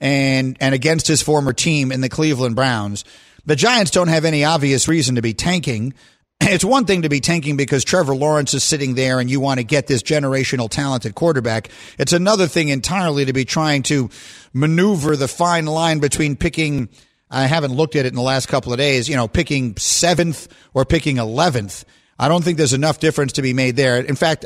and 0.00 0.56
and 0.60 0.74
against 0.74 1.06
his 1.06 1.22
former 1.22 1.52
team 1.52 1.90
in 1.90 2.00
the 2.00 2.08
Cleveland 2.08 2.56
Browns. 2.56 3.04
The 3.44 3.56
Giants 3.56 3.90
don't 3.90 4.08
have 4.08 4.24
any 4.24 4.44
obvious 4.44 4.86
reason 4.86 5.16
to 5.16 5.22
be 5.22 5.34
tanking. 5.34 5.94
It's 6.52 6.64
one 6.64 6.86
thing 6.86 7.02
to 7.02 7.08
be 7.08 7.20
tanking 7.20 7.56
because 7.56 7.84
Trevor 7.84 8.14
Lawrence 8.14 8.52
is 8.52 8.64
sitting 8.64 8.94
there 8.94 9.20
and 9.20 9.30
you 9.30 9.40
want 9.40 9.58
to 9.58 9.64
get 9.64 9.86
this 9.86 10.02
generational 10.02 10.68
talented 10.68 11.14
quarterback. 11.14 11.68
It's 11.98 12.12
another 12.12 12.46
thing 12.46 12.68
entirely 12.68 13.24
to 13.24 13.32
be 13.32 13.44
trying 13.44 13.84
to 13.84 14.10
maneuver 14.52 15.16
the 15.16 15.28
fine 15.28 15.66
line 15.66 16.00
between 16.00 16.36
picking. 16.36 16.88
I 17.30 17.46
haven't 17.46 17.72
looked 17.72 17.96
at 17.96 18.06
it 18.06 18.08
in 18.08 18.16
the 18.16 18.22
last 18.22 18.46
couple 18.48 18.72
of 18.72 18.78
days. 18.78 19.08
You 19.08 19.16
know, 19.16 19.28
picking 19.28 19.76
seventh 19.76 20.48
or 20.74 20.84
picking 20.84 21.18
eleventh 21.18 21.84
I 22.22 22.28
don't 22.28 22.44
think 22.44 22.56
there's 22.56 22.72
enough 22.72 23.00
difference 23.00 23.32
to 23.32 23.42
be 23.42 23.52
made 23.52 23.74
there. 23.74 23.98
In 23.98 24.14
fact, 24.14 24.44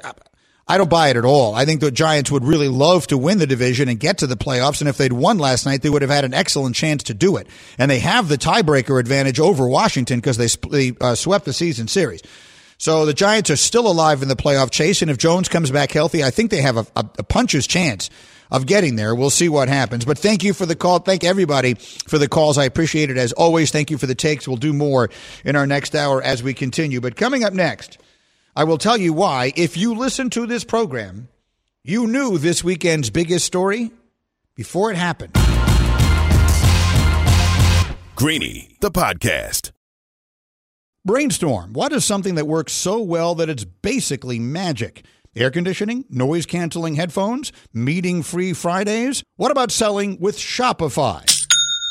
I 0.69 0.79
don't 0.79 0.91
buy 0.91 1.11
it 1.11 1.17
at 1.17 1.25
all. 1.25 1.55
I 1.55 1.65
think 1.65 1.81
the 1.81 1.93
Giants 1.93 2.31
would 2.33 2.45
really 2.45 2.67
love 2.67 3.07
to 3.09 3.19
win 3.19 3.39
the 3.39 3.47
division 3.47 3.89
and 3.89 4.01
get 4.01 4.19
to 4.19 4.27
the 4.27 4.37
playoffs. 4.37 4.81
And 4.81 4.89
if 4.89 4.97
they'd 4.97 5.13
won 5.13 5.39
last 5.39 5.65
night, 5.65 5.83
they 5.83 5.91
would 5.91 6.03
have 6.03 6.11
had 6.11 6.25
an 6.25 6.35
excellent 6.35 6.75
chance 6.75 7.05
to 7.05 7.15
do 7.15 7.37
it. 7.37 7.47
And 7.79 7.89
they 7.89 8.01
have 8.01 8.29
the 8.29 8.37
tiebreaker 8.37 8.99
advantage 8.99 9.39
over 9.39 9.69
Washington 9.69 10.19
because 10.19 10.39
they, 10.39 10.49
they 10.71 10.97
uh, 11.01 11.15
swept 11.15 11.45
the 11.45 11.53
season 11.53 11.87
series. 11.87 12.21
So 12.79 13.07
the 13.07 13.15
Giants 13.15 13.49
are 13.51 13.57
still 13.57 13.87
alive 13.87 14.23
in 14.23 14.29
the 14.29 14.35
playoff 14.35 14.73
chase. 14.73 15.03
And 15.03 15.11
if 15.11 15.19
Jones 15.19 15.49
comes 15.49 15.71
back 15.71 15.93
healthy, 15.93 16.25
I 16.25 16.31
think 16.31 16.51
they 16.51 16.63
have 16.63 16.77
a, 16.77 16.87
a, 16.97 17.07
a 17.19 17.23
puncher's 17.23 17.69
chance 17.69 18.11
of 18.51 18.67
getting 18.67 18.97
there. 18.97 19.15
We'll 19.15 19.31
see 19.31 19.49
what 19.49 19.69
happens. 19.69 20.05
But 20.05 20.19
thank 20.19 20.43
you 20.43 20.53
for 20.53 20.67
the 20.67 20.77
call. 20.77 20.99
Thank 20.99 21.23
everybody 21.23 21.75
for 21.75 22.19
the 22.19 22.29
calls. 22.29 22.59
I 22.59 22.65
appreciate 22.65 23.09
it 23.09 23.19
as 23.19 23.33
always. 23.33 23.71
Thank 23.71 23.93
you 23.93 23.99
for 23.99 24.07
the 24.07 24.15
takes. 24.17 24.49
We'll 24.49 24.57
do 24.57 24.73
more 24.73 25.11
in 25.45 25.55
our 25.55 25.67
next 25.67 25.95
hour 25.95 26.21
as 26.21 26.43
we 26.43 26.55
continue. 26.55 27.01
But 27.01 27.15
coming 27.15 27.45
up 27.45 27.53
next, 27.53 27.99
I 28.57 28.65
will 28.65 28.79
tell 28.79 28.97
you 28.97 29.13
why. 29.13 29.53
If 29.55 29.77
you 29.77 29.95
listen 29.95 30.31
to 30.31 30.47
this 30.47 30.65
program, 30.65 31.29
you 31.85 32.07
knew 32.07 32.39
this 32.39 32.65
weekend's 32.65 33.11
biggest 33.11 33.45
story 33.45 33.91
before 34.55 34.91
it 34.91 34.97
happened. 34.97 35.35
Greeny, 38.15 38.75
the 38.81 38.91
podcast. 38.91 39.73
Brainstorm. 41.05 41.75
What 41.75 41.93
is 41.93 42.07
something 42.07 42.37
that 42.37 42.47
works 42.47 42.73
so 42.73 43.03
well 43.03 43.35
that 43.35 43.51
it's 43.51 43.65
basically 43.65 44.39
magic? 44.39 45.05
Air 45.37 45.51
conditioning, 45.51 46.07
noise 46.09 46.47
canceling 46.47 46.95
headphones, 46.95 47.53
meeting 47.75 48.23
free 48.23 48.55
Fridays? 48.55 49.23
What 49.37 49.51
about 49.51 49.71
selling 49.71 50.19
with 50.19 50.39
Shopify? 50.39 51.36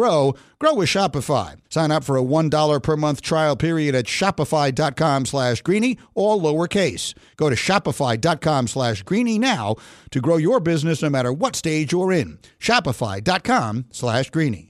grow, 0.00 0.34
grow 0.58 0.74
with 0.76 0.88
Shopify. 0.88 1.56
Sign 1.68 1.90
up 1.90 2.04
for 2.04 2.16
a 2.16 2.22
$1 2.22 2.82
per 2.82 2.96
month 2.96 3.20
trial 3.20 3.54
period 3.54 3.94
at 3.94 4.06
shopify.com 4.06 5.26
slash 5.26 5.60
greeny, 5.60 5.98
all 6.14 6.40
lowercase. 6.40 7.12
Go 7.36 7.50
to 7.50 7.56
shopify.com 7.56 8.66
slash 8.66 9.02
greeny 9.02 9.38
now 9.38 9.76
to 10.10 10.20
grow 10.22 10.38
your 10.38 10.58
business 10.58 11.02
no 11.02 11.10
matter 11.10 11.34
what 11.34 11.54
stage 11.54 11.92
you're 11.92 12.12
in. 12.12 12.38
Shopify.com 12.58 13.84
slash 13.90 14.30
greeny. 14.30 14.69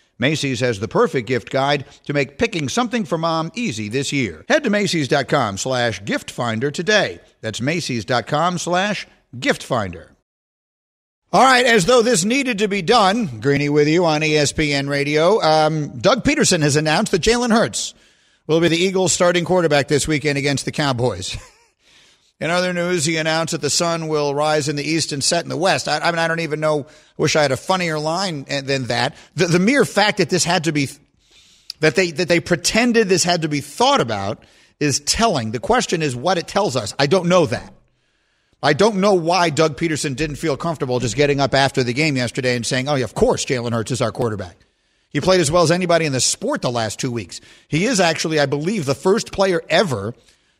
Macy's 0.21 0.59
has 0.59 0.79
the 0.79 0.87
perfect 0.87 1.27
gift 1.27 1.49
guide 1.49 1.83
to 2.05 2.13
make 2.13 2.37
picking 2.37 2.69
something 2.69 3.03
for 3.05 3.17
mom 3.17 3.51
easy 3.55 3.89
this 3.89 4.13
year. 4.13 4.45
Head 4.47 4.63
to 4.63 4.69
Macy's.com 4.69 5.57
slash 5.57 6.05
gift 6.05 6.29
finder 6.29 6.69
today. 6.69 7.19
That's 7.41 7.59
Macy's.com 7.59 8.59
slash 8.59 9.07
gift 9.37 9.63
finder. 9.63 10.11
All 11.33 11.43
right, 11.43 11.65
as 11.65 11.85
though 11.85 12.03
this 12.03 12.23
needed 12.23 12.59
to 12.59 12.67
be 12.67 12.83
done, 12.83 13.39
Greeny 13.39 13.69
with 13.69 13.87
you 13.87 14.05
on 14.05 14.21
ESPN 14.21 14.87
Radio. 14.89 15.41
Um, 15.41 15.97
Doug 15.97 16.23
Pederson 16.23 16.61
has 16.61 16.75
announced 16.75 17.11
that 17.13 17.23
Jalen 17.23 17.51
Hurts 17.51 17.95
will 18.45 18.59
be 18.59 18.67
the 18.67 18.77
Eagles' 18.77 19.13
starting 19.13 19.43
quarterback 19.43 19.87
this 19.87 20.07
weekend 20.07 20.37
against 20.37 20.65
the 20.65 20.71
Cowboys. 20.71 21.35
In 22.41 22.49
other 22.49 22.73
news, 22.73 23.05
he 23.05 23.17
announced 23.17 23.51
that 23.51 23.61
the 23.61 23.69
sun 23.69 24.07
will 24.07 24.33
rise 24.33 24.67
in 24.67 24.75
the 24.75 24.83
east 24.83 25.11
and 25.11 25.23
set 25.23 25.43
in 25.43 25.49
the 25.49 25.55
west. 25.55 25.87
I, 25.87 25.99
I 25.99 26.09
mean, 26.09 26.17
I 26.17 26.27
don't 26.27 26.39
even 26.39 26.59
know. 26.59 26.87
Wish 27.15 27.35
I 27.35 27.43
had 27.43 27.51
a 27.51 27.57
funnier 27.57 27.99
line 27.99 28.45
eh, 28.47 28.61
than 28.61 28.85
that. 28.85 29.15
The, 29.35 29.45
the 29.45 29.59
mere 29.59 29.85
fact 29.85 30.17
that 30.17 30.31
this 30.31 30.43
had 30.43 30.63
to 30.63 30.71
be 30.71 30.89
that 31.81 31.93
they 31.93 32.09
that 32.09 32.27
they 32.27 32.39
pretended 32.39 33.07
this 33.07 33.23
had 33.23 33.43
to 33.43 33.47
be 33.47 33.61
thought 33.61 34.01
about 34.01 34.43
is 34.79 35.01
telling. 35.01 35.51
The 35.51 35.59
question 35.59 36.01
is 36.01 36.15
what 36.15 36.39
it 36.39 36.47
tells 36.47 36.75
us. 36.75 36.95
I 36.97 37.05
don't 37.05 37.29
know 37.29 37.45
that. 37.45 37.71
I 38.63 38.73
don't 38.73 38.97
know 38.97 39.13
why 39.13 39.51
Doug 39.51 39.77
Pederson 39.77 40.15
didn't 40.15 40.37
feel 40.37 40.57
comfortable 40.57 40.99
just 40.99 41.15
getting 41.15 41.39
up 41.39 41.53
after 41.53 41.83
the 41.83 41.93
game 41.93 42.17
yesterday 42.17 42.55
and 42.55 42.65
saying, 42.65 42.89
"Oh, 42.89 42.95
yeah, 42.95 43.03
of 43.03 43.13
course, 43.13 43.45
Jalen 43.45 43.71
Hurts 43.71 43.91
is 43.91 44.01
our 44.01 44.11
quarterback." 44.11 44.57
He 45.11 45.21
played 45.21 45.41
as 45.41 45.51
well 45.51 45.61
as 45.61 45.69
anybody 45.69 46.05
in 46.05 46.13
the 46.13 46.19
sport 46.19 46.63
the 46.63 46.71
last 46.71 46.99
two 46.99 47.11
weeks. 47.11 47.39
He 47.67 47.85
is 47.85 47.99
actually, 47.99 48.39
I 48.39 48.47
believe, 48.47 48.85
the 48.85 48.95
first 48.95 49.31
player 49.31 49.61
ever 49.69 50.15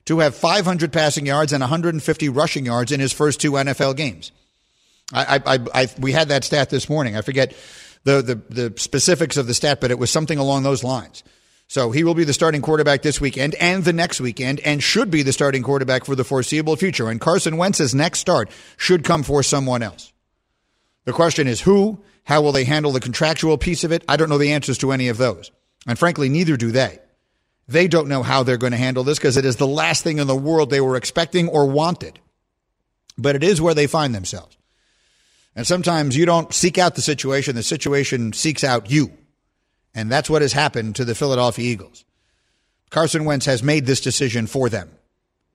to 0.06 0.20
have 0.20 0.36
500 0.36 0.92
passing 0.92 1.26
yards 1.26 1.54
and 1.54 1.62
150 1.62 2.30
rushing 2.30 2.66
yards 2.66 2.92
in 2.92 3.00
his 3.00 3.14
first 3.14 3.40
two 3.40 3.52
NFL 3.52 3.96
games. 3.96 4.32
I, 5.14 5.42
I, 5.46 5.60
I, 5.74 5.88
we 6.00 6.12
had 6.12 6.30
that 6.30 6.44
stat 6.44 6.70
this 6.70 6.90
morning. 6.90 7.18
I 7.18 7.22
forget 7.22 7.54
the, 8.04 8.22
the, 8.22 8.36
the 8.54 8.80
specifics 8.80 9.38
of 9.38 9.48
the 9.48 9.54
stat, 9.54 9.82
but 9.82 9.92
it 9.92 10.00
was 10.00 10.10
something 10.10 10.38
along 10.38 10.64
those 10.64 10.84
lines. 10.84 11.24
So 11.68 11.92
he 11.92 12.04
will 12.04 12.16
be 12.16 12.26
the 12.26 12.34
starting 12.34 12.62
quarterback 12.62 13.02
this 13.02 13.22
weekend 13.22 13.56
and 13.56 13.84
the 13.84 13.94
next 13.94 14.20
weekend 14.20 14.60
and 14.62 14.84
should 14.84 15.10
be 15.10 15.24
the 15.24 15.32
starting 15.32 15.64
quarterback 15.64 16.06
for 16.06 16.16
the 16.16 16.24
foreseeable 16.24 16.76
future. 16.76 17.10
And 17.10 17.22
Carson 17.22 17.56
Wentz's 17.56 17.96
next 17.96 18.20
start 18.20 18.50
should 18.76 19.04
come 19.04 19.24
for 19.24 19.42
someone 19.42 19.82
else. 19.82 20.12
The 21.06 21.14
question 21.14 21.48
is 21.48 21.62
who? 21.62 22.04
How 22.26 22.42
will 22.42 22.52
they 22.52 22.66
handle 22.66 22.92
the 22.92 23.00
contractual 23.00 23.58
piece 23.58 23.84
of 23.84 23.92
it? 23.92 24.04
I 24.08 24.18
don't 24.18 24.30
know 24.30 24.38
the 24.38 24.52
answers 24.52 24.78
to 24.80 24.92
any 24.92 25.08
of 25.08 25.18
those. 25.18 25.50
And 25.88 25.98
frankly, 25.98 26.30
neither 26.30 26.58
do 26.58 26.72
they. 26.72 27.00
They 27.68 27.88
don't 27.88 28.10
know 28.10 28.24
how 28.24 28.44
they're 28.44 28.58
going 28.58 28.72
to 28.72 28.78
handle 28.78 29.04
this 29.04 29.18
because 29.18 29.38
it 29.38 29.46
is 29.46 29.56
the 29.56 29.68
last 29.68 30.04
thing 30.04 30.20
in 30.20 30.28
the 30.28 30.36
world 30.36 30.70
they 30.70 30.82
were 30.82 30.96
expecting 30.96 31.48
or 31.48 31.66
wanted. 31.68 32.20
But 33.18 33.36
it 33.36 33.44
is 33.44 33.62
where 33.62 33.74
they 33.74 33.88
find 33.88 34.14
themselves. 34.14 34.58
And 35.56 35.68
sometimes 35.68 36.16
you 36.18 36.26
don't 36.26 36.54
seek 36.54 36.78
out 36.78 36.96
the 36.96 37.02
situation, 37.02 37.56
the 37.56 37.64
situation 37.64 38.34
seeks 38.34 38.64
out 38.64 38.90
you. 38.90 39.12
And 39.94 40.12
that's 40.12 40.30
what 40.30 40.42
has 40.42 40.54
happened 40.54 40.96
to 40.96 41.06
the 41.06 41.16
Philadelphia 41.16 41.70
Eagles. 41.70 42.06
Carson 42.90 43.26
Wentz 43.26 43.46
has 43.46 43.64
made 43.64 43.86
this 43.86 44.02
decision 44.02 44.48
for 44.48 44.70
them 44.70 44.90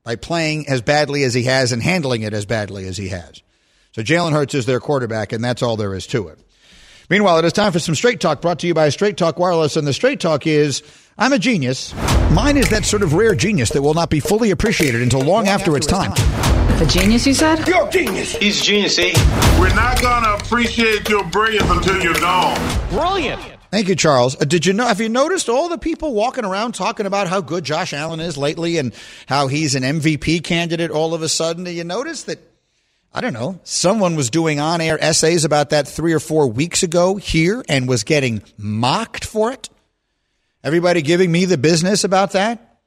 by 0.04 0.16
playing 0.16 0.68
as 0.68 0.82
badly 0.82 1.24
as 1.24 1.34
he 1.34 1.44
has 1.44 1.72
and 1.72 1.82
handling 1.82 2.22
it 2.22 2.32
as 2.32 2.46
badly 2.46 2.86
as 2.86 2.96
he 2.96 3.08
has. 3.08 3.42
So 3.92 4.02
Jalen 4.02 4.32
Hurts 4.32 4.54
is 4.54 4.66
their 4.66 4.80
quarterback, 4.80 5.32
and 5.32 5.42
that's 5.42 5.62
all 5.62 5.76
there 5.76 5.94
is 5.94 6.06
to 6.08 6.28
it. 6.28 6.38
Meanwhile, 7.08 7.38
it 7.38 7.44
is 7.44 7.52
time 7.52 7.72
for 7.72 7.78
some 7.78 7.94
Straight 7.94 8.20
Talk 8.20 8.42
brought 8.42 8.58
to 8.60 8.66
you 8.66 8.74
by 8.74 8.88
Straight 8.88 9.16
Talk 9.16 9.38
Wireless. 9.38 9.76
And 9.76 9.86
the 9.86 9.92
Straight 9.92 10.20
Talk 10.20 10.46
is 10.46 10.82
I'm 11.18 11.32
a 11.32 11.38
genius. 11.38 11.94
Mine 12.30 12.58
is 12.58 12.68
that 12.68 12.84
sort 12.84 13.02
of 13.02 13.14
rare 13.14 13.34
genius 13.34 13.70
that 13.70 13.80
will 13.80 13.94
not 13.94 14.10
be 14.10 14.20
fully 14.20 14.50
appreciated 14.50 15.00
until 15.00 15.22
long 15.22 15.48
after 15.48 15.74
its 15.74 15.86
time. 15.86 16.12
A 16.12 16.84
genius, 16.84 17.26
you 17.26 17.32
said? 17.32 17.66
You're 17.66 17.88
a 17.88 17.90
genius. 17.90 18.36
He's 18.36 18.62
genius, 18.62 18.98
eh? 18.98 19.14
We're 19.58 19.74
not 19.74 20.02
going 20.02 20.24
to 20.24 20.34
appreciate 20.34 21.08
your 21.08 21.24
brilliance 21.24 21.70
until 21.70 22.02
you're 22.02 22.12
gone. 22.14 22.58
Brilliant. 22.90 23.40
Thank 23.70 23.88
you, 23.88 23.96
Charles. 23.96 24.38
Uh, 24.38 24.44
did 24.44 24.66
you 24.66 24.74
know? 24.74 24.86
Have 24.86 25.00
you 25.00 25.08
noticed 25.08 25.48
all 25.48 25.70
the 25.70 25.78
people 25.78 26.12
walking 26.12 26.44
around 26.44 26.74
talking 26.74 27.06
about 27.06 27.28
how 27.28 27.40
good 27.40 27.64
Josh 27.64 27.94
Allen 27.94 28.20
is 28.20 28.36
lately 28.36 28.76
and 28.76 28.92
how 29.26 29.46
he's 29.48 29.74
an 29.74 29.84
MVP 29.84 30.44
candidate 30.44 30.90
all 30.90 31.14
of 31.14 31.22
a 31.22 31.30
sudden? 31.30 31.64
Do 31.64 31.70
you 31.70 31.84
notice 31.84 32.24
that? 32.24 32.40
I 33.14 33.22
don't 33.22 33.32
know. 33.32 33.58
Someone 33.64 34.16
was 34.16 34.28
doing 34.28 34.60
on 34.60 34.82
air 34.82 35.02
essays 35.02 35.46
about 35.46 35.70
that 35.70 35.88
three 35.88 36.12
or 36.12 36.20
four 36.20 36.46
weeks 36.46 36.82
ago 36.82 37.16
here 37.16 37.64
and 37.70 37.88
was 37.88 38.04
getting 38.04 38.42
mocked 38.58 39.24
for 39.24 39.50
it. 39.50 39.70
Everybody 40.66 41.00
giving 41.00 41.30
me 41.30 41.44
the 41.44 41.56
business 41.56 42.02
about 42.02 42.32
that. 42.32 42.78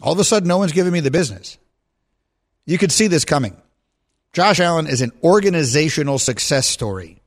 All 0.00 0.14
of 0.14 0.18
a 0.18 0.24
sudden, 0.24 0.48
no 0.48 0.56
one's 0.56 0.72
giving 0.72 0.90
me 0.90 1.00
the 1.00 1.10
business. 1.10 1.58
You 2.64 2.78
could 2.78 2.90
see 2.90 3.08
this 3.08 3.26
coming. 3.26 3.60
Josh 4.32 4.58
Allen 4.58 4.86
is 4.86 5.02
an 5.02 5.12
organizational 5.22 6.18
success 6.18 6.66
story. 6.66 7.20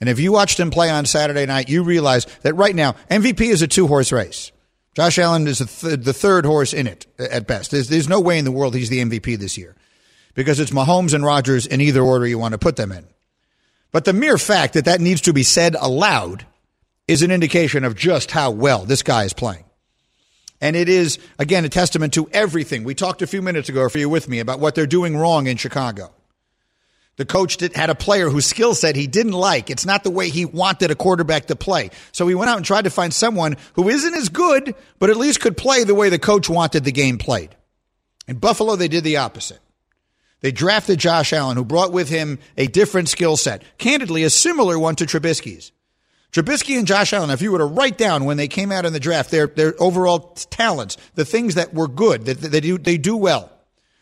And 0.00 0.08
if 0.08 0.20
you 0.20 0.30
watched 0.30 0.60
him 0.60 0.70
play 0.70 0.88
on 0.88 1.04
Saturday 1.04 1.46
night, 1.46 1.68
you 1.68 1.82
realize 1.82 2.26
that 2.42 2.54
right 2.54 2.76
now, 2.76 2.94
MVP 3.10 3.40
is 3.40 3.60
a 3.60 3.66
two 3.66 3.88
horse 3.88 4.12
race. 4.12 4.52
Josh 4.94 5.18
Allen 5.18 5.48
is 5.48 5.58
th- 5.58 6.04
the 6.04 6.12
third 6.12 6.46
horse 6.46 6.72
in 6.72 6.86
it 6.86 7.06
at 7.18 7.48
best. 7.48 7.72
There's, 7.72 7.88
there's 7.88 8.08
no 8.08 8.20
way 8.20 8.38
in 8.38 8.44
the 8.44 8.52
world 8.52 8.76
he's 8.76 8.88
the 8.88 9.02
MVP 9.02 9.36
this 9.36 9.58
year 9.58 9.74
because 10.34 10.60
it's 10.60 10.70
Mahomes 10.70 11.12
and 11.12 11.24
Rodgers 11.24 11.66
in 11.66 11.80
either 11.80 12.02
order 12.02 12.24
you 12.24 12.38
want 12.38 12.52
to 12.52 12.58
put 12.58 12.76
them 12.76 12.92
in. 12.92 13.04
But 13.90 14.04
the 14.04 14.12
mere 14.12 14.38
fact 14.38 14.74
that 14.74 14.84
that 14.84 15.00
needs 15.00 15.22
to 15.22 15.32
be 15.32 15.42
said 15.42 15.74
aloud 15.74 16.46
is 17.08 17.22
an 17.22 17.30
indication 17.30 17.84
of 17.84 17.94
just 17.94 18.30
how 18.30 18.50
well 18.50 18.84
this 18.84 19.02
guy 19.02 19.24
is 19.24 19.32
playing. 19.32 19.64
And 20.60 20.74
it 20.74 20.88
is, 20.88 21.18
again, 21.38 21.64
a 21.64 21.68
testament 21.68 22.14
to 22.14 22.28
everything. 22.32 22.84
We 22.84 22.94
talked 22.94 23.22
a 23.22 23.26
few 23.26 23.42
minutes 23.42 23.68
ago, 23.68 23.84
if 23.84 23.94
you're 23.94 24.08
with 24.08 24.28
me, 24.28 24.40
about 24.40 24.58
what 24.58 24.74
they're 24.74 24.86
doing 24.86 25.16
wrong 25.16 25.46
in 25.46 25.56
Chicago. 25.56 26.12
The 27.16 27.24
coach 27.24 27.56
did, 27.58 27.74
had 27.74 27.90
a 27.90 27.94
player 27.94 28.28
whose 28.28 28.46
skill 28.46 28.74
set 28.74 28.94
he 28.96 29.06
didn't 29.06 29.32
like. 29.32 29.70
It's 29.70 29.86
not 29.86 30.04
the 30.04 30.10
way 30.10 30.28
he 30.28 30.44
wanted 30.44 30.90
a 30.90 30.94
quarterback 30.94 31.46
to 31.46 31.56
play. 31.56 31.90
So 32.12 32.26
he 32.26 32.34
went 32.34 32.50
out 32.50 32.58
and 32.58 32.66
tried 32.66 32.84
to 32.84 32.90
find 32.90 33.12
someone 33.12 33.56
who 33.74 33.88
isn't 33.88 34.14
as 34.14 34.28
good, 34.28 34.74
but 34.98 35.08
at 35.08 35.16
least 35.16 35.40
could 35.40 35.56
play 35.56 35.84
the 35.84 35.94
way 35.94 36.10
the 36.10 36.18
coach 36.18 36.48
wanted 36.48 36.84
the 36.84 36.92
game 36.92 37.16
played. 37.16 37.54
In 38.28 38.36
Buffalo, 38.36 38.76
they 38.76 38.88
did 38.88 39.04
the 39.04 39.18
opposite. 39.18 39.60
They 40.40 40.52
drafted 40.52 40.98
Josh 40.98 41.32
Allen, 41.32 41.56
who 41.56 41.64
brought 41.64 41.92
with 41.92 42.10
him 42.10 42.38
a 42.58 42.66
different 42.66 43.08
skill 43.08 43.38
set. 43.38 43.62
Candidly, 43.78 44.22
a 44.22 44.30
similar 44.30 44.78
one 44.78 44.96
to 44.96 45.06
Trubisky's. 45.06 45.72
Trubisky 46.32 46.76
and 46.76 46.86
Josh 46.86 47.12
Allen, 47.12 47.30
if 47.30 47.40
you 47.40 47.52
were 47.52 47.58
to 47.58 47.64
write 47.64 47.96
down 47.96 48.24
when 48.24 48.36
they 48.36 48.48
came 48.48 48.70
out 48.70 48.84
in 48.84 48.92
the 48.92 49.00
draft 49.00 49.30
their, 49.30 49.46
their 49.46 49.74
overall 49.80 50.34
talents, 50.50 50.96
the 51.14 51.24
things 51.24 51.54
that 51.54 51.72
were 51.72 51.88
good, 51.88 52.26
that, 52.26 52.34
they, 52.38 52.60
do, 52.60 52.78
they 52.78 52.98
do 52.98 53.16
well, 53.16 53.50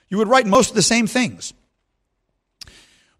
you 0.09 0.19
would 0.19 0.29
write 0.29 0.47
most 0.47 0.71
of 0.71 0.77
the 0.77 0.83
same 0.83 1.07
things. 1.07 1.55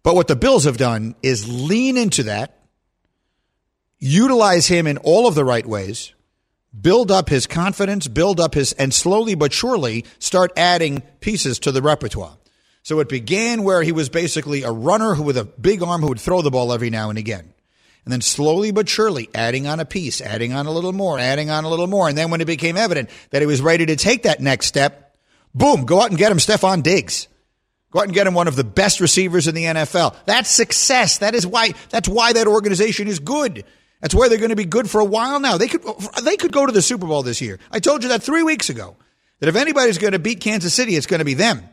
But 0.03 0.15
what 0.15 0.27
the 0.27 0.35
Bills 0.35 0.65
have 0.65 0.77
done 0.77 1.15
is 1.23 1.49
lean 1.49 1.97
into 1.97 2.23
that, 2.23 2.59
utilize 3.97 4.67
him 4.67 4.85
in 4.85 4.97
all 4.97 5.27
of 5.27 5.35
the 5.35 5.45
right 5.45 5.65
ways, 5.65 6.13
build 6.79 7.09
up 7.09 7.29
his 7.29 7.47
confidence, 7.47 8.07
build 8.07 8.39
up 8.39 8.53
his, 8.53 8.73
and 8.73 8.93
slowly 8.93 9.33
but 9.33 9.51
surely 9.51 10.05
start 10.19 10.51
adding 10.55 11.01
pieces 11.21 11.57
to 11.59 11.71
the 11.71 11.81
repertoire. 11.81 12.37
So 12.83 12.99
it 12.99 13.09
began 13.09 13.63
where 13.63 13.81
he 13.81 13.91
was 13.91 14.09
basically 14.09 14.61
a 14.61 14.71
runner 14.71 15.15
who 15.15 15.23
with 15.23 15.37
a 15.37 15.43
big 15.45 15.81
arm 15.81 16.01
who 16.01 16.09
would 16.09 16.19
throw 16.19 16.43
the 16.43 16.51
ball 16.51 16.71
every 16.71 16.91
now 16.91 17.09
and 17.09 17.17
again. 17.17 17.54
And 18.05 18.11
then 18.11 18.21
slowly 18.21 18.71
but 18.71 18.87
surely 18.87 19.29
adding 19.33 19.65
on 19.65 19.79
a 19.79 19.85
piece, 19.85 20.21
adding 20.21 20.53
on 20.53 20.67
a 20.67 20.71
little 20.71 20.93
more, 20.93 21.17
adding 21.17 21.49
on 21.49 21.63
a 21.63 21.69
little 21.69 21.87
more. 21.87 22.07
And 22.07 22.15
then 22.17 22.29
when 22.29 22.39
it 22.39 22.45
became 22.45 22.77
evident 22.77 23.09
that 23.31 23.41
he 23.41 23.47
was 23.47 23.61
ready 23.61 23.87
to 23.87 23.95
take 23.95 24.23
that 24.23 24.39
next 24.39 24.67
step, 24.67 25.17
boom, 25.55 25.85
go 25.85 25.99
out 25.99 26.09
and 26.09 26.17
get 26.17 26.31
him 26.31 26.37
Stefon 26.37 26.83
Diggs. 26.83 27.27
Go 27.89 27.99
out 27.99 28.05
and 28.05 28.13
get 28.13 28.27
him 28.27 28.33
one 28.35 28.47
of 28.47 28.55
the 28.55 28.63
best 28.63 28.99
receivers 28.99 29.47
in 29.47 29.55
the 29.55 29.63
NFL. 29.63 30.15
That's 30.25 30.51
success. 30.51 31.17
That 31.19 31.33
is 31.33 31.47
why 31.47 31.73
that's 31.89 32.07
why 32.07 32.33
that 32.33 32.45
organization 32.45 33.07
is 33.07 33.19
good. 33.19 33.63
That's 34.01 34.13
why 34.13 34.27
they're 34.29 34.37
going 34.37 34.49
to 34.49 34.55
be 34.55 34.65
good 34.65 34.89
for 34.89 35.01
a 35.01 35.05
while 35.05 35.39
now. 35.39 35.57
They 35.57 35.67
could 35.67 35.81
they 36.23 36.37
could 36.37 36.51
go 36.51 36.65
to 36.65 36.71
the 36.71 36.81
Super 36.81 37.07
Bowl 37.07 37.23
this 37.23 37.41
year. 37.41 37.57
I 37.71 37.79
told 37.79 38.03
you 38.03 38.09
that 38.09 38.21
3 38.21 38.43
weeks 38.43 38.69
ago. 38.69 38.97
That 39.39 39.49
if 39.49 39.55
anybody's 39.55 39.97
going 39.97 40.13
to 40.13 40.19
beat 40.19 40.41
Kansas 40.41 40.73
City, 40.73 40.95
it's 40.95 41.07
going 41.07 41.19
to 41.19 41.25
be 41.25 41.33
them. 41.33 41.67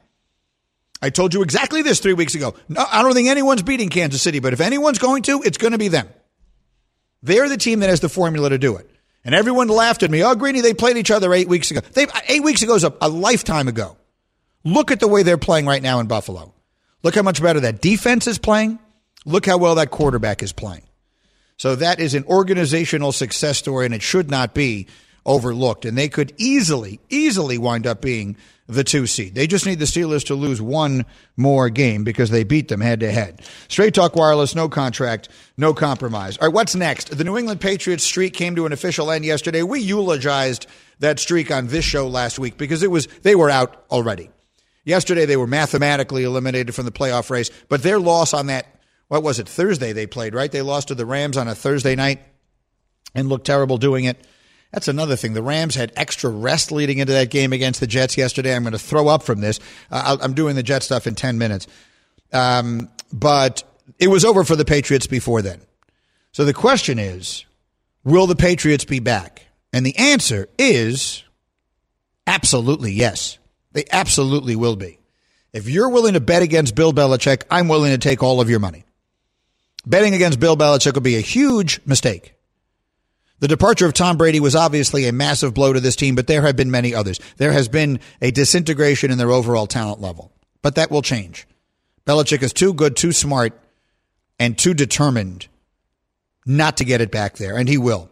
I 1.02 1.10
told 1.10 1.34
you 1.34 1.42
exactly 1.42 1.82
this 1.82 2.00
3 2.00 2.14
weeks 2.14 2.34
ago. 2.34 2.54
No, 2.68 2.84
I 2.90 3.02
don't 3.02 3.12
think 3.14 3.28
anyone's 3.28 3.62
beating 3.62 3.88
Kansas 3.88 4.22
City, 4.22 4.38
but 4.38 4.52
if 4.52 4.60
anyone's 4.60 4.98
going 4.98 5.24
to, 5.24 5.42
it's 5.42 5.58
going 5.58 5.72
to 5.72 5.78
be 5.78 5.88
them. 5.88 6.08
They're 7.22 7.48
the 7.48 7.56
team 7.56 7.80
that 7.80 7.90
has 7.90 8.00
the 8.00 8.08
formula 8.08 8.50
to 8.50 8.58
do 8.58 8.76
it. 8.76 8.88
And 9.24 9.34
everyone 9.34 9.68
laughed 9.68 10.02
at 10.02 10.10
me. 10.10 10.24
Oh, 10.24 10.34
Greeny, 10.34 10.60
they 10.60 10.74
played 10.74 10.96
each 10.96 11.10
other 11.10 11.32
eight 11.32 11.48
weeks 11.48 11.70
ago. 11.70 11.80
They, 11.92 12.06
eight 12.28 12.42
weeks 12.42 12.62
ago 12.62 12.74
is 12.74 12.84
a, 12.84 12.92
a 13.00 13.08
lifetime 13.08 13.68
ago. 13.68 13.96
Look 14.64 14.90
at 14.90 15.00
the 15.00 15.08
way 15.08 15.22
they're 15.22 15.38
playing 15.38 15.66
right 15.66 15.82
now 15.82 16.00
in 16.00 16.06
Buffalo. 16.06 16.52
Look 17.02 17.14
how 17.14 17.22
much 17.22 17.42
better 17.42 17.60
that 17.60 17.80
defense 17.80 18.26
is 18.26 18.38
playing. 18.38 18.78
Look 19.24 19.46
how 19.46 19.58
well 19.58 19.76
that 19.76 19.90
quarterback 19.90 20.42
is 20.42 20.52
playing. 20.52 20.82
So 21.56 21.76
that 21.76 22.00
is 22.00 22.14
an 22.14 22.24
organizational 22.24 23.12
success 23.12 23.58
story, 23.58 23.86
and 23.86 23.94
it 23.94 24.02
should 24.02 24.30
not 24.30 24.54
be 24.54 24.88
overlooked. 25.24 25.84
And 25.84 25.96
they 25.96 26.08
could 26.08 26.32
easily, 26.36 26.98
easily 27.08 27.58
wind 27.58 27.86
up 27.86 28.00
being 28.00 28.36
the 28.74 28.84
two 28.84 29.06
seed. 29.06 29.34
They 29.34 29.46
just 29.46 29.66
need 29.66 29.78
the 29.78 29.84
Steelers 29.84 30.26
to 30.26 30.34
lose 30.34 30.60
one 30.60 31.04
more 31.36 31.68
game 31.68 32.04
because 32.04 32.30
they 32.30 32.44
beat 32.44 32.68
them 32.68 32.80
head 32.80 33.00
to 33.00 33.10
head. 33.10 33.42
Straight 33.68 33.94
Talk 33.94 34.16
Wireless, 34.16 34.54
no 34.54 34.68
contract, 34.68 35.28
no 35.56 35.74
compromise. 35.74 36.38
All 36.38 36.48
right, 36.48 36.54
what's 36.54 36.74
next? 36.74 37.16
The 37.16 37.24
New 37.24 37.38
England 37.38 37.60
Patriots 37.60 38.04
streak 38.04 38.34
came 38.34 38.56
to 38.56 38.66
an 38.66 38.72
official 38.72 39.10
end 39.10 39.24
yesterday. 39.24 39.62
We 39.62 39.80
eulogized 39.80 40.66
that 40.98 41.18
streak 41.18 41.50
on 41.50 41.66
this 41.68 41.84
show 41.84 42.08
last 42.08 42.38
week 42.38 42.56
because 42.56 42.82
it 42.82 42.90
was 42.90 43.06
they 43.22 43.34
were 43.34 43.50
out 43.50 43.84
already. 43.90 44.30
Yesterday 44.84 45.26
they 45.26 45.36
were 45.36 45.46
mathematically 45.46 46.24
eliminated 46.24 46.74
from 46.74 46.84
the 46.84 46.92
playoff 46.92 47.30
race, 47.30 47.50
but 47.68 47.82
their 47.82 48.00
loss 48.00 48.34
on 48.34 48.46
that 48.46 48.66
what 49.08 49.22
was 49.22 49.38
it 49.38 49.46
Thursday 49.46 49.92
they 49.92 50.06
played 50.06 50.34
right? 50.34 50.50
They 50.50 50.62
lost 50.62 50.88
to 50.88 50.94
the 50.94 51.04
Rams 51.04 51.36
on 51.36 51.46
a 51.46 51.54
Thursday 51.54 51.94
night 51.94 52.20
and 53.14 53.28
looked 53.28 53.46
terrible 53.46 53.76
doing 53.76 54.04
it. 54.04 54.26
That's 54.72 54.88
another 54.88 55.16
thing. 55.16 55.34
The 55.34 55.42
Rams 55.42 55.74
had 55.74 55.92
extra 55.96 56.30
rest 56.30 56.72
leading 56.72 56.98
into 56.98 57.12
that 57.12 57.30
game 57.30 57.52
against 57.52 57.80
the 57.80 57.86
Jets 57.86 58.16
yesterday. 58.16 58.54
I'm 58.54 58.62
going 58.62 58.72
to 58.72 58.78
throw 58.78 59.08
up 59.08 59.22
from 59.22 59.40
this. 59.40 59.60
Uh, 59.90 60.16
I'm 60.20 60.32
doing 60.32 60.56
the 60.56 60.62
Jet 60.62 60.82
stuff 60.82 61.06
in 61.06 61.14
10 61.14 61.36
minutes. 61.36 61.66
Um, 62.32 62.88
but 63.12 63.62
it 63.98 64.08
was 64.08 64.24
over 64.24 64.44
for 64.44 64.56
the 64.56 64.64
Patriots 64.64 65.06
before 65.06 65.42
then. 65.42 65.60
So 66.32 66.46
the 66.46 66.54
question 66.54 66.98
is 66.98 67.44
will 68.04 68.26
the 68.26 68.36
Patriots 68.36 68.84
be 68.84 68.98
back? 68.98 69.46
And 69.74 69.84
the 69.84 69.96
answer 69.96 70.48
is 70.58 71.22
absolutely 72.26 72.92
yes. 72.92 73.38
They 73.72 73.84
absolutely 73.90 74.56
will 74.56 74.76
be. 74.76 74.98
If 75.52 75.68
you're 75.68 75.90
willing 75.90 76.14
to 76.14 76.20
bet 76.20 76.42
against 76.42 76.74
Bill 76.74 76.92
Belichick, 76.92 77.42
I'm 77.50 77.68
willing 77.68 77.92
to 77.92 77.98
take 77.98 78.22
all 78.22 78.40
of 78.40 78.48
your 78.48 78.58
money. 78.58 78.84
Betting 79.86 80.14
against 80.14 80.40
Bill 80.40 80.56
Belichick 80.56 80.94
would 80.94 81.02
be 81.02 81.16
a 81.16 81.20
huge 81.20 81.80
mistake. 81.84 82.34
The 83.42 83.48
departure 83.48 83.86
of 83.86 83.92
Tom 83.92 84.18
Brady 84.18 84.38
was 84.38 84.54
obviously 84.54 85.08
a 85.08 85.12
massive 85.12 85.52
blow 85.52 85.72
to 85.72 85.80
this 85.80 85.96
team, 85.96 86.14
but 86.14 86.28
there 86.28 86.42
have 86.42 86.54
been 86.54 86.70
many 86.70 86.94
others. 86.94 87.18
There 87.38 87.50
has 87.50 87.66
been 87.66 87.98
a 88.20 88.30
disintegration 88.30 89.10
in 89.10 89.18
their 89.18 89.32
overall 89.32 89.66
talent 89.66 90.00
level, 90.00 90.30
but 90.62 90.76
that 90.76 90.92
will 90.92 91.02
change. 91.02 91.48
Belichick 92.06 92.44
is 92.44 92.52
too 92.52 92.72
good, 92.72 92.94
too 92.94 93.10
smart, 93.10 93.60
and 94.38 94.56
too 94.56 94.74
determined 94.74 95.48
not 96.46 96.76
to 96.76 96.84
get 96.84 97.00
it 97.00 97.10
back 97.10 97.36
there, 97.36 97.56
and 97.56 97.68
he 97.68 97.78
will. 97.78 98.08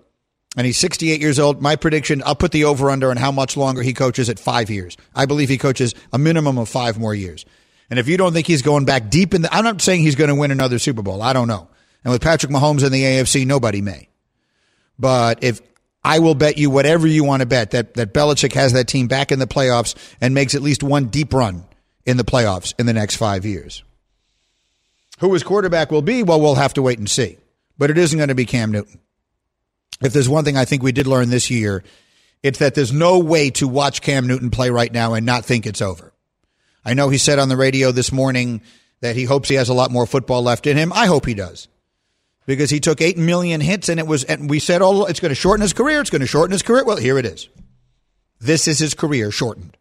And 0.57 0.67
he's 0.67 0.79
68 0.79 1.21
years 1.21 1.39
old. 1.39 1.63
My 1.63 1.77
prediction, 1.77 2.25
I'll 2.27 2.35
put 2.35 2.51
the 2.51 2.65
over 2.65 2.91
under 2.91 3.09
on 3.09 3.17
how 3.17 3.31
much 3.31 3.57
longer 3.57 3.83
he 3.83 3.95
coaches 3.95 4.29
at 4.29 4.41
five 4.41 4.69
years. 4.69 4.97
I 5.15 5.27
believe 5.27 5.49
he 5.49 5.59
coaches 5.59 5.95
a 6.13 6.19
minimum 6.19 6.59
of 6.59 6.69
five 6.69 6.99
more 6.99 7.15
years. 7.15 7.45
And 7.89 8.01
if 8.01 8.09
you 8.09 8.17
don't 8.17 8.33
think 8.33 8.49
he's 8.49 8.63
going 8.63 8.85
back 8.85 9.11
deep 9.11 9.33
in 9.33 9.43
the, 9.43 9.55
I'm 9.55 9.63
not 9.63 9.81
saying 9.81 10.03
he's 10.03 10.17
going 10.17 10.31
to 10.31 10.35
win 10.35 10.51
another 10.51 10.81
Super 10.81 11.03
Bowl. 11.03 11.23
I 11.23 11.33
don't 11.33 11.47
know. 11.47 11.69
And 12.03 12.11
with 12.11 12.21
Patrick 12.21 12.51
Mahomes 12.51 12.85
in 12.85 12.91
the 12.91 13.05
AFC, 13.05 13.47
nobody 13.47 13.81
may. 13.81 14.10
But 15.01 15.43
if 15.43 15.63
I 16.05 16.19
will 16.19 16.35
bet 16.35 16.59
you 16.59 16.69
whatever 16.71 17.07
you 17.07 17.25
want 17.25 17.41
to 17.41 17.47
bet 17.47 17.71
that, 17.71 17.95
that 17.95 18.13
Belichick 18.13 18.53
has 18.53 18.75
that 18.75 18.87
team 18.87 19.09
back 19.09 19.33
in 19.33 19.39
the 19.39 19.47
playoffs 19.47 19.95
and 20.21 20.35
makes 20.35 20.55
at 20.55 20.63
least 20.63 20.83
one 20.83 21.07
deep 21.07 21.33
run 21.33 21.65
in 22.05 22.19
the 22.19 22.25
playoffs 22.25 22.75
in 22.79 22.87
the 22.87 22.93
next 22.93 23.17
five 23.17 23.45
years. 23.45 23.83
Who 25.21 25.33
his 25.33 25.43
quarterback 25.43 25.91
will 25.91 26.03
be, 26.03 26.23
well, 26.23 26.41
we'll 26.41 26.55
have 26.55 26.75
to 26.75 26.83
wait 26.83 26.99
and 26.99 27.09
see. 27.09 27.39
But 27.79 27.91
it 27.91 27.99
isn't 27.99 28.19
going 28.19 28.29
to 28.29 28.35
be 28.35 28.47
Cam 28.47 28.73
Newton. 28.73 29.01
If 30.03 30.13
there's 30.13 30.29
one 30.29 30.45
thing 30.45 30.57
I 30.57 30.65
think 30.65 30.83
we 30.83 30.93
did 30.93 31.07
learn 31.07 31.31
this 31.31 31.51
year, 31.51 31.83
it's 32.43 32.59
that 32.59 32.75
there's 32.75 32.93
no 32.93 33.19
way 33.19 33.51
to 33.51 33.69
watch 33.69 34.03
Cam 34.03 34.27
Newton 34.27 34.51
play 34.51 34.71
right 34.71 34.93
now 34.93 35.15
and 35.15 35.27
not 35.27 35.45
think 35.45 35.67
it's 35.67 35.83
over. 35.83 36.13
I 36.85 36.95
know 36.95 37.09
he 37.09 37.19
said 37.19 37.39
on 37.39 37.51
the 37.51 37.57
radio 37.57 37.93
this 37.93 38.13
morning 38.13 38.63
that 39.01 39.17
he 39.17 39.25
hopes 39.25 39.49
he 39.49 39.57
has 39.57 39.69
a 39.69 39.75
lot 39.75 39.91
more 39.91 40.07
football 40.07 40.43
left 40.43 40.67
in 40.67 40.77
him. 40.77 40.93
I 40.95 41.07
hope 41.07 41.27
he 41.27 41.35
does 41.35 41.69
because 42.51 42.69
he 42.69 42.81
took 42.81 43.01
8 43.01 43.17
million 43.17 43.61
hits 43.61 43.89
and 43.89 44.01
it 44.01 44.09
was, 44.09 44.25
and 44.25 44.51
we 44.51 44.59
said, 44.59 44.83
oh, 44.83 45.05
it's 45.05 45.21
going 45.21 45.29
to 45.29 45.37
shorten 45.37 45.63
his 45.63 45.73
career. 45.73 46.01
It's 46.01 46.11
going 46.11 46.19
to 46.21 46.27
shorten 46.27 46.51
his 46.51 46.63
career. 46.63 46.85
Well, 46.85 46.97
here 46.97 47.17
it 47.17 47.25
is. 47.25 47.49
This 48.41 48.67
is 48.67 48.81
his 48.81 48.93
career 48.93 49.31
shortened 49.31 49.77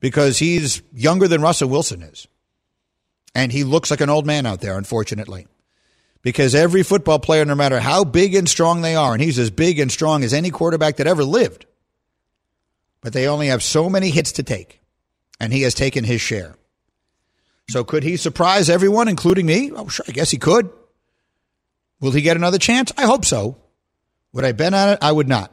because 0.00 0.38
he's 0.38 0.80
younger 0.94 1.28
than 1.28 1.42
Russell 1.42 1.68
Wilson 1.68 2.00
is. 2.00 2.26
And 3.34 3.52
he 3.52 3.64
looks 3.64 3.90
like 3.90 4.00
an 4.00 4.08
old 4.08 4.24
man 4.24 4.46
out 4.46 4.62
there, 4.62 4.78
unfortunately. 4.78 5.46
Because 6.22 6.54
every 6.54 6.82
football 6.82 7.18
player, 7.18 7.44
no 7.44 7.54
matter 7.54 7.80
how 7.80 8.02
big 8.02 8.34
and 8.34 8.48
strong 8.48 8.80
they 8.80 8.96
are, 8.96 9.12
and 9.12 9.20
he's 9.20 9.38
as 9.38 9.50
big 9.50 9.78
and 9.78 9.92
strong 9.92 10.24
as 10.24 10.32
any 10.32 10.48
quarterback 10.48 10.96
that 10.96 11.06
ever 11.06 11.22
lived, 11.22 11.66
but 13.02 13.12
they 13.12 13.28
only 13.28 13.48
have 13.48 13.62
so 13.62 13.90
many 13.90 14.08
hits 14.08 14.32
to 14.32 14.42
take. 14.42 14.80
And 15.38 15.52
he 15.52 15.60
has 15.62 15.74
taken 15.74 16.04
his 16.04 16.22
share. 16.22 16.54
So 17.68 17.84
could 17.84 18.04
he 18.04 18.16
surprise 18.16 18.70
everyone, 18.70 19.06
including 19.06 19.44
me? 19.44 19.70
Oh, 19.70 19.88
sure, 19.88 20.06
I 20.08 20.12
guess 20.12 20.30
he 20.30 20.38
could. 20.38 20.70
Will 22.00 22.12
he 22.12 22.22
get 22.22 22.36
another 22.36 22.58
chance? 22.58 22.92
I 22.96 23.06
hope 23.06 23.24
so. 23.24 23.56
Would 24.32 24.44
I 24.44 24.52
bet 24.52 24.74
on 24.74 24.90
it? 24.90 24.98
I 25.02 25.10
would 25.10 25.28
not. 25.28 25.52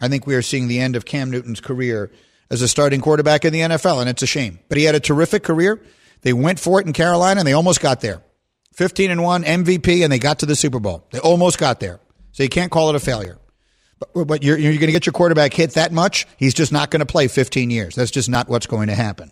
I 0.00 0.08
think 0.08 0.26
we 0.26 0.34
are 0.34 0.42
seeing 0.42 0.68
the 0.68 0.80
end 0.80 0.96
of 0.96 1.04
Cam 1.04 1.30
Newton's 1.30 1.60
career 1.60 2.10
as 2.50 2.62
a 2.62 2.68
starting 2.68 3.00
quarterback 3.00 3.44
in 3.44 3.52
the 3.52 3.60
NFL, 3.60 4.00
and 4.00 4.08
it's 4.08 4.22
a 4.22 4.26
shame. 4.26 4.58
But 4.68 4.78
he 4.78 4.84
had 4.84 4.94
a 4.94 5.00
terrific 5.00 5.42
career. 5.42 5.80
They 6.22 6.32
went 6.32 6.58
for 6.58 6.80
it 6.80 6.86
in 6.86 6.92
Carolina, 6.92 7.40
and 7.40 7.46
they 7.46 7.52
almost 7.52 7.80
got 7.80 8.00
there. 8.00 8.22
15 8.74 9.10
and 9.10 9.22
1, 9.22 9.44
MVP, 9.44 10.02
and 10.02 10.12
they 10.12 10.18
got 10.18 10.38
to 10.40 10.46
the 10.46 10.56
Super 10.56 10.80
Bowl. 10.80 11.06
They 11.12 11.18
almost 11.18 11.58
got 11.58 11.80
there. 11.80 12.00
So 12.32 12.42
you 12.42 12.48
can't 12.48 12.70
call 12.70 12.88
it 12.90 12.96
a 12.96 13.00
failure. 13.00 13.38
But, 13.98 14.26
but 14.26 14.42
you're, 14.42 14.58
you're 14.58 14.72
going 14.72 14.86
to 14.86 14.92
get 14.92 15.06
your 15.06 15.12
quarterback 15.12 15.52
hit 15.52 15.72
that 15.74 15.92
much? 15.92 16.26
He's 16.36 16.54
just 16.54 16.72
not 16.72 16.90
going 16.90 17.00
to 17.00 17.06
play 17.06 17.28
15 17.28 17.70
years. 17.70 17.94
That's 17.94 18.10
just 18.10 18.28
not 18.28 18.48
what's 18.48 18.66
going 18.66 18.88
to 18.88 18.94
happen. 18.94 19.30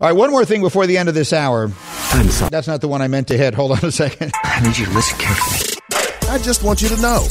All 0.00 0.06
right, 0.08 0.16
one 0.16 0.30
more 0.30 0.44
thing 0.44 0.62
before 0.62 0.86
the 0.86 0.96
end 0.96 1.08
of 1.08 1.16
this 1.16 1.32
hour. 1.32 1.64
I'm 1.64 2.28
sorry. 2.28 2.50
That's 2.50 2.68
not 2.68 2.80
the 2.80 2.86
one 2.86 3.02
I 3.02 3.08
meant 3.08 3.28
to 3.28 3.36
hit. 3.36 3.54
Hold 3.54 3.72
on 3.72 3.84
a 3.84 3.90
second. 3.90 4.32
I 4.44 4.60
need 4.60 4.78
you 4.78 4.86
to 4.86 4.92
listen 4.92 5.18
carefully. 5.18 5.80
I 6.30 6.38
just 6.38 6.62
want 6.62 6.82
you 6.82 6.88
to 6.90 7.00
know. 7.02 7.22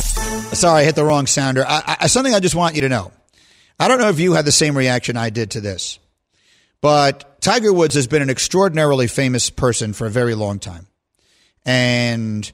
Sorry, 0.51 0.82
I 0.82 0.84
hit 0.84 0.95
the 0.95 1.05
wrong 1.05 1.28
sounder. 1.28 1.63
I, 1.65 1.97
I, 2.01 2.07
something 2.07 2.34
I 2.34 2.41
just 2.41 2.55
want 2.55 2.76
you 2.76 2.82
to 2.82 2.89
know. 2.89 3.13
I 3.80 3.88
don't 3.88 3.99
know 3.99 4.09
if 4.09 4.20
you 4.20 4.34
had 4.34 4.43
the 4.43 4.51
same 4.51 4.76
reaction 4.76 5.15
I 5.15 5.30
did 5.30 5.51
to 5.51 5.61
this, 5.61 5.97
but 6.82 7.39
Tiger 7.41 7.72
Woods 7.72 7.95
has 7.95 8.07
been 8.07 8.22
an 8.22 8.30
extraordinarily 8.30 9.07
famous 9.07 9.49
person 9.49 9.93
for 9.93 10.05
a 10.05 10.09
very 10.09 10.36
long 10.36 10.59
time. 10.59 10.88
And 11.65 12.51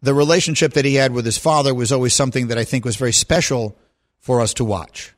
the 0.00 0.14
relationship 0.14 0.72
that 0.72 0.84
he 0.84 0.96
had 0.96 1.12
with 1.12 1.24
his 1.24 1.38
father 1.38 1.72
was 1.72 1.92
always 1.92 2.14
something 2.14 2.48
that 2.48 2.58
I 2.58 2.64
think 2.64 2.84
was 2.84 2.96
very 2.96 3.12
special 3.12 3.78
for 4.18 4.40
us 4.40 4.54
to 4.54 4.64
watch. 4.64 5.14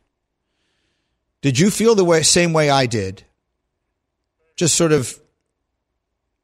Did 1.40 1.58
you 1.58 1.70
feel 1.70 1.94
the 1.94 2.04
way, 2.04 2.22
same 2.22 2.52
way 2.52 2.68
I 2.68 2.84
did? 2.84 3.24
Just 4.56 4.74
sort 4.74 4.92
of 4.92 5.18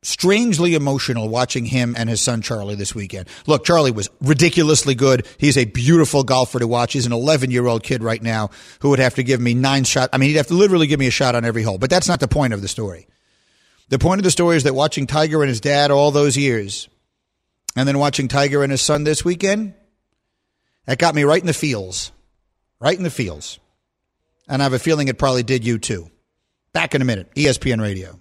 strangely 0.02 0.74
emotional 0.74 1.28
watching 1.28 1.66
him 1.66 1.94
and 1.96 2.08
his 2.08 2.20
son 2.20 2.40
Charlie 2.40 2.74
this 2.74 2.94
weekend. 2.94 3.28
Look, 3.46 3.64
Charlie 3.64 3.90
was 3.90 4.08
ridiculously 4.22 4.94
good. 4.94 5.26
He's 5.38 5.58
a 5.58 5.66
beautiful 5.66 6.24
golfer 6.24 6.58
to 6.58 6.66
watch. 6.66 6.94
He's 6.94 7.06
an 7.06 7.12
11 7.12 7.50
year 7.50 7.66
old 7.66 7.82
kid 7.82 8.02
right 8.02 8.22
now 8.22 8.50
who 8.80 8.90
would 8.90 8.98
have 8.98 9.14
to 9.16 9.22
give 9.22 9.40
me 9.40 9.54
nine 9.54 9.84
shots. 9.84 10.10
I 10.12 10.18
mean, 10.18 10.30
he'd 10.30 10.36
have 10.36 10.46
to 10.48 10.54
literally 10.54 10.86
give 10.86 11.00
me 11.00 11.06
a 11.06 11.12
shot 11.12 11.34
on 11.34 11.44
every 11.44 11.62
hole, 11.62 11.78
but 11.78 11.90
that's 11.90 12.08
not 12.08 12.20
the 12.20 12.28
point 12.28 12.54
of 12.54 12.62
the 12.62 12.68
story. 12.68 13.06
The 13.88 13.98
point 13.98 14.20
of 14.20 14.24
the 14.24 14.30
story 14.30 14.56
is 14.56 14.64
that 14.64 14.74
watching 14.74 15.06
Tiger 15.06 15.42
and 15.42 15.48
his 15.48 15.60
dad 15.60 15.90
all 15.90 16.10
those 16.10 16.36
years 16.36 16.88
and 17.76 17.86
then 17.86 17.98
watching 17.98 18.28
Tiger 18.28 18.62
and 18.62 18.70
his 18.70 18.80
son 18.80 19.04
this 19.04 19.24
weekend, 19.24 19.74
that 20.86 20.98
got 20.98 21.14
me 21.14 21.24
right 21.24 21.40
in 21.40 21.46
the 21.46 21.52
feels. 21.52 22.12
Right 22.78 22.96
in 22.96 23.04
the 23.04 23.10
feels. 23.10 23.58
And 24.48 24.62
I 24.62 24.64
have 24.64 24.72
a 24.72 24.78
feeling 24.78 25.08
it 25.08 25.18
probably 25.18 25.42
did 25.42 25.64
you 25.64 25.78
too. 25.78 26.10
Back 26.72 26.94
in 26.94 27.02
a 27.02 27.04
minute. 27.04 27.34
ESPN 27.34 27.82
Radio. 27.82 28.16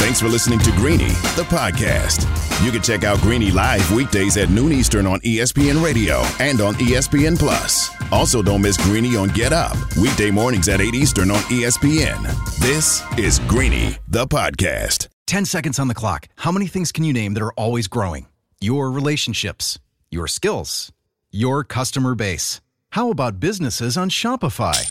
Thanks 0.00 0.20
for 0.20 0.28
listening 0.28 0.58
to 0.60 0.70
Greeny, 0.72 1.08
the 1.36 1.44
podcast. 1.48 2.26
You 2.64 2.70
can 2.72 2.82
check 2.82 3.04
out 3.04 3.18
Greeny 3.20 3.50
live 3.50 3.90
weekdays 3.92 4.36
at 4.36 4.50
noon 4.50 4.72
Eastern 4.72 5.06
on 5.06 5.20
ESPN 5.20 5.82
Radio 5.84 6.22
and 6.40 6.60
on 6.60 6.74
ESPN 6.74 7.38
Plus. 7.38 7.90
Also, 8.12 8.42
don't 8.42 8.62
miss 8.62 8.76
Greeny 8.76 9.16
on 9.16 9.28
Get 9.28 9.52
Up, 9.52 9.76
weekday 9.96 10.30
mornings 10.30 10.68
at 10.68 10.80
8 10.80 10.94
Eastern 10.94 11.30
on 11.30 11.38
ESPN. 11.42 12.22
This 12.60 13.02
is 13.18 13.40
Greeny, 13.40 13.96
the 14.08 14.26
podcast. 14.26 15.08
10 15.26 15.44
seconds 15.44 15.78
on 15.78 15.88
the 15.88 15.94
clock. 15.94 16.28
How 16.36 16.52
many 16.52 16.66
things 16.66 16.92
can 16.92 17.04
you 17.04 17.12
name 17.12 17.34
that 17.34 17.42
are 17.42 17.52
always 17.52 17.88
growing? 17.88 18.26
Your 18.60 18.90
relationships, 18.90 19.78
your 20.10 20.26
skills, 20.28 20.92
your 21.30 21.62
customer 21.64 22.14
base. 22.14 22.60
How 22.90 23.10
about 23.10 23.40
businesses 23.40 23.96
on 23.96 24.08
Shopify? 24.08 24.90